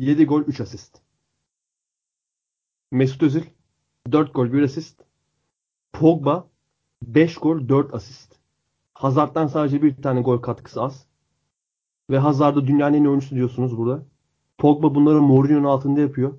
[0.00, 0.98] 7 gol 3 asist.
[2.92, 3.42] Mesut Özil
[4.12, 5.00] 4 gol 1 asist.
[5.92, 6.48] Pogba
[7.02, 8.27] 5 gol 4 asist.
[8.98, 11.06] Hazard'dan sadece bir tane gol katkısı az.
[12.10, 14.02] Ve Hazard'ı dünyanın en iyi oyuncusu diyorsunuz burada.
[14.58, 16.34] Pogba bunları Mourinho'nun altında yapıyor.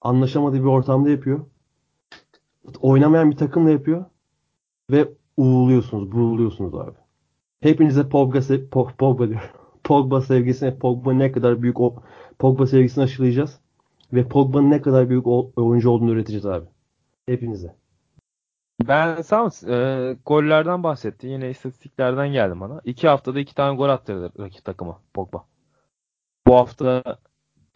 [0.00, 1.40] Anlaşamadığı bir ortamda yapıyor.
[2.80, 4.04] Oynamayan bir takımla yapıyor.
[4.90, 6.96] Ve uğuluyorsunuz, buğuluyorsunuz abi.
[7.60, 9.52] Hepinize Pogba, se- Po- Pogba diyor.
[9.84, 12.02] Pogba sevgisine, Pogba ne kadar büyük o
[12.38, 13.60] Pogba sevgisini aşılayacağız.
[14.12, 15.26] Ve Pogba'nın ne kadar büyük
[15.56, 16.66] oyuncu olduğunu öğreteceğiz abi.
[17.26, 17.74] Hepinize.
[18.80, 21.26] Ben sağ e, gollerden bahsetti.
[21.26, 22.80] Yine istatistiklerden geldim bana.
[22.84, 25.46] İki haftada iki tane gol attırdı rakip takıma Pogba.
[26.46, 27.18] Bu hafta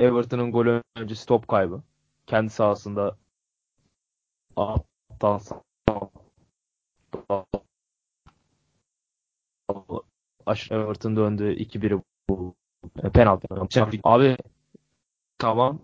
[0.00, 1.82] Everton'ın golü öncesi top kaybı.
[2.26, 3.16] Kendi sahasında
[4.56, 5.38] aptal
[10.46, 12.54] aşırı Everton döndü 2-1'i bu
[13.02, 13.46] E, penaltı.
[14.04, 14.36] Abi
[15.38, 15.78] tamam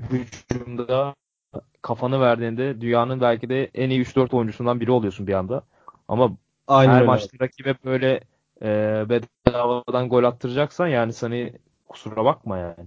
[0.00, 1.14] hücumda
[1.90, 5.62] kafanı verdiğinde dünyanın belki de en iyi 3-4 oyuncusundan biri oluyorsun bir anda.
[6.08, 6.36] Ama
[6.66, 7.06] Aynen her öyle.
[7.06, 8.20] maçta rakibe böyle
[8.62, 8.68] e,
[9.08, 11.52] bedavadan gol attıracaksan yani seni
[11.88, 12.86] kusura bakma yani.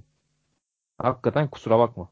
[0.97, 2.09] Hakikaten kusura bakma.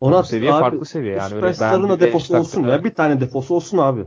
[0.00, 1.30] Ona Bu seviye abi, farklı seviye yani.
[1.30, 2.84] Süperstar'ın da defosu olsun ya.
[2.84, 4.04] Bir tane defosu olsun abi.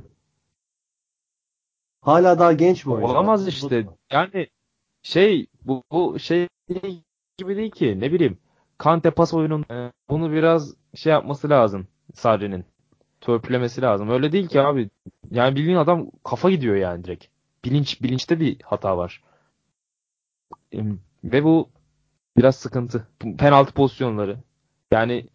[2.02, 3.12] Hala daha genç bir oyuncu.
[3.12, 3.88] Olamaz işte.
[4.12, 4.48] Yani
[5.04, 6.48] şey bu, bu şey
[7.38, 8.38] gibi değil ki ne bileyim
[8.78, 12.66] Kante pas oyunun e, bunu biraz şey yapması lazım Sarri'nin.
[13.22, 14.10] Törpülemesi lazım.
[14.10, 14.90] Öyle değil ki abi.
[15.32, 17.26] Yani bildiğin adam kafa gidiyor yani direkt.
[17.66, 19.24] Bilinç bilinçte bir hata var.
[21.24, 21.70] Ve bu
[22.38, 23.08] biraz sıkıntı.
[23.38, 24.38] Penaltı pozisyonları.
[24.92, 25.26] Yani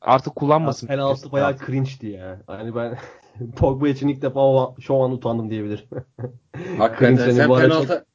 [0.00, 0.86] artık kullanmasın.
[0.86, 2.40] Ya, penaltı bayağı cringe'di ya.
[2.46, 2.98] Hani ben
[3.56, 5.86] Pogba için ilk defa şu an utandım diyebilirim.
[6.78, 8.06] Hakikaten sen penaltı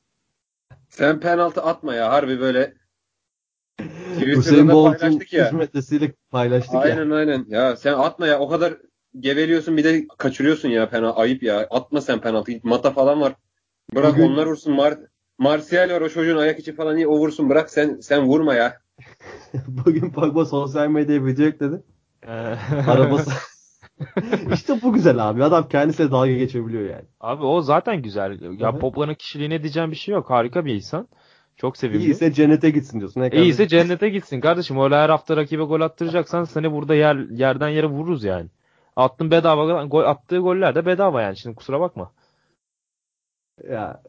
[0.89, 2.73] sen penaltı atma ya harbi böyle
[4.21, 5.45] Hüseyin Bolt'un paylaştık ya.
[5.45, 6.79] 100 metresiyle paylaştık ya.
[6.79, 7.45] Aynen aynen.
[7.47, 8.39] Ya sen atma ya.
[8.39, 8.73] O kadar
[9.19, 11.19] geveliyorsun bir de kaçırıyorsun ya penaltı.
[11.19, 11.67] Ayıp ya.
[11.69, 12.51] Atma sen penaltı.
[12.63, 13.33] Mata falan var.
[13.95, 14.73] Bırak Bugün- onlar vursun.
[14.73, 14.93] Mar
[15.37, 17.49] Martial var o çocuğun ayak içi falan iyi o vursun.
[17.49, 18.77] Bırak sen sen vurma ya.
[19.67, 21.81] Bugün Pogba sosyal medyaya video ekledi.
[22.27, 22.31] Ee,
[22.87, 23.31] Arabası.
[24.53, 25.43] işte bu güzel abi.
[25.43, 27.05] Adam kendisiyle dalga geçebiliyor yani.
[27.19, 28.59] Abi o zaten güzel.
[28.59, 28.77] Ya.
[28.79, 30.29] Pogba'nın kişiliğine diyeceğim bir şey yok.
[30.29, 31.07] Harika bir insan.
[31.57, 32.03] Çok sevimli.
[32.03, 33.21] İyiyse cennete gitsin diyorsun.
[33.21, 34.79] Ne kadar- İyiyse cennete gitsin kardeşim.
[34.79, 38.49] Öyle her hafta rakibe gol attıracaksan seni burada yer yerden yere vururuz yani.
[38.95, 41.37] Attın bedava gol attığı goller de bedava yani.
[41.37, 42.11] Şimdi kusura bakma.
[43.69, 44.01] Ya,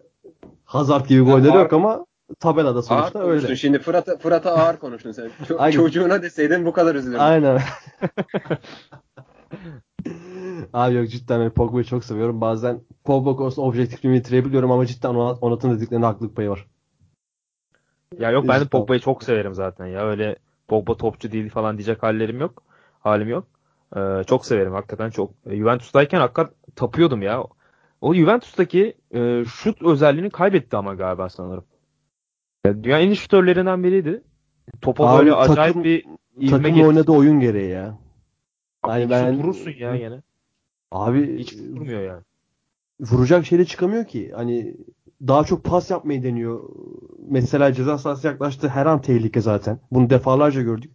[0.64, 2.06] Hazard gibi golleri ağır- yok ama
[2.40, 3.46] tabelada Ağır sonuçta konuştun.
[3.46, 3.56] öyle.
[3.56, 5.30] Şimdi Fırat'a Fırat'a ağır konuştun sen.
[5.48, 7.20] Ço- çocuğuna deseydin bu kadar üzülürdüm.
[7.22, 7.60] Aynen.
[10.72, 12.40] Abi yok cidden ben Pogba'yı çok seviyorum.
[12.40, 16.66] Bazen Pogba konusunda objektifliğimi yitirebiliyorum ama cidden Onat- Onat'ın dediklerinde haklılık payı var.
[18.16, 18.64] Ya yok ben de.
[18.64, 20.06] Pogba'yı çok severim zaten ya.
[20.08, 20.36] Öyle
[20.68, 22.62] Pogba topçu değil falan diyecek hallerim yok.
[23.00, 23.46] Halim yok.
[23.96, 25.30] Ee, çok severim hakikaten çok.
[25.46, 27.44] E, Juventus'tayken hakikaten tapıyordum ya.
[28.00, 31.64] O Juventus'taki e, şut özelliğini kaybetti ama galiba sanırım.
[32.66, 34.22] Ya, dünyanın en iyi şutörlerinden biriydi.
[34.80, 36.04] Topa Abi böyle takım- acayip bir
[36.40, 37.98] ivme Takım oynadığı oyun gereği ya.
[38.82, 40.22] Abi Yani ben- vurursun ya gene.
[40.92, 42.22] Abi Hiç vurmuyor yani.
[43.00, 44.32] vuracak şeyle çıkamıyor ki.
[44.34, 44.76] Hani
[45.26, 46.62] daha çok pas yapmayı deniyor.
[47.28, 49.80] Mesela ceza sahası yaklaştı her an tehlike zaten.
[49.90, 50.92] Bunu defalarca gördük.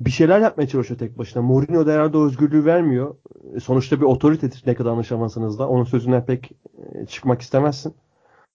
[0.00, 1.42] Bir şeyler yapmaya çalışıyor tek başına.
[1.42, 3.14] Mourinho da herhalde özgürlüğü vermiyor.
[3.54, 5.68] E, Sonuçta bir otoritedir ne kadar anlaşamazsınız da.
[5.68, 6.52] Onun sözünden pek
[6.94, 7.94] e, çıkmak istemezsin.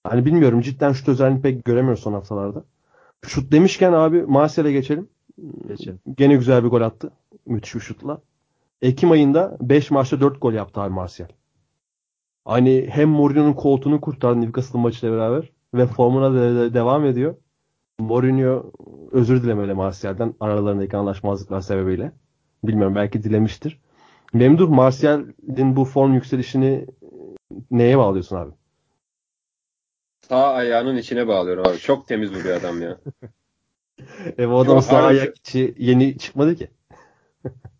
[0.04, 2.64] Hani bilmiyorum cidden şut özelliğini pek göremiyoruz son haftalarda.
[3.26, 5.08] Şut demişken abi Martial'e geçelim.
[5.68, 6.00] Geçelim.
[6.16, 7.12] Gene güzel bir gol attı.
[7.46, 8.20] Müthiş bir şutla.
[8.82, 11.28] Ekim ayında 5 maçta 4 gol yaptı abi Martial.
[12.44, 17.36] Hani hem Mourinho'nun koltuğunu kurtardı Newcastle maçıyla beraber ve formuna da da devam ediyor.
[17.98, 18.72] Mourinho
[19.12, 22.12] özür dilemeli Martial'den aralarındaki anlaşmazlıklar sebebiyle.
[22.64, 23.80] Bilmiyorum belki dilemiştir.
[24.32, 26.86] Memduh Martial'in bu form yükselişini
[27.70, 28.50] neye bağlıyorsun abi?
[30.28, 31.78] Sağ ayağının içine bağlıyorum abi.
[31.78, 32.98] Çok temiz vuruyor adam ya.
[34.38, 36.68] E bu adam Yok, sağ harbi- ayak içi yeni çıkmadı ki.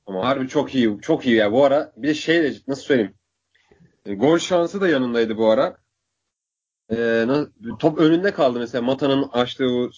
[0.07, 0.99] Ama harbi çok iyi.
[1.03, 1.53] Çok iyi ya.
[1.53, 3.15] Bu ara bir de şey de nasıl söyleyeyim.
[4.05, 5.77] E, Gol şansı da yanındaydı bu ara.
[6.93, 7.27] E,
[7.79, 8.83] top önünde kaldı mesela.
[8.83, 9.89] Mata'nın açtığı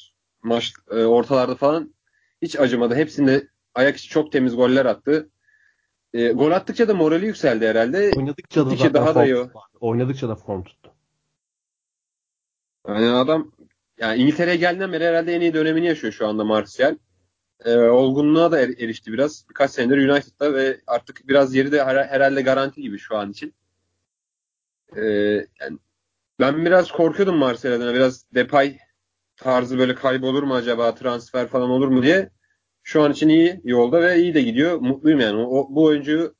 [0.42, 1.94] maç e, ortalarda falan
[2.42, 2.94] hiç acımadı.
[2.94, 5.30] Hepsinde ayak içi çok temiz goller attı.
[6.12, 8.10] E, gol attıkça da morali yükseldi herhalde.
[8.66, 9.34] Oynadıkça da daha da iyi.
[9.80, 10.92] Oynadıkça da form tuttu.
[12.88, 13.52] Yani adam
[13.98, 16.96] yani İngiltere'ye geldiğinden beri herhalde en iyi dönemini yaşıyor şu anda Martial.
[17.64, 19.44] Ee, olgunluğa da er- erişti biraz.
[19.48, 23.54] Birkaç senedir United'da ve artık biraz yeri de her- herhalde garanti gibi şu an için.
[24.96, 25.02] Ee,
[25.60, 25.78] yani
[26.40, 27.94] ben biraz korkuyordum Martial adına.
[27.94, 28.78] Biraz Depay
[29.36, 32.30] tarzı böyle kaybolur mu acaba transfer falan olur mu diye.
[32.82, 34.78] şu an için iyi yolda ve iyi de gidiyor.
[34.80, 35.36] Mutluyum yani.
[35.36, 36.34] O, bu oyuncuyu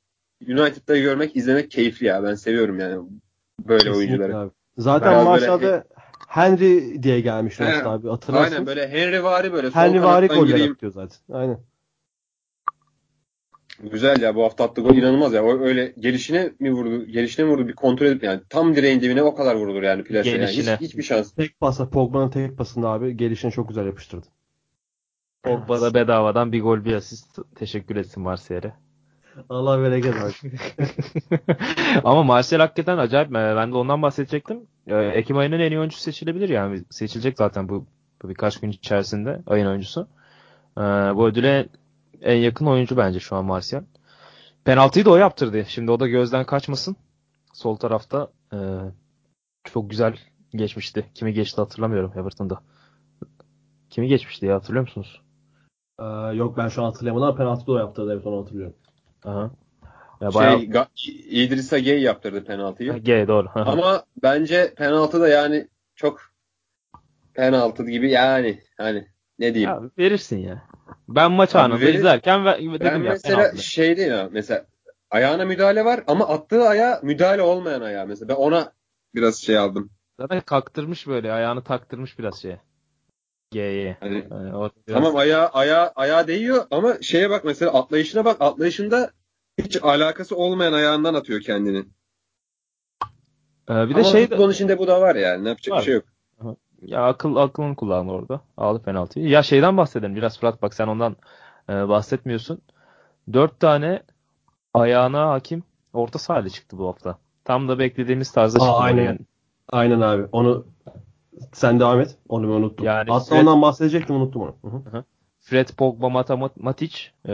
[0.47, 2.23] United'da görmek, izlemek keyifli ya.
[2.23, 3.09] Ben seviyorum yani
[3.67, 4.37] böyle Kesinlikle oyuncuları.
[4.37, 4.51] Abi.
[4.77, 5.83] Zaten Biraz maçlarda
[6.27, 8.53] Henry diye gelmiş Rust abi hatırlarsın.
[8.53, 10.71] Aynen böyle Henry vari böyle Henry vari gireyim.
[10.73, 11.17] atıyor zaten.
[11.33, 11.59] Aynen.
[13.83, 15.43] Güzel ya bu hafta attığı gol inanılmaz ya.
[15.43, 17.05] O öyle gelişine mi vurdu?
[17.05, 17.67] Gelişine mi vurdu?
[17.67, 20.29] Bir kontrol edip yani tam direğin dibine o kadar vurulur yani plase.
[20.29, 20.39] Yani.
[20.39, 20.75] Gelişine.
[20.75, 21.31] Hiç, hiçbir şans.
[21.31, 24.27] Tek pasla Pogba'nın tek pasında abi gelişini çok güzel yapıştırdı.
[25.43, 28.73] Pogba da bedavadan bir gol bir asist teşekkür etsin Martial'e.
[29.49, 30.53] Allah bereket versin.
[32.03, 33.31] Ama Martial hakikaten acayip.
[33.31, 34.59] Ben de ondan bahsedecektim.
[34.87, 36.83] Ee, Ekim ayının en iyi oyuncusu seçilebilir yani.
[36.89, 37.85] Seçilecek zaten bu,
[38.23, 40.07] bu birkaç gün içerisinde ayın oyuncusu.
[40.77, 41.67] Ee, bu ödüle
[42.21, 43.83] en yakın oyuncu bence şu an Martial.
[44.65, 45.65] Penaltıyı da o yaptırdı.
[45.67, 46.95] Şimdi o da gözden kaçmasın.
[47.53, 48.57] Sol tarafta e,
[49.63, 50.17] çok güzel
[50.51, 51.05] geçmişti.
[51.13, 52.61] Kimi geçti hatırlamıyorum Everton'da.
[53.89, 55.21] Kimi geçmişti ya hatırlıyor musunuz?
[55.99, 56.03] Ee,
[56.33, 58.09] yok ben şu an hatırlayamadım ama penaltı da o yaptı.
[58.11, 58.75] Evet onu hatırlıyorum.
[59.25, 59.51] Aha.
[60.21, 60.59] Ya bayağı...
[60.59, 62.93] Şey, Ga- İdrissa Gey yaptırdı penaltıyı.
[62.93, 63.47] G doğru.
[63.55, 66.21] Ama bence penaltı da yani çok
[67.33, 69.07] penaltı gibi yani hani
[69.39, 69.69] ne diyeyim.
[69.69, 70.63] Ya verirsin ya.
[71.07, 73.63] Ben maç Abi anında verir- izlerken ve, dedim ben ya mesela penaltı.
[73.63, 74.65] şey değil ya mesela
[75.11, 78.73] ayağına müdahale var ama attığı ayağa müdahale olmayan ayağı mesela ben ona
[79.15, 79.89] biraz şey aldım.
[80.19, 82.61] Zaten kaktırmış böyle ayağını taktırmış biraz şeye.
[83.51, 83.97] G'ye.
[83.99, 88.37] Hani Yani biraz- Tamam ayağı ayağı ayağa değiyor ama şeye bak mesela atlayışına bak.
[88.39, 89.11] Atlayışında
[89.57, 91.85] hiç alakası olmayan ayağından atıyor kendini.
[93.69, 95.43] Ee, bir de ama şey de, futbolun içinde bu da var yani.
[95.43, 95.79] Ne yapacak Var.
[95.81, 96.05] bir şey yok.
[96.81, 98.41] Ya akıl aklını kullandı orada.
[98.57, 99.27] Aldı penaltıyı.
[99.29, 101.15] Ya şeyden bahsedelim biraz Fırat bak sen ondan
[101.69, 102.61] e, bahsetmiyorsun.
[103.33, 104.03] Dört tane
[104.73, 105.63] ayağına hakim
[105.93, 107.17] orta sahayla çıktı bu hafta.
[107.45, 108.83] Tam da beklediğimiz tarzda Aa, çıktı.
[108.83, 109.03] aynen.
[109.03, 109.19] Yani.
[109.69, 110.25] Aynen abi.
[110.31, 110.65] Onu
[111.53, 112.17] sen devam et.
[112.29, 112.85] Onu ben unuttum.
[112.85, 114.55] Yani Aslında Fred- ondan bahsedecektim unuttum onu.
[114.61, 115.03] Hı hı.
[115.39, 116.97] Fred, Pogba, Mata, Matic
[117.27, 117.33] e,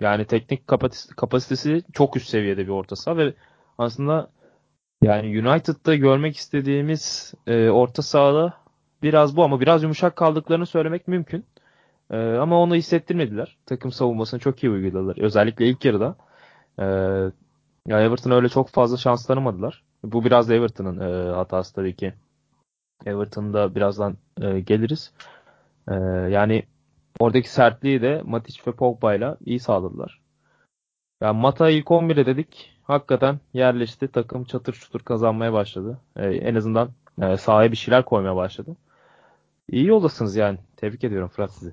[0.00, 3.34] yani teknik kapasitesi, kapasitesi çok üst seviyede bir orta saha ve
[3.78, 4.30] aslında
[5.06, 8.54] yani United'da görmek istediğimiz e, orta sahada
[9.02, 11.44] biraz bu ama biraz yumuşak kaldıklarını söylemek mümkün.
[12.10, 13.56] E, ama onu hissettirmediler.
[13.66, 15.18] Takım savunmasını çok iyi uyguladılar.
[15.18, 16.16] Özellikle ilk yarıda.
[16.78, 16.84] E,
[17.86, 19.82] ya Everton öyle çok fazla şans tanımadılar.
[20.04, 22.14] Bu biraz da Everton'ın e, hatası tabii ki.
[23.06, 25.12] Everton'da birazdan e, geliriz.
[25.88, 25.94] E,
[26.30, 26.64] yani
[27.18, 30.20] Oradaki sertliği de Matic ve Pogba'yla iyi sağladılar.
[31.22, 32.75] Yani Mata ilk 11'e dedik.
[32.86, 34.08] Hakikaten yerleşti.
[34.08, 35.98] Takım çatır çutur kazanmaya başladı.
[36.16, 36.90] Ee, en azından
[37.22, 38.76] e, sahaya bir şeyler koymaya başladı.
[39.70, 40.58] İyi yoldasınız yani.
[40.76, 41.72] Tebrik ediyorum Fırat sizi.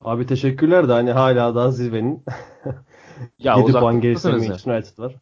[0.00, 2.24] Abi teşekkürler de hani hala daha zirvenin
[3.38, 4.36] Ya 7 puan gerisinde.
[4.36, 5.14] Manchester United var.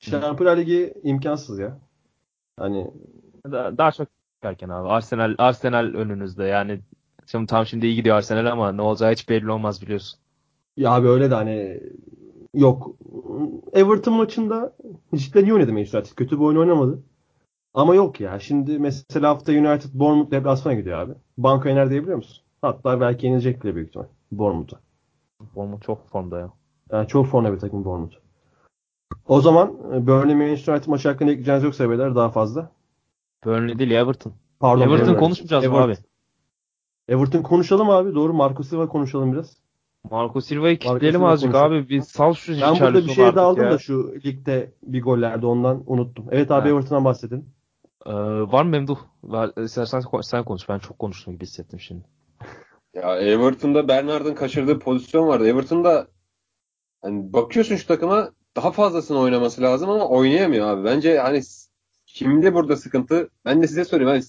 [0.00, 1.78] Şampiyonlar Ligi imkansız ya.
[2.58, 2.90] Hani
[3.52, 4.08] Da- Daha çok
[4.42, 4.88] erken abi.
[4.88, 6.44] Arsenal Arsenal önünüzde.
[6.44, 6.80] Yani
[7.26, 10.20] şimdi tam şimdi iyi gidiyor Arsenal ama ne olacağı hiç belli olmaz biliyorsun.
[10.76, 11.80] ya abi öyle de hani
[12.54, 12.90] yok.
[13.72, 14.72] Everton maçında
[15.14, 16.14] cidden iyi oynadı Manchester United.
[16.16, 17.02] Kötü bir oyun oynamadı.
[17.74, 18.40] Ama yok ya.
[18.40, 21.12] Şimdi mesela hafta United Bournemouth deplasmana gidiyor abi.
[21.38, 22.44] Banka yener diyebiliyor musun?
[22.62, 24.06] Hatta belki yenilecek bile büyük ihtimal.
[24.32, 24.80] Bournemouth'a.
[25.54, 26.50] Bournemouth çok formda ya.
[26.92, 28.14] Yani çok formda bir takım Bournemouth.
[29.28, 32.70] O zaman e, Burnley Manchester United maçı hakkında ekleyeceğiniz yoksa beyler daha fazla.
[33.44, 34.32] Burnley değil Everton.
[34.60, 34.82] Pardon.
[34.82, 35.20] Everton Burnley.
[35.20, 35.82] konuşmayacağız Everton.
[35.82, 35.96] abi?
[37.08, 38.14] Everton konuşalım abi.
[38.14, 38.32] Doğru.
[38.34, 39.56] Marco Silva konuşalım biraz.
[40.10, 41.76] Marco Silva'yı kitleyelim Silva azıcık konuşalım.
[41.78, 41.88] abi.
[41.88, 43.70] Bir sal şu Ben burada bir şeye artık daldım ya.
[43.70, 46.26] da şu ligde bir gollerde ondan unuttum.
[46.30, 46.68] Evet abi Ha.
[46.68, 47.48] Everton'dan bahsedin.
[48.06, 48.12] Ee,
[48.52, 48.98] var mı Memduh?
[49.64, 50.68] İstersen sen konuş.
[50.68, 52.04] Ben çok konuştum gibi hissettim şimdi.
[52.94, 55.48] Ya Everton'da Bernard'ın kaçırdığı pozisyon vardı.
[55.48, 56.06] Everton'da
[57.02, 60.84] hani bakıyorsun şu takıma daha fazlasını oynaması lazım ama oynayamıyor abi.
[60.84, 61.40] Bence hani
[62.06, 63.30] kimde burada sıkıntı?
[63.44, 64.10] Ben de size söyleyeyim.
[64.12, 64.22] Hani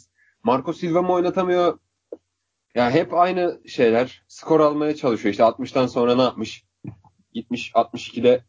[0.44, 1.80] Marco Silva mı oynatamıyor?
[2.76, 4.24] Ya hep aynı şeyler.
[4.28, 5.32] Skor almaya çalışıyor.
[5.32, 6.64] İşte 60'tan sonra ne yapmış?
[7.34, 8.44] Gitmiş 62'de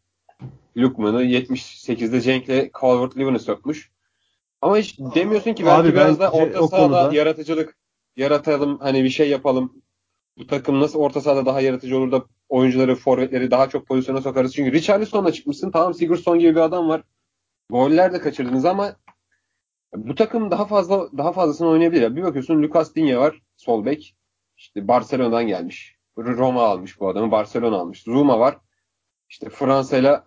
[0.77, 3.91] Lukman'ı, 78'de Cenk'le Calvert-Lewin'i sökmüş.
[4.63, 7.77] Ama hiç demiyorsun ki belki Abi biraz da orta sahada konuda- yaratıcılık
[8.17, 9.83] yaratalım, hani bir şey yapalım.
[10.39, 14.55] Bu takım nasıl orta sahada daha yaratıcı olur da oyuncuları, forvetleri daha çok pozisyona sokarız.
[14.55, 15.71] Çünkü Richarlison'la çıkmışsın.
[15.71, 17.03] Tamam Sigurdsson gibi bir adam var.
[17.71, 18.97] Goller de kaçırdınız ama
[19.97, 22.03] bu takım daha fazla daha fazlasını oynayabilir.
[22.03, 22.17] Ya.
[22.17, 23.43] Bir bakıyorsun Lucas Digne var.
[23.57, 24.16] Sol bek.
[24.57, 25.97] İşte Barcelona'dan gelmiş.
[26.19, 27.31] Roma almış bu adamı.
[27.31, 28.03] Barcelona almış.
[28.03, 28.59] Zuma var.
[29.29, 30.27] İşte Fransa'yla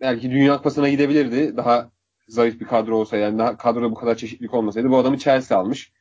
[0.00, 1.56] belki Dünya Kupası'na gidebilirdi.
[1.56, 1.90] Daha
[2.28, 5.92] zayıf bir kadro olsa yani daha kadroda bu kadar çeşitlilik olmasaydı bu adamı Chelsea almış.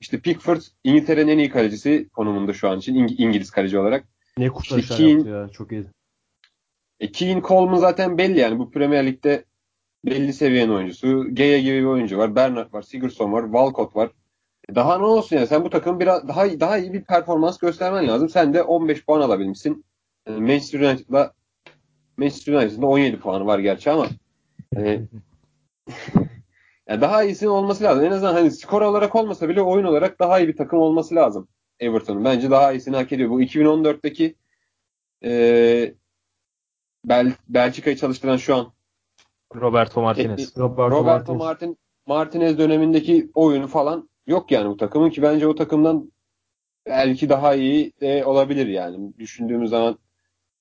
[0.00, 4.04] İşte Pickford İngiltere'nin en iyi kalecisi konumunda şu an için İng- İngiliz kaleci olarak.
[4.38, 5.48] Ne kurtarışlar Keane- yaptı ya.
[5.48, 5.84] Çok iyi.
[7.00, 9.44] E, Keane Coleman zaten belli yani bu Premier Lig'de
[10.04, 11.34] belli seviyenin oyuncusu.
[11.34, 12.36] Gea gibi bir oyuncu var.
[12.36, 12.82] Bernard var.
[12.82, 13.44] Sigurdsson var.
[13.44, 14.10] Walcott var.
[14.74, 18.28] Daha ne olsun yani sen bu takım biraz daha daha iyi bir performans göstermen lazım.
[18.28, 19.84] Sen de 15 puan alabilmişsin.
[20.28, 21.32] Manchester United'la
[22.16, 24.06] Manchester United'da 17 puanı var gerçi ama
[24.74, 25.08] yani,
[26.88, 28.04] yani daha iyisinin olması lazım.
[28.04, 31.48] En azından hani skor olarak olmasa bile oyun olarak daha iyi bir takım olması lazım
[31.80, 32.24] Everton'un.
[32.24, 33.30] Bence daha iyisini hak ediyor.
[33.30, 34.34] Bu 2014'teki
[35.24, 35.94] e,
[37.04, 38.72] Bel Belçika'yı çalıştıran şu an
[39.54, 40.56] Roberto Martinez.
[40.56, 41.38] Roberto, Roberto Martinez.
[41.38, 46.12] Martin Martinez dönemindeki oyunu falan yok yani bu takımın ki bence o takımdan
[46.86, 49.18] belki daha iyi de olabilir yani.
[49.18, 49.98] Düşündüğümüz zaman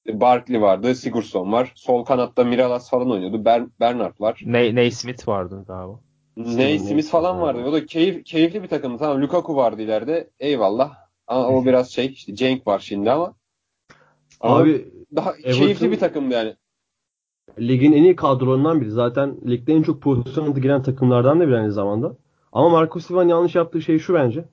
[0.08, 1.72] Barkley vardı, Sigurdsson var.
[1.76, 3.46] Sol kanatta Miralas falan oynuyordu.
[3.46, 4.42] Ber Bernard var.
[4.46, 6.00] Ney, Ney Smith vardı galiba.
[6.38, 7.64] Ney Smith falan vardı.
[7.66, 8.98] O da keyif, keyifli bir takımdı.
[8.98, 10.30] Tamam Lukaku vardı ileride.
[10.40, 10.94] Eyvallah.
[11.28, 13.34] Ama o biraz şey işte Cenk var şimdi ama.
[14.42, 16.56] Ama Abi daha Everton- keyifli bir takımdı yani.
[17.60, 18.92] ligin en iyi kadrolarından biri.
[18.92, 22.16] Zaten ligde en çok pozisyona giren takımlardan da biri aynı zamanda.
[22.54, 24.46] Ama Marco Silva'nın yanlış yaptığı şey şu bence.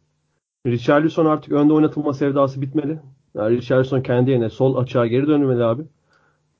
[0.66, 2.98] Richarlison artık önde oynatılma sevdası bitmeli.
[3.34, 5.82] Yani Richarlison kendi yerine sol açığa geri dönmeli abi.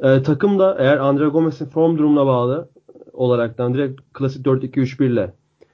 [0.00, 2.68] Ee, takım da eğer Andre Gomez'in form durumuna bağlı
[3.12, 5.32] olaraktan direkt klasik 4-2-3-1 ile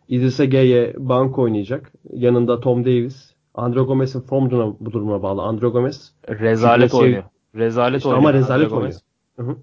[0.09, 1.93] İdrisse Gueye bank oynayacak.
[2.13, 3.33] Yanında Tom Davis.
[3.55, 5.43] Andre Gomez'in form durumuna, bu durumuna bağlı.
[5.43, 7.23] Andre Gomez Rezalet şey- oynuyor.
[7.55, 8.29] Rezalet İşte oynuyor.
[8.29, 9.01] ama rezalet Andre oynuyor.
[9.37, 9.57] Hı hı.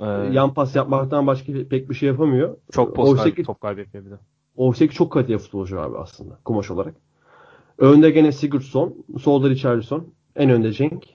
[0.00, 2.56] Ee, yan pas yapmaktan başka pek bir şey yapamıyor.
[2.72, 4.14] çok post Oysa top kaybetmiyor bir de.
[4.56, 6.94] Oysa ki çok kaliteli futbolcu abi aslında kumaş olarak.
[7.78, 10.06] Önde gene Sigurdsson, solda Richarlison,
[10.36, 11.06] en önde Cenk.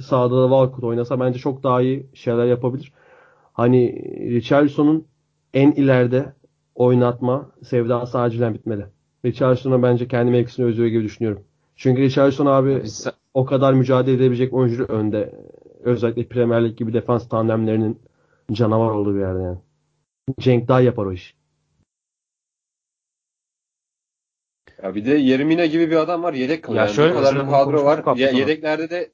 [0.00, 2.92] Sağda da Walcott oynasa bence çok daha iyi şeyler yapabilir.
[3.52, 3.92] Hani
[4.30, 5.04] Richarlison'un
[5.54, 6.32] en ileride
[6.74, 8.86] oynatma sevdası acilen bitmeli.
[9.24, 11.42] Richarlison'a bence kendi mevkisini özlüyor gibi düşünüyorum.
[11.76, 15.34] Çünkü Richarlison abi Biz- o kadar mücadele edebilecek oyuncu önde.
[15.84, 17.98] Özellikle Premier Lig gibi defans tandemlerinin
[18.52, 19.58] canavar olduğu bir yerde yani.
[20.40, 21.34] Cenk daha yapar o işi.
[24.84, 26.82] Ya bir de Yermina gibi bir adam var yedek kalıyor.
[26.82, 28.16] Ya Yani şöyle bu kadar bir kadro var.
[28.16, 29.12] Ya, yedeklerde de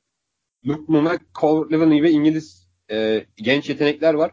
[0.67, 4.31] Luke Mumek, Cole Levin gibi İngiliz e, genç yetenekler var.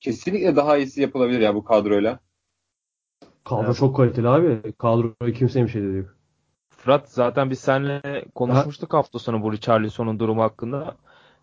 [0.00, 2.20] Kesinlikle daha iyisi yapılabilir ya bu kadroyla.
[3.44, 3.76] Kadro Evet.
[3.76, 4.72] çok kaliteli abi.
[4.72, 6.16] Kadroya kimsenin bir şey dedi yok.
[6.68, 10.96] Fırat zaten biz seninle konuşmuştuk hafta sonu bu Richarlison'un durumu hakkında.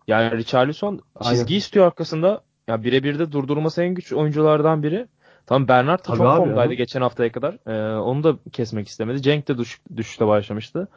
[0.08, 1.56] Yani Richarlison çizgi Aynen.
[1.58, 2.42] istiyor arkasında.
[2.68, 5.06] Ya birebir de durdurması en güç oyunculardan biri.
[5.46, 7.58] Tam Bernard Tabii çok formdaydı geçen haftaya kadar.
[7.66, 9.22] Ee, onu da kesmek istemedi.
[9.22, 10.88] Cenk de düş, düşüşte başlamıştı.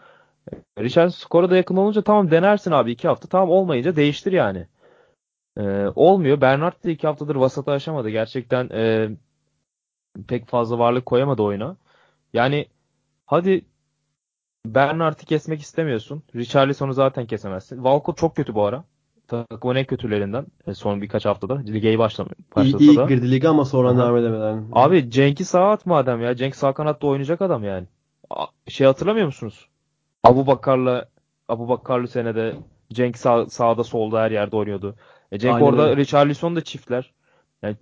[0.54, 3.28] Ee, Richarlison skora da yakın olunca tamam denersin abi iki hafta.
[3.28, 4.68] Tamam olmayınca değiştir yani.
[5.58, 6.42] Ee, olmuyor.
[6.42, 8.10] Bernard da iki haftadır vasata aşamadı.
[8.10, 9.10] Gerçekten e,
[10.28, 11.78] pek fazla varlık koyamadı oyuna.
[12.34, 12.68] Yani
[13.26, 13.66] hadi
[14.66, 16.24] Bernard'ı kesmek istemiyorsun.
[16.36, 17.76] Richarlison'u zaten kesemezsin.
[17.76, 18.84] Walcott çok kötü bu ara.
[19.28, 21.56] Takımın en kötülerinden e, son birkaç haftada.
[21.68, 23.06] Lige iyi başlam İyi, başlasa iyi da.
[23.06, 23.98] girdi liga ama sonra Aha.
[23.98, 24.66] devam edemeden.
[24.72, 26.36] Abi Cenk'i sağa atma adam ya.
[26.36, 27.88] Cenk sağ kanatta oynayacak adam yani.
[28.68, 29.68] Şey hatırlamıyor musunuz?
[30.24, 31.10] Abu Bakar'la
[31.50, 32.56] Abu Bakar'lı senede
[32.94, 34.96] Cenk sağ, sağda solda her yerde oynuyordu.
[35.32, 36.02] E Cenk Aynen orada öyle.
[36.02, 37.14] Richarlison da çiftler.
[37.62, 37.76] Yani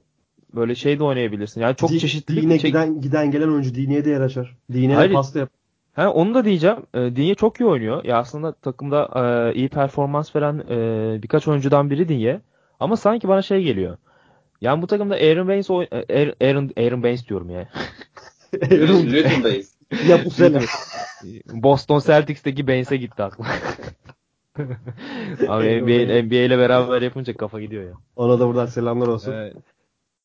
[0.56, 1.62] böyle şey de oynayabilirsin.
[1.62, 4.58] Yani çok Di- çeşitlilik Dine giden, giden gelen oyuncu Dine'ye de yer açar.
[4.74, 5.10] Dine'ye Hayır.
[5.10, 5.50] de pasta yap.
[5.96, 6.78] Ha, onu da diyeceğim.
[6.94, 8.04] E, Dinye çok iyi oynuyor.
[8.04, 12.42] Ya aslında takımda e, iyi performans veren e, birkaç oyuncudan biri Dinye.
[12.80, 13.98] Ama sanki bana şey geliyor.
[14.62, 17.70] Yani bu takımda Aaron Baines oy- e, Aaron Aaron Baines diyorum ya.
[18.72, 19.76] Luton'dayız.
[20.10, 20.60] ya bu sene.
[21.54, 23.46] Boston Celtics'teki Baines'e gitti aklım.
[24.58, 24.68] Abi
[25.48, 26.26] Aaron NBA, Baines.
[26.26, 27.94] NBA ile beraber yapınca kafa gidiyor ya.
[28.16, 29.32] Ona da buradan selamlar olsun.
[29.34, 29.54] Evet.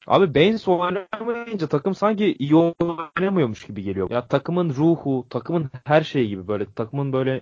[0.07, 4.11] Abi Baines oynamayınca takım sanki iyi oynamıyormuş gibi geliyor.
[4.11, 7.41] Ya takımın ruhu, takımın her şeyi gibi böyle takımın böyle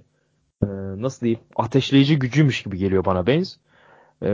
[0.62, 0.66] e,
[1.02, 3.58] nasıl diyeyim ateşleyici gücüymüş gibi geliyor bana Baines.
[4.22, 4.30] E,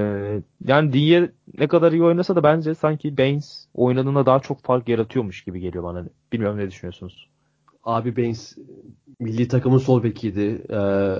[0.64, 5.44] yani Diye ne kadar iyi oynasa da bence sanki Baines oynadığında daha çok fark yaratıyormuş
[5.44, 6.04] gibi geliyor bana.
[6.32, 7.28] Bilmiyorum ne düşünüyorsunuz?
[7.84, 8.58] Abi Baines
[9.20, 10.62] milli takımın sol bekiydi.
[10.70, 11.16] Ee,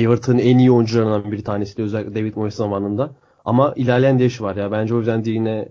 [0.00, 3.10] Everton'ın en iyi oyuncularından bir tanesiydi özellikle David Moyes zamanında.
[3.44, 4.72] Ama ilerleyen değişi var ya.
[4.72, 5.68] Bence o yüzden Dine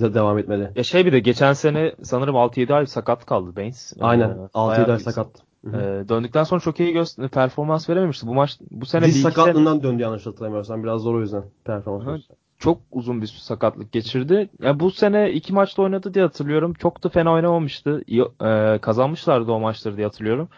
[0.00, 0.70] de devam etmeli.
[0.76, 3.92] Ya şey bir de geçen sene sanırım 6-7 ay sakat kaldı Baines.
[4.00, 4.28] Aynen.
[4.30, 5.28] E, 6-7 bayağı ay bir- sakat.
[5.64, 5.80] Hı hı.
[6.04, 8.26] E, döndükten sonra çok iyi göster- performans verememişti.
[8.26, 10.82] Bu maç bu sene bir Diz iki sene- sakatlığından döndü yanlış hatırlamıyorsam.
[10.82, 12.20] Biraz zor o yüzden performans.
[12.58, 14.48] Çok uzun bir sakatlık geçirdi.
[14.62, 16.74] Ya bu sene iki maçta oynadı diye hatırlıyorum.
[16.74, 18.02] Çok da fena oynamamıştı.
[18.06, 20.48] İyi, e, kazanmışlardı o maçları diye hatırlıyorum.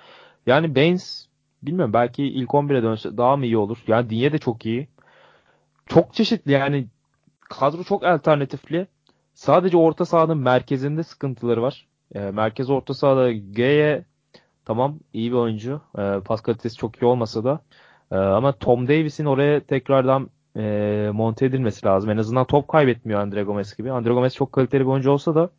[0.46, 1.26] Yani Baines
[1.62, 3.78] bilmiyorum belki ilk 11'e dönse daha mı iyi olur?
[3.86, 4.88] Yani Dinye de çok iyi.
[5.86, 6.86] Çok çeşitli yani
[7.40, 8.86] kadro çok alternatifli.
[9.34, 11.86] Sadece orta sahanın merkezinde sıkıntıları var.
[12.14, 14.04] E, merkez orta sahada G'ye
[14.64, 15.80] tamam iyi bir oyuncu.
[15.98, 17.60] E, pas kalitesi çok iyi olmasa da.
[18.12, 22.10] E, ama Tom Davis'in oraya tekrardan e, monte edilmesi lazım.
[22.10, 23.92] En azından top kaybetmiyor Andre Gomez gibi.
[23.92, 25.50] Andre Gomez çok kaliteli bir oyuncu olsa da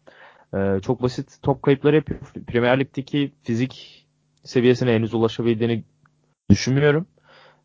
[0.55, 2.19] Ee, çok basit top kayıpları yapıyor.
[2.47, 4.05] Premier Lig'deki fizik
[4.43, 5.83] seviyesine henüz ulaşabildiğini
[6.49, 7.07] düşünmüyorum.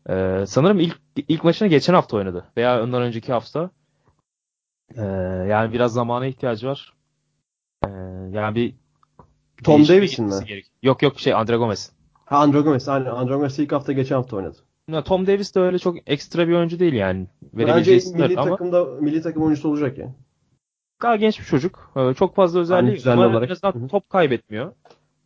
[0.09, 3.69] Ee, sanırım ilk ilk maçını geçen hafta oynadı veya ondan önceki hafta.
[4.97, 5.01] Ee,
[5.49, 6.93] yani biraz zamana ihtiyacı var.
[7.85, 7.89] Ee,
[8.31, 8.75] yani bir
[9.63, 10.33] Tom Davis'in mi?
[10.47, 10.65] gerek.
[10.83, 11.91] Yok yok şey Andre Gomez.
[12.25, 12.89] Ha Andro Gomez.
[12.89, 13.05] Aynen.
[13.05, 14.57] Andro Gomez ilk hafta geçen hafta oynadı.
[14.87, 17.27] Ya, Tom Davis de öyle çok ekstra bir oyuncu değil yani.
[17.53, 20.15] Bence milli ama takımda milli takım oyuncusu olacak ya.
[21.01, 21.91] daha genç bir çocuk.
[21.95, 23.51] Ee, Çok fazla özelliği Yani düzenli ama en olarak.
[23.51, 24.73] azından top kaybetmiyor.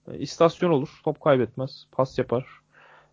[0.08, 0.90] Ee, İstasyon olur.
[1.04, 1.88] Top kaybetmez.
[1.92, 2.46] Pas yapar.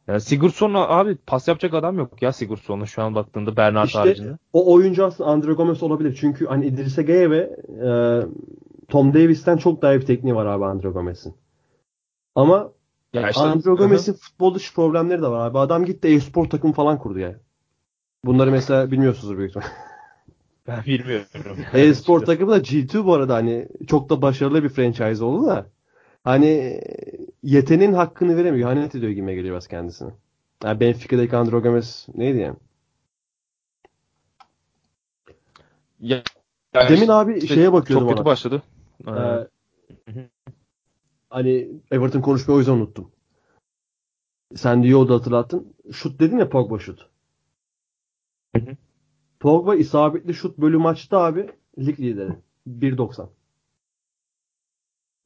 [0.08, 4.38] Yani Sigurdsson abi pas yapacak adam yok ya Sigurdsson'un şu an baktığında Bernard İşte haricinde.
[4.52, 6.16] o oyuncu aslında Andre Gomez olabilir.
[6.20, 7.56] Çünkü hani İdris Geye ve
[7.86, 7.90] e,
[8.88, 11.34] Tom Davis'ten çok daha iyi bir tekniği var abi Andre Gomez'in.
[12.34, 12.72] Ama
[13.12, 15.58] Ya işte- Andre Gomez'in futbol dışı problemleri de var abi.
[15.58, 17.36] Adam gitti e-spor takım falan kurdu ya.
[18.24, 19.70] Bunları mesela bilmiyorsunuzdur büyük ihtimalle.
[20.66, 21.26] Ben bilmiyorum.
[21.74, 25.66] E-spor takımı da G2 bu arada hani çok da başarılı bir franchise oldu da
[26.24, 26.80] hani
[27.42, 28.70] yeteneğin hakkını veremiyor.
[28.70, 30.10] İhanet ediyor gibi geliyor biraz kendisine.
[30.64, 32.56] Yani Benfica'daki Andre Gomez neydi yani?
[36.00, 36.22] Ya,
[36.74, 38.26] yani Demin işte- abi şeye bakıyordum çok kötü ona.
[38.26, 38.62] başladı.
[39.06, 40.28] Ee, Ee,
[41.30, 43.12] hani Everton konuşmayı o yüzden unuttum.
[44.56, 45.74] Sen de iyi oldu hatırlattın.
[45.92, 47.10] Şut dedin ya Pogba şut.
[48.56, 48.62] Hı.
[49.40, 52.32] Pogba isabetli şut bölü maçta abi lig lideri.
[52.68, 53.28] 1.90.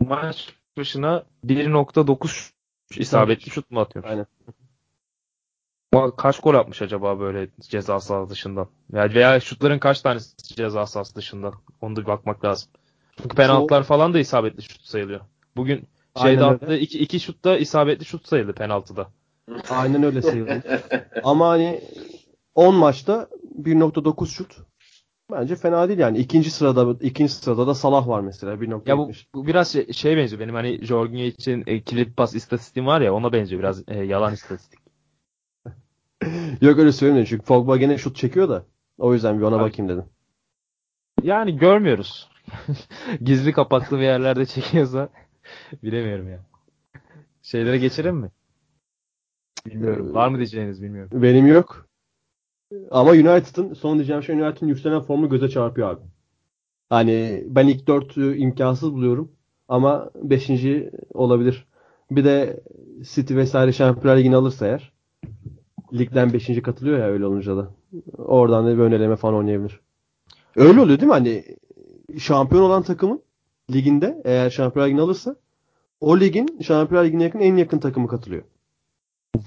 [0.00, 2.50] maç başına 1.9
[2.96, 4.04] isabetli şut mu atıyor?
[4.04, 4.26] Aynen.
[6.16, 8.68] Kaç gol atmış acaba böyle ceza sahası dışından?
[8.92, 11.54] Yani veya şutların kaç tanesi ceza sahası dışından?
[11.80, 12.68] Onu da bir bakmak lazım.
[13.22, 15.20] Çünkü penaltılar falan da isabetli şut sayılıyor.
[15.56, 15.88] Bugün
[16.22, 19.08] şeyde attığı iki, iki şutta isabetli şut sayıldı penaltıda.
[19.70, 20.62] Aynen öyle sayılır.
[21.24, 21.80] Ama hani
[22.54, 23.28] 10 maçta
[23.62, 24.56] 1.9 şut
[25.30, 26.18] bence fena değil yani.
[26.18, 28.88] İkinci sırada ikinci sırada da Salah var mesela 1.70.
[28.88, 30.40] Ya bu, bu biraz şey, şeye benziyor.
[30.40, 34.34] Benim hani Jorginho için e, kilit pas istatistiğim var ya ona benziyor biraz e, yalan
[34.34, 34.80] istatistik.
[36.60, 38.66] Yok öyle söylemiyorum çünkü Pogba gene şut çekiyor da.
[38.98, 40.04] O yüzden bir ona Abi- bakayım dedim.
[41.22, 42.28] Yani görmüyoruz.
[43.20, 45.08] Gizli kapaklı bir yerlerde çekiyorsa
[45.82, 46.40] bilemiyorum ya.
[47.42, 48.30] Şeylere geçelim mi?
[49.66, 50.14] Bilmiyorum.
[50.14, 51.22] Var mı diyeceğiniz bilmiyorum.
[51.22, 51.86] Benim yok.
[52.90, 56.00] Ama United'ın son diyeceğim şey United'ın yükselen formu göze çarpıyor abi.
[56.88, 59.32] Hani ben ilk 4'ü imkansız buluyorum.
[59.68, 60.50] Ama 5.
[61.14, 61.66] olabilir.
[62.10, 62.60] Bir de
[63.02, 64.92] City vesaire Şampiyonlar Ligi'ni alırsa eğer
[65.92, 66.62] ligden 5.
[66.62, 67.70] katılıyor ya öyle olunca da.
[68.18, 69.80] Oradan da bir öneleme falan oynayabilir.
[70.56, 71.12] Öyle oluyor değil mi?
[71.12, 71.44] Hani
[72.18, 73.22] şampiyon olan takımın
[73.72, 75.36] liginde eğer Şampiyonlar Ligi'ni alırsa
[76.00, 78.42] o ligin Şampiyonlar Ligi'ne yakın en yakın takımı katılıyor.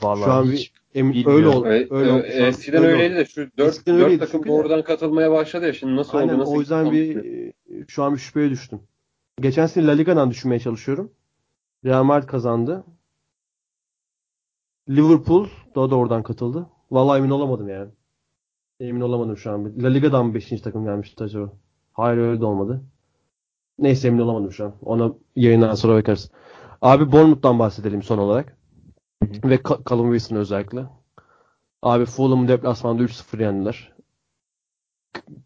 [0.02, 1.38] Vallahi Şu an hiç bir emin, bilmiyorum.
[1.38, 1.68] öyle oldu.
[1.68, 5.32] Öyle, Öyle an eskiden öyle öyleydi de şu 4, Eskiden öyleydi takım çünkü- doğrudan katılmaya
[5.32, 5.74] başladı ya.
[5.74, 6.40] Şimdi nasıl Aynen oldu?
[6.42, 6.92] Nasıl o yüzden oldu?
[6.92, 7.54] bir
[7.88, 8.80] şu an bir şüpheye düştüm.
[9.42, 11.12] Geçen sene La Liga'dan düşünmeye çalışıyorum.
[11.86, 12.84] Real Madrid kazandı.
[14.90, 16.70] Liverpool da, da oradan katıldı.
[16.92, 17.90] Vallahi emin olamadım yani.
[18.80, 19.74] Emin olamadım şu an.
[19.84, 20.62] La Liga'dan mı 5.
[20.62, 21.54] takım gelmişti acaba?
[21.94, 22.82] Hayır öyle de olmadı.
[23.80, 24.74] Neyse emin olamadım şu an.
[24.82, 26.32] Ona yayından sonra bakarız.
[26.82, 28.57] Abi Bournemouth'tan bahsedelim son olarak.
[29.44, 30.86] Ve Callum Wilson özellikle.
[31.82, 33.94] Abi Fulham deplasmanda 3-0 yendiler.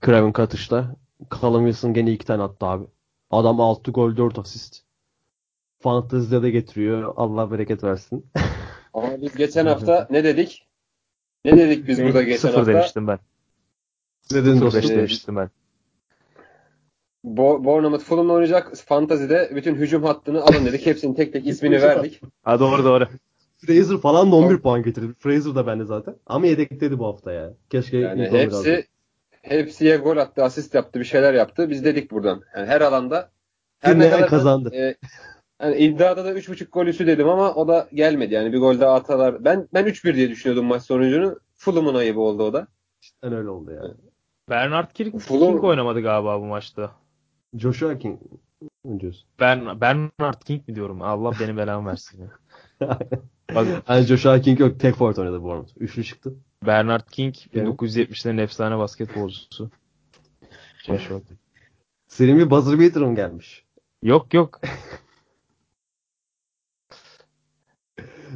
[0.06, 0.96] Craven Katış'ta.
[1.42, 2.86] Callum Wilson gene iki tane attı abi.
[3.32, 4.84] Adam 6 gol 4 asist.
[5.80, 7.14] Fantasy'de de getiriyor.
[7.18, 8.26] Allah bereket versin.
[8.94, 10.68] Ama biz geçen hafta ne dedik?
[11.46, 12.74] Ne dedik biz burada geçen sıfır hafta?
[12.74, 13.20] demiştim ben.
[14.34, 14.98] Dedin Sıfır dostum.
[14.98, 15.50] demiştim ben.
[17.24, 20.86] Bo Bournemouth Fulham'la oynayacak Fantasy'de bütün hücum hattını alın dedik.
[20.86, 22.22] Hepsinin tek tek ismini verdik.
[22.44, 23.08] Ha doğru doğru.
[23.66, 24.62] Fraser falan da 11 Tamam.
[24.62, 25.14] puan getirdi.
[25.20, 26.16] Fraser da bende zaten.
[26.26, 27.54] Ama yedekteydi bu hafta ya.
[27.70, 28.76] Keşke Yani ilk 11 alsaydı.
[28.76, 28.88] hepsi
[29.42, 31.70] hepsiye gol attı, asist yaptı, bir şeyler yaptı.
[31.70, 32.42] Biz dedik buradan.
[32.56, 33.32] Yani her alanda
[33.80, 34.72] her ne kadar kazandı.
[34.76, 34.96] e,
[35.62, 38.34] yani iddiada da 3.5 gol üstü dedim ama o da gelmedi.
[38.34, 39.44] Yani bir gol daha atalar.
[39.46, 41.40] Ben ben 3-1 diye düşünüyordum maç sonucunu.
[41.56, 42.68] Fulham'ın ayıbı oldu o da.
[43.02, 43.82] Cidden öyle oldu ya.
[44.50, 46.92] Bernard King, Fulham- King oynamadı galiba bu maçta.
[47.54, 48.20] Joshua King
[49.00, 49.28] diyorsun?
[49.40, 51.02] Ben Bernard King mi diyorum?
[51.02, 52.30] Allah benim belamı versin.
[53.56, 54.80] Bak, hani Joshua King yok.
[54.80, 55.72] Tek forvet oynadı Bournemouth.
[55.78, 56.34] Üçlü çıktı.
[56.66, 57.68] Bernard King Evet.
[57.68, 59.70] 1970'lerin efsane basketbolcusu.
[60.86, 61.40] Joshua King.
[62.08, 63.66] Senin bir buzzer beater'ın gelmiş.
[64.04, 64.62] Yok yok.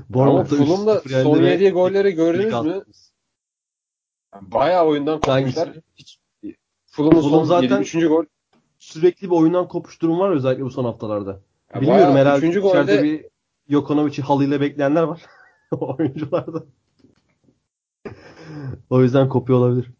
[0.09, 2.83] Bournemouth'ta Fulham'da 3-0 son yediği golleri gördünüz mü?
[4.41, 5.69] Bayağı oyundan kopmuşlar.
[5.95, 6.19] Hiç
[6.85, 8.25] Fulham'ın Fulham son zaten- yediği üçüncü gol.
[8.79, 11.39] Sürekli bir oyundan kopuş durum var özellikle bu son haftalarda.
[11.75, 13.25] Ya Bilmiyorum bayağı herhalde üçüncü golde bir
[13.69, 15.21] Jokonovic'i halıyla bekleyenler var.
[15.71, 16.63] Oyuncularda.
[18.89, 19.91] o yüzden kopuyor olabilir.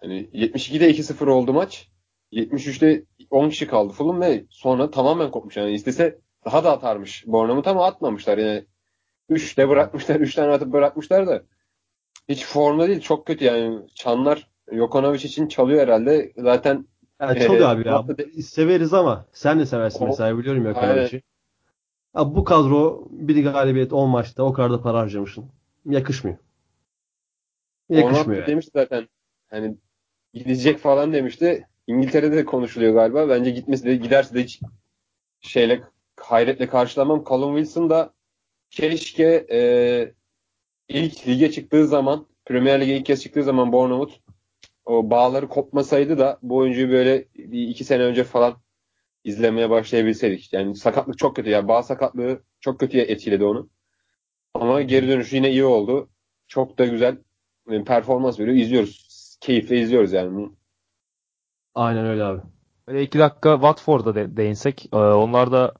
[0.00, 1.88] hani 72'de 2-0 oldu maç.
[2.32, 5.56] 73'te 10 kişi kaldı Fulham ve sonra tamamen kopmuş.
[5.56, 7.24] Yani istese daha da atarmış.
[7.26, 8.38] Bournemouth ama atmamışlar.
[8.38, 8.64] Yani
[9.30, 10.20] 3'te bırakmışlar.
[10.20, 11.42] 3 tane atıp bırakmışlar da
[12.28, 13.00] hiç formda değil.
[13.00, 13.80] Çok kötü yani.
[13.94, 16.32] Çanlar Jokanovic için çalıyor herhalde.
[16.36, 16.86] Zaten
[17.20, 17.92] Yani Ee, çok abi ya.
[17.94, 21.08] hafta Severiz ama sen de seversin O- mesela biliyorum ya
[22.16, 25.44] Ya bu kadro bir galibiyet 10 maçta o kadar da para harcamışsın.
[25.86, 26.36] Yakışmıyor.
[27.88, 28.40] Yakışmıyor.
[28.40, 28.46] Yani.
[28.50, 29.08] demişti zaten.
[29.50, 29.76] Hani
[30.34, 31.66] gidecek falan demişti.
[31.86, 33.28] İngiltere'de de konuşuluyor galiba.
[33.28, 34.60] Bence gitmesi de giderse de hiç
[35.40, 35.82] şeyle
[36.20, 37.24] hayretle karşılamam.
[37.30, 38.12] Callum Wilson da
[38.70, 39.60] keşke e,
[40.88, 44.12] ilk lige çıktığı zaman Premier Lig'e ilk kez çıktığı zaman Bournemouth
[44.84, 47.22] o bağları kopmasaydı da bu oyuncuyu böyle
[47.52, 48.56] iki sene önce falan
[49.24, 50.52] izlemeye başlayabilseydik.
[50.52, 51.50] Yani sakatlık çok kötü.
[51.50, 53.68] Yani bağ sakatlığı çok kötüye etkiledi onu.
[54.54, 56.08] Ama geri dönüşü yine iyi oldu.
[56.48, 57.18] Çok da güzel
[57.68, 58.56] bir performans veriyor.
[58.56, 59.12] İzliyoruz.
[59.40, 60.48] Keyifle izliyoruz yani.
[61.74, 62.40] Aynen öyle abi.
[62.88, 64.86] Böyle iki dakika Watford'a de- değinsek.
[64.92, 65.74] Ee, onlar da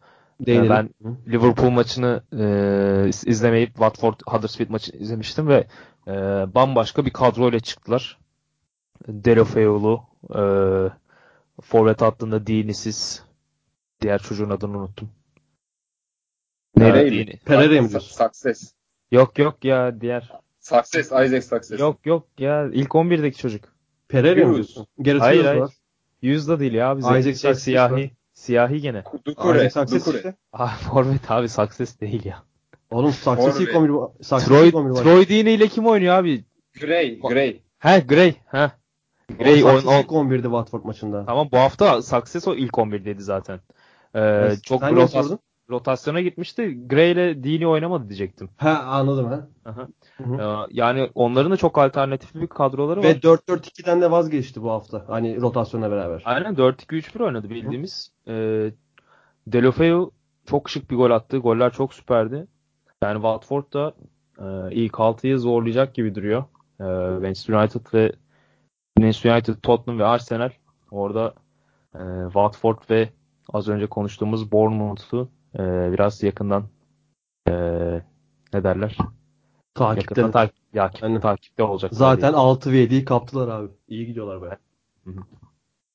[0.47, 0.71] Değinelim.
[0.71, 0.91] ben
[1.33, 5.67] Liverpool maçını e, iz- izlemeyip Watford Huddersfield maçını izlemiştim ve
[6.09, 6.13] e,
[6.55, 8.19] bambaşka bir kadroyla çıktılar.
[9.09, 10.03] Delofeoğlu,
[10.35, 10.43] e,
[11.63, 13.23] forvet hattında Dinisiz,
[14.03, 15.09] diğer çocuğun adını unuttum.
[16.77, 17.39] Nereye Dini- mi?
[17.45, 18.25] Pereira mı diyorsun?
[18.25, 18.73] Success.
[19.11, 20.33] Yok yok ya diğer.
[20.61, 21.07] Success.
[21.07, 21.81] Isaac Success.
[21.81, 23.65] Yok yok ya ilk 11'deki çocuk.
[24.09, 24.55] Pereira mı Hughes.
[24.57, 24.87] diyorsun?
[24.99, 25.61] Gareth Hayır, hayır.
[25.61, 25.73] var.
[26.23, 26.97] Yüz de değil ya.
[26.99, 27.93] Bize Isaac şey, Success siyahi.
[27.93, 28.11] var.
[28.33, 29.05] Siyahi gene.
[29.25, 29.67] Dukure.
[29.67, 30.17] Isaac Success Dukure.
[30.17, 30.35] işte.
[30.53, 32.43] Ah, forvet abi Success değil ya.
[32.91, 33.79] Oğlum Success ilk Orbe.
[33.79, 34.11] 11 var.
[34.23, 35.03] Success Troy, ilk 11 var.
[35.03, 36.45] Troy Deeney ile kim oynuyor abi?
[36.81, 37.19] Gray.
[37.21, 37.61] Gray.
[37.79, 38.35] He Gray.
[38.51, 38.71] He.
[39.39, 41.25] Gray on, on, ilk 11'di Watford maçında.
[41.27, 43.61] Tamam bu hafta Success o ilk 11'deydi zaten.
[44.17, 45.39] Ee, çok sordun?
[45.71, 46.89] rotasyona gitmişti.
[46.89, 48.51] Gray ile Deeney oynamadı diyecektim.
[48.57, 49.49] Ha anladım ha.
[49.65, 49.89] Aha.
[50.21, 53.05] Ee, yani onların da çok alternatifli bir kadroları var.
[53.05, 55.05] Ve 4-4-2'den de vazgeçti bu hafta.
[55.09, 56.23] Hani rotasyonla beraber.
[56.25, 58.13] Aynen 4-2-3-1 oynadı bildiğimiz.
[58.29, 58.71] Ee,
[59.47, 60.11] Delofeu
[60.47, 61.39] çok şık bir gol attı.
[61.39, 62.47] Goller çok süperdi.
[63.03, 63.95] Yani Watford da
[64.39, 66.45] e, ilk 6'yı zorlayacak gibi duruyor.
[66.81, 66.85] E,
[67.21, 68.13] Manchester United ve
[68.99, 70.51] Manchester United, Tottenham ve Arsenal
[70.91, 71.35] orada
[71.95, 73.09] e, Watford ve
[73.53, 76.65] az önce konuştuğumuz Bournemouth'u e, biraz yakından
[77.49, 77.53] e,
[78.53, 78.97] ne derler?
[79.75, 80.21] Takipte.
[80.21, 81.21] Yakından takip, yakip- Aynen.
[81.21, 81.91] takipte olacak.
[81.95, 83.69] Zaten 6 ve 7'yi kaptılar abi.
[83.89, 84.59] İyi gidiyorlar baya.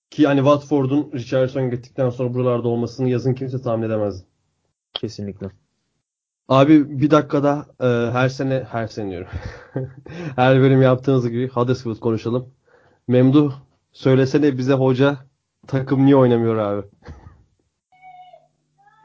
[0.10, 4.26] Ki hani Watford'un Richarlison gittikten sonra buralarda olmasını yazın kimse tahmin edemezdi.
[4.94, 5.50] kesinlikle.
[6.50, 9.28] Abi bir dakikada e, her sene her sene diyorum.
[10.36, 12.50] her bölüm yaptığınız gibi Huddersfield konuşalım.
[13.08, 13.54] Memduh
[13.92, 15.18] söylesene bize hoca
[15.68, 16.88] takım niye oynamıyor abi?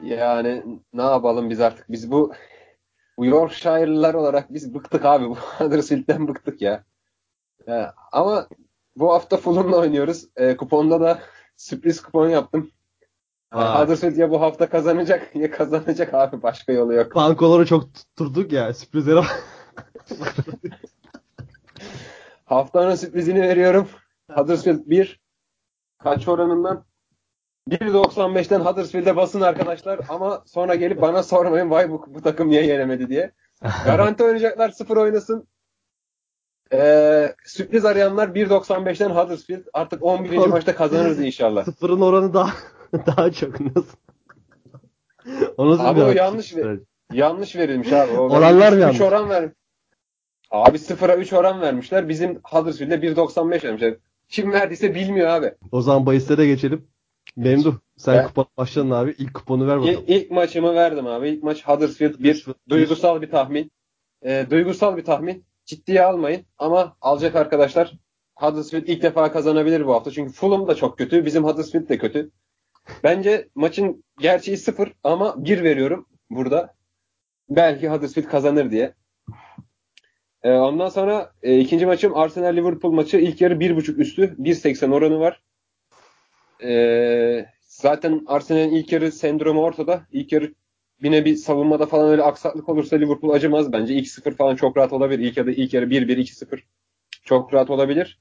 [0.03, 0.63] Yani
[0.93, 1.91] ne yapalım biz artık?
[1.91, 2.33] Biz bu
[3.17, 5.29] bu Yorkshire'lılar olarak biz bıktık abi.
[5.29, 6.83] Bu Huddersfield'den bıktık ya.
[7.67, 8.47] Ya, ama
[8.95, 10.27] bu hafta Fulham'la oynuyoruz.
[10.35, 11.19] E, kuponda da
[11.57, 12.71] sürpriz kupon yaptım.
[13.53, 13.83] Yani.
[13.83, 16.43] Huddersfield ya bu hafta kazanacak ya kazanacak abi.
[16.43, 17.15] Başka yolu yok.
[17.15, 19.21] Bankoları çok tutturduk ya sürprizlere.
[22.45, 23.87] Haftanın sürprizini veriyorum.
[24.31, 25.21] Huddersfield 1.
[25.97, 26.85] Kaç oranından?
[27.69, 33.09] 1.95'ten Huddersfield'e basın arkadaşlar ama sonra gelip bana sormayın vay bu, bu takım niye yenemedi
[33.09, 33.31] diye.
[33.85, 35.47] Garanti oynayacaklar 0 oynasın.
[36.73, 40.37] Ee, sürpriz arayanlar 1.95'ten Huddersfield artık 11.
[40.37, 40.49] Oğlum.
[40.49, 41.65] maçta kazanırız inşallah.
[41.65, 42.53] Sıfırın oranı daha
[43.05, 43.97] daha çok nasıl?
[45.57, 46.83] Abi o yanlış strateji?
[47.13, 48.11] Yanlış verilmiş abi.
[48.11, 49.01] O Oranlar mı 3 yanlış?
[49.01, 49.49] oran ver.
[50.51, 52.09] Abi 0'a 3 oran vermişler.
[52.09, 53.95] Bizim Huddersfield'e 1.95 vermişler.
[54.29, 55.53] Kim verdiyse bilmiyor abi.
[55.71, 56.87] O zaman bahislere geçelim.
[57.35, 59.15] Memduh sen Ben- kupon başladın abi.
[59.17, 60.03] İlk kuponu ver bakalım.
[60.07, 61.29] İlk, ilk maçımı verdim abi.
[61.29, 62.17] İlk maç Huddersfield 1.
[62.19, 62.69] Huddersfield bir.
[62.69, 63.71] Duygusal bir tahmin.
[64.25, 65.45] Ee, duygusal bir tahmin.
[65.65, 67.93] Ciddiye almayın ama alacak arkadaşlar.
[68.35, 70.11] Huddersfield ilk defa kazanabilir bu hafta.
[70.11, 71.25] Çünkü Fulham da çok kötü.
[71.25, 72.31] Bizim Huddersfield de kötü.
[73.03, 76.75] Bence maçın gerçeği 0 ama 1 veriyorum burada.
[77.49, 78.93] Belki Huddersfield kazanır diye.
[80.43, 83.17] Ee, ondan sonra e, ikinci maçım Arsenal Liverpool maçı.
[83.17, 84.35] İlk yarı 1.5 üstü.
[84.39, 85.41] 1.80 oranı var.
[86.63, 90.01] Ee, zaten Arsenal'in ilk yarı sendromu ortada.
[90.11, 90.53] İlk yarı
[91.03, 93.93] bir savunmada falan öyle aksaklık olursa Liverpool acımaz bence.
[93.93, 95.19] 2-0 falan çok rahat olabilir.
[95.23, 96.59] İlk yarı ilk yarı 1-1 2-0
[97.23, 98.19] çok rahat olabilir.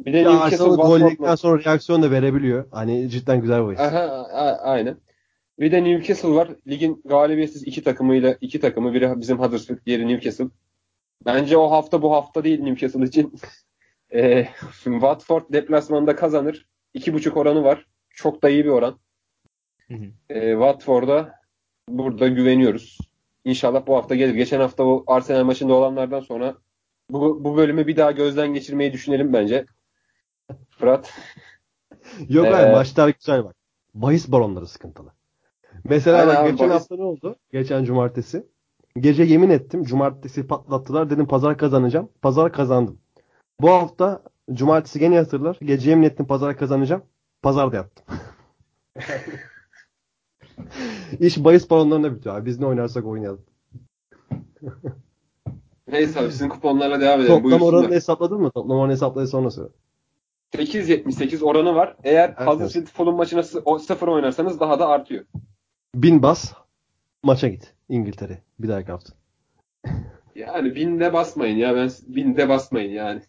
[0.00, 2.64] Bir de Ya Arsenal sonra reaksiyon da verebiliyor.
[2.70, 3.80] Hani cidden güzel bir bahis.
[3.80, 4.00] Aha,
[4.32, 4.96] a- aynen.
[5.60, 6.48] Bir de Newcastle var.
[6.68, 8.94] Ligin galibiyetsiz iki takımıyla iki takımı.
[8.94, 10.46] Biri bizim Huddersfield, diğeri Newcastle.
[11.26, 13.34] Bence o hafta bu hafta değil Newcastle için.
[14.14, 14.48] Ee,
[14.84, 16.66] Watford deplasmanda kazanır.
[16.94, 17.86] İki buçuk oranı var.
[18.10, 18.98] Çok da iyi bir oran.
[19.88, 20.04] Hı hı.
[20.30, 21.40] Ee, Watford'a
[21.88, 22.98] burada güveniyoruz.
[23.44, 24.34] İnşallah bu hafta gelir.
[24.34, 26.54] Geçen hafta o Arsenal maçında olanlardan sonra
[27.10, 29.66] bu, bu bölümü bir daha gözden geçirmeyi düşünelim bence.
[30.70, 31.14] Fırat.
[32.28, 33.56] Yok Ee, hayır maçlar güzel bak.
[33.94, 35.12] Bahis baronları sıkıntılı.
[35.84, 37.36] Mesela bak abi, geçen bahis- hafta ne oldu?
[37.52, 38.46] Geçen cumartesi.
[39.00, 39.84] Gece yemin ettim.
[39.84, 41.10] Cumartesi patlattılar.
[41.10, 42.08] Dedim pazar kazanacağım.
[42.22, 42.98] Pazar kazandım.
[43.60, 44.22] Bu hafta
[44.52, 45.58] cumartesi gene yatırlar.
[45.62, 47.02] Gece yemin ettim pazar kazanacağım.
[47.42, 48.04] Pazar da yattım.
[51.20, 52.46] İş bahis baronlarına bitiyor abi.
[52.46, 53.44] Biz ne oynarsak oynayalım.
[55.88, 57.34] Neyse abi sizin kuponlarla devam edelim.
[57.34, 57.90] Toplam oranını Buyursunlar.
[57.96, 58.50] hesapladın mı?
[58.50, 59.70] Toplam oranını hesaplayı sonra söyle.
[60.54, 61.96] 8.78 oranı var.
[62.04, 65.24] Eğer Evet, Huddersfield Fulham maçına sı- o- 0 oynarsanız daha da artıyor.
[65.94, 66.52] Bin bas.
[67.22, 67.74] Maça git.
[67.88, 68.42] İngiltere.
[68.58, 69.12] Bir dahaki hafta.
[70.34, 73.22] Yani binde basmayın ya ben binde basmayın yani.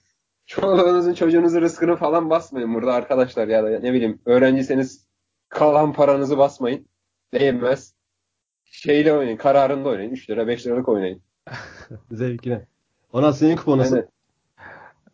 [0.45, 5.07] Çoluğunuzun çocuğunuzun rızkını falan basmayın burada arkadaşlar ya da ne bileyim öğrenciyseniz
[5.49, 6.88] kalan paranızı basmayın.
[7.34, 7.95] Değmez.
[8.65, 10.11] Şeyle oynayın kararında oynayın.
[10.11, 11.22] 3 lira 5 liralık oynayın.
[12.11, 12.65] Zevkine.
[13.13, 13.97] Ona senin kupon nasıl?
[13.97, 14.03] Ee,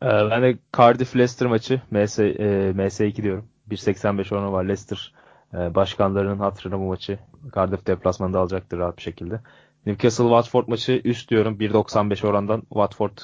[0.01, 3.49] ben de Cardiff Leicester maçı MS, e, MS2 diyorum.
[3.69, 5.13] 1.85 oranı var Leicester.
[5.53, 7.19] e, başkanlarının hatırına bu maçı
[7.55, 9.39] Cardiff deplasmanda alacaktır rahat bir şekilde.
[9.85, 11.57] Newcastle Watford maçı üst diyorum.
[11.59, 13.17] 1.95 orandan Watford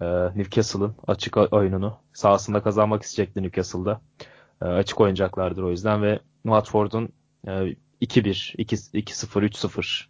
[0.00, 0.04] e,
[0.36, 4.00] Newcastle'ın açık oyununu sahasında kazanmak isteyecekti Newcastle'da.
[4.62, 7.08] E, açık oynayacaklardır o yüzden ve Watford'un
[7.46, 10.06] e, 2-1, 2- 2-0, 3-0,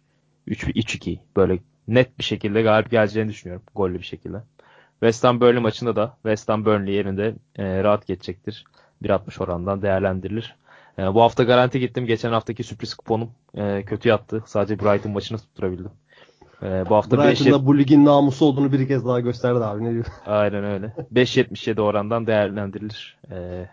[0.47, 3.65] 3 3-2 böyle net bir şekilde galip geleceğini düşünüyorum.
[3.75, 4.43] Gollü bir şekilde.
[4.91, 8.65] West Ham Burnley maçında da West Ham Burnley yerinde e, rahat geçecektir.
[9.03, 10.55] 1.60 orandan değerlendirilir.
[10.97, 12.05] E, bu hafta garanti gittim.
[12.05, 14.43] Geçen haftaki sürpriz kuponum e, kötü yattı.
[14.45, 15.91] Sadece Brighton maçını tutturabildim.
[16.63, 19.83] E, bu hafta 5 Brighton'da bu ligin namusu olduğunu bir kez daha gösterdi abi.
[19.83, 20.05] Ne diyor?
[20.25, 20.93] Aynen öyle.
[21.13, 23.17] 5.77 orandan değerlendirilir.
[23.31, 23.69] E,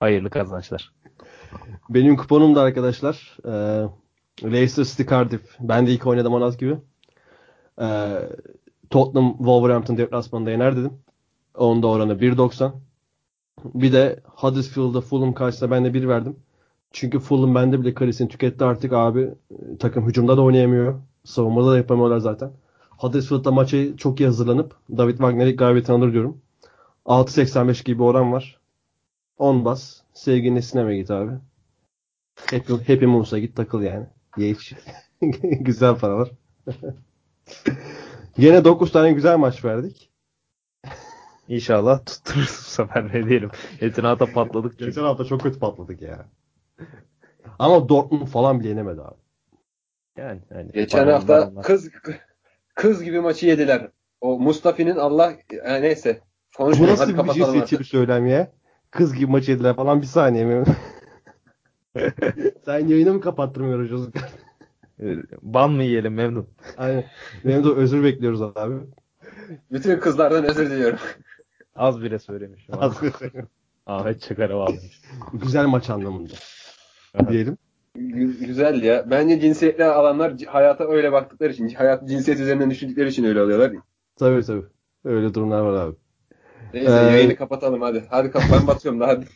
[0.00, 0.92] hayırlı kazançlar.
[1.90, 3.52] Benim kuponum da arkadaşlar e,
[4.44, 5.56] Leicester City Cardiff.
[5.60, 6.76] Ben de ilk oynadım Onat gibi.
[7.80, 8.18] E,
[8.90, 10.92] Tottenham Wolverhampton deplasmanında yener dedim.
[11.56, 12.72] Onda oranı 1.90.
[13.64, 16.36] Bir de Huddersfield'da Fulham karşısında ben de 1 verdim.
[16.92, 19.30] Çünkü Fulham bende bile kalesini tüketti artık abi.
[19.78, 21.00] Takım hücumda da oynayamıyor.
[21.24, 22.52] Savunmada da yapamıyorlar zaten.
[22.90, 26.40] Huddersfield'da maçı çok iyi hazırlanıp David Wagner'i galibiyetini alır diyorum.
[27.06, 28.60] 6.85 gibi oran var.
[29.38, 30.00] 10 bas.
[30.12, 31.32] Sevginin sineme git abi.
[32.50, 34.06] Happy, Happy Moons'a git takıl yani.
[34.36, 34.74] Ye iç.
[35.60, 36.30] güzel paralar.
[38.36, 40.10] Yine 9 tane güzel maç verdik.
[41.48, 43.50] İnşallah tuttururuz bu sefer ne diyelim.
[43.80, 44.84] Etinata patladık çünkü.
[44.84, 46.26] Geçen hafta çok kötü patladık ya.
[47.58, 49.16] Ama Dortmund falan bile yenemedi abi.
[50.16, 51.90] Yani, yani Geçen hafta kız
[52.74, 53.88] kız gibi maçı yediler.
[54.20, 55.32] O Mustafi'nin Allah
[55.64, 56.20] e, neyse.
[56.52, 56.92] Bu Konuşmayalım.
[56.92, 57.80] nasıl Hadi bir kapatalım cinsiyetçi artık.
[57.80, 58.52] bir söylem ya?
[58.90, 60.64] Kız gibi maç yediler falan bir saniye mi?
[62.64, 64.14] Sen yayını mı kapattırmıyor çocuk?
[65.00, 65.04] E,
[65.42, 66.48] Ban mı yiyelim memnun?
[66.76, 67.04] Aynen.
[67.44, 68.74] De özür bekliyoruz abi.
[69.72, 70.98] Bütün kızlardan özür diliyorum.
[71.76, 72.74] Az bile söylemişim.
[73.86, 75.00] Ahmet Çakar'a bağlamış.
[75.32, 76.32] Güzel maç anlamında.
[77.28, 77.58] Diyelim.
[77.96, 79.10] Gü- Güzel ya.
[79.10, 83.72] Bence cinsiyetli alanlar hayata öyle baktıkları için, hayat cinsiyet üzerinden düşündükleri için öyle alıyorlar.
[84.16, 84.66] Tabii tabii.
[85.04, 85.96] Öyle durumlar var abi.
[86.74, 88.04] Neyse Ee, yayını kapatalım hadi.
[88.10, 89.26] Hadi kap ben batıyorum da hadi.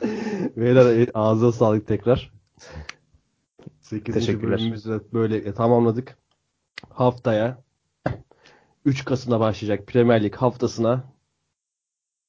[0.56, 2.32] Beyler ağzına sağlık tekrar.
[3.80, 4.14] 8.
[4.14, 4.58] Teşekkürler.
[4.58, 6.18] bölümümüzü böyle tamamladık.
[6.88, 7.58] Haftaya
[8.84, 11.04] 3 Kasım'da başlayacak Premier Lig haftasına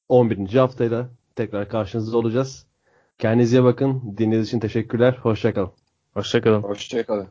[0.08, 0.54] 11.
[0.54, 2.66] haftayla tekrar karşınızda olacağız.
[3.22, 4.02] Kendinize bakın.
[4.18, 5.18] Dinlediğiniz için teşekkürler.
[5.22, 5.72] Hoşçakalın.
[6.14, 6.62] Hoşçakalın.
[6.62, 7.28] Hoşçakalın.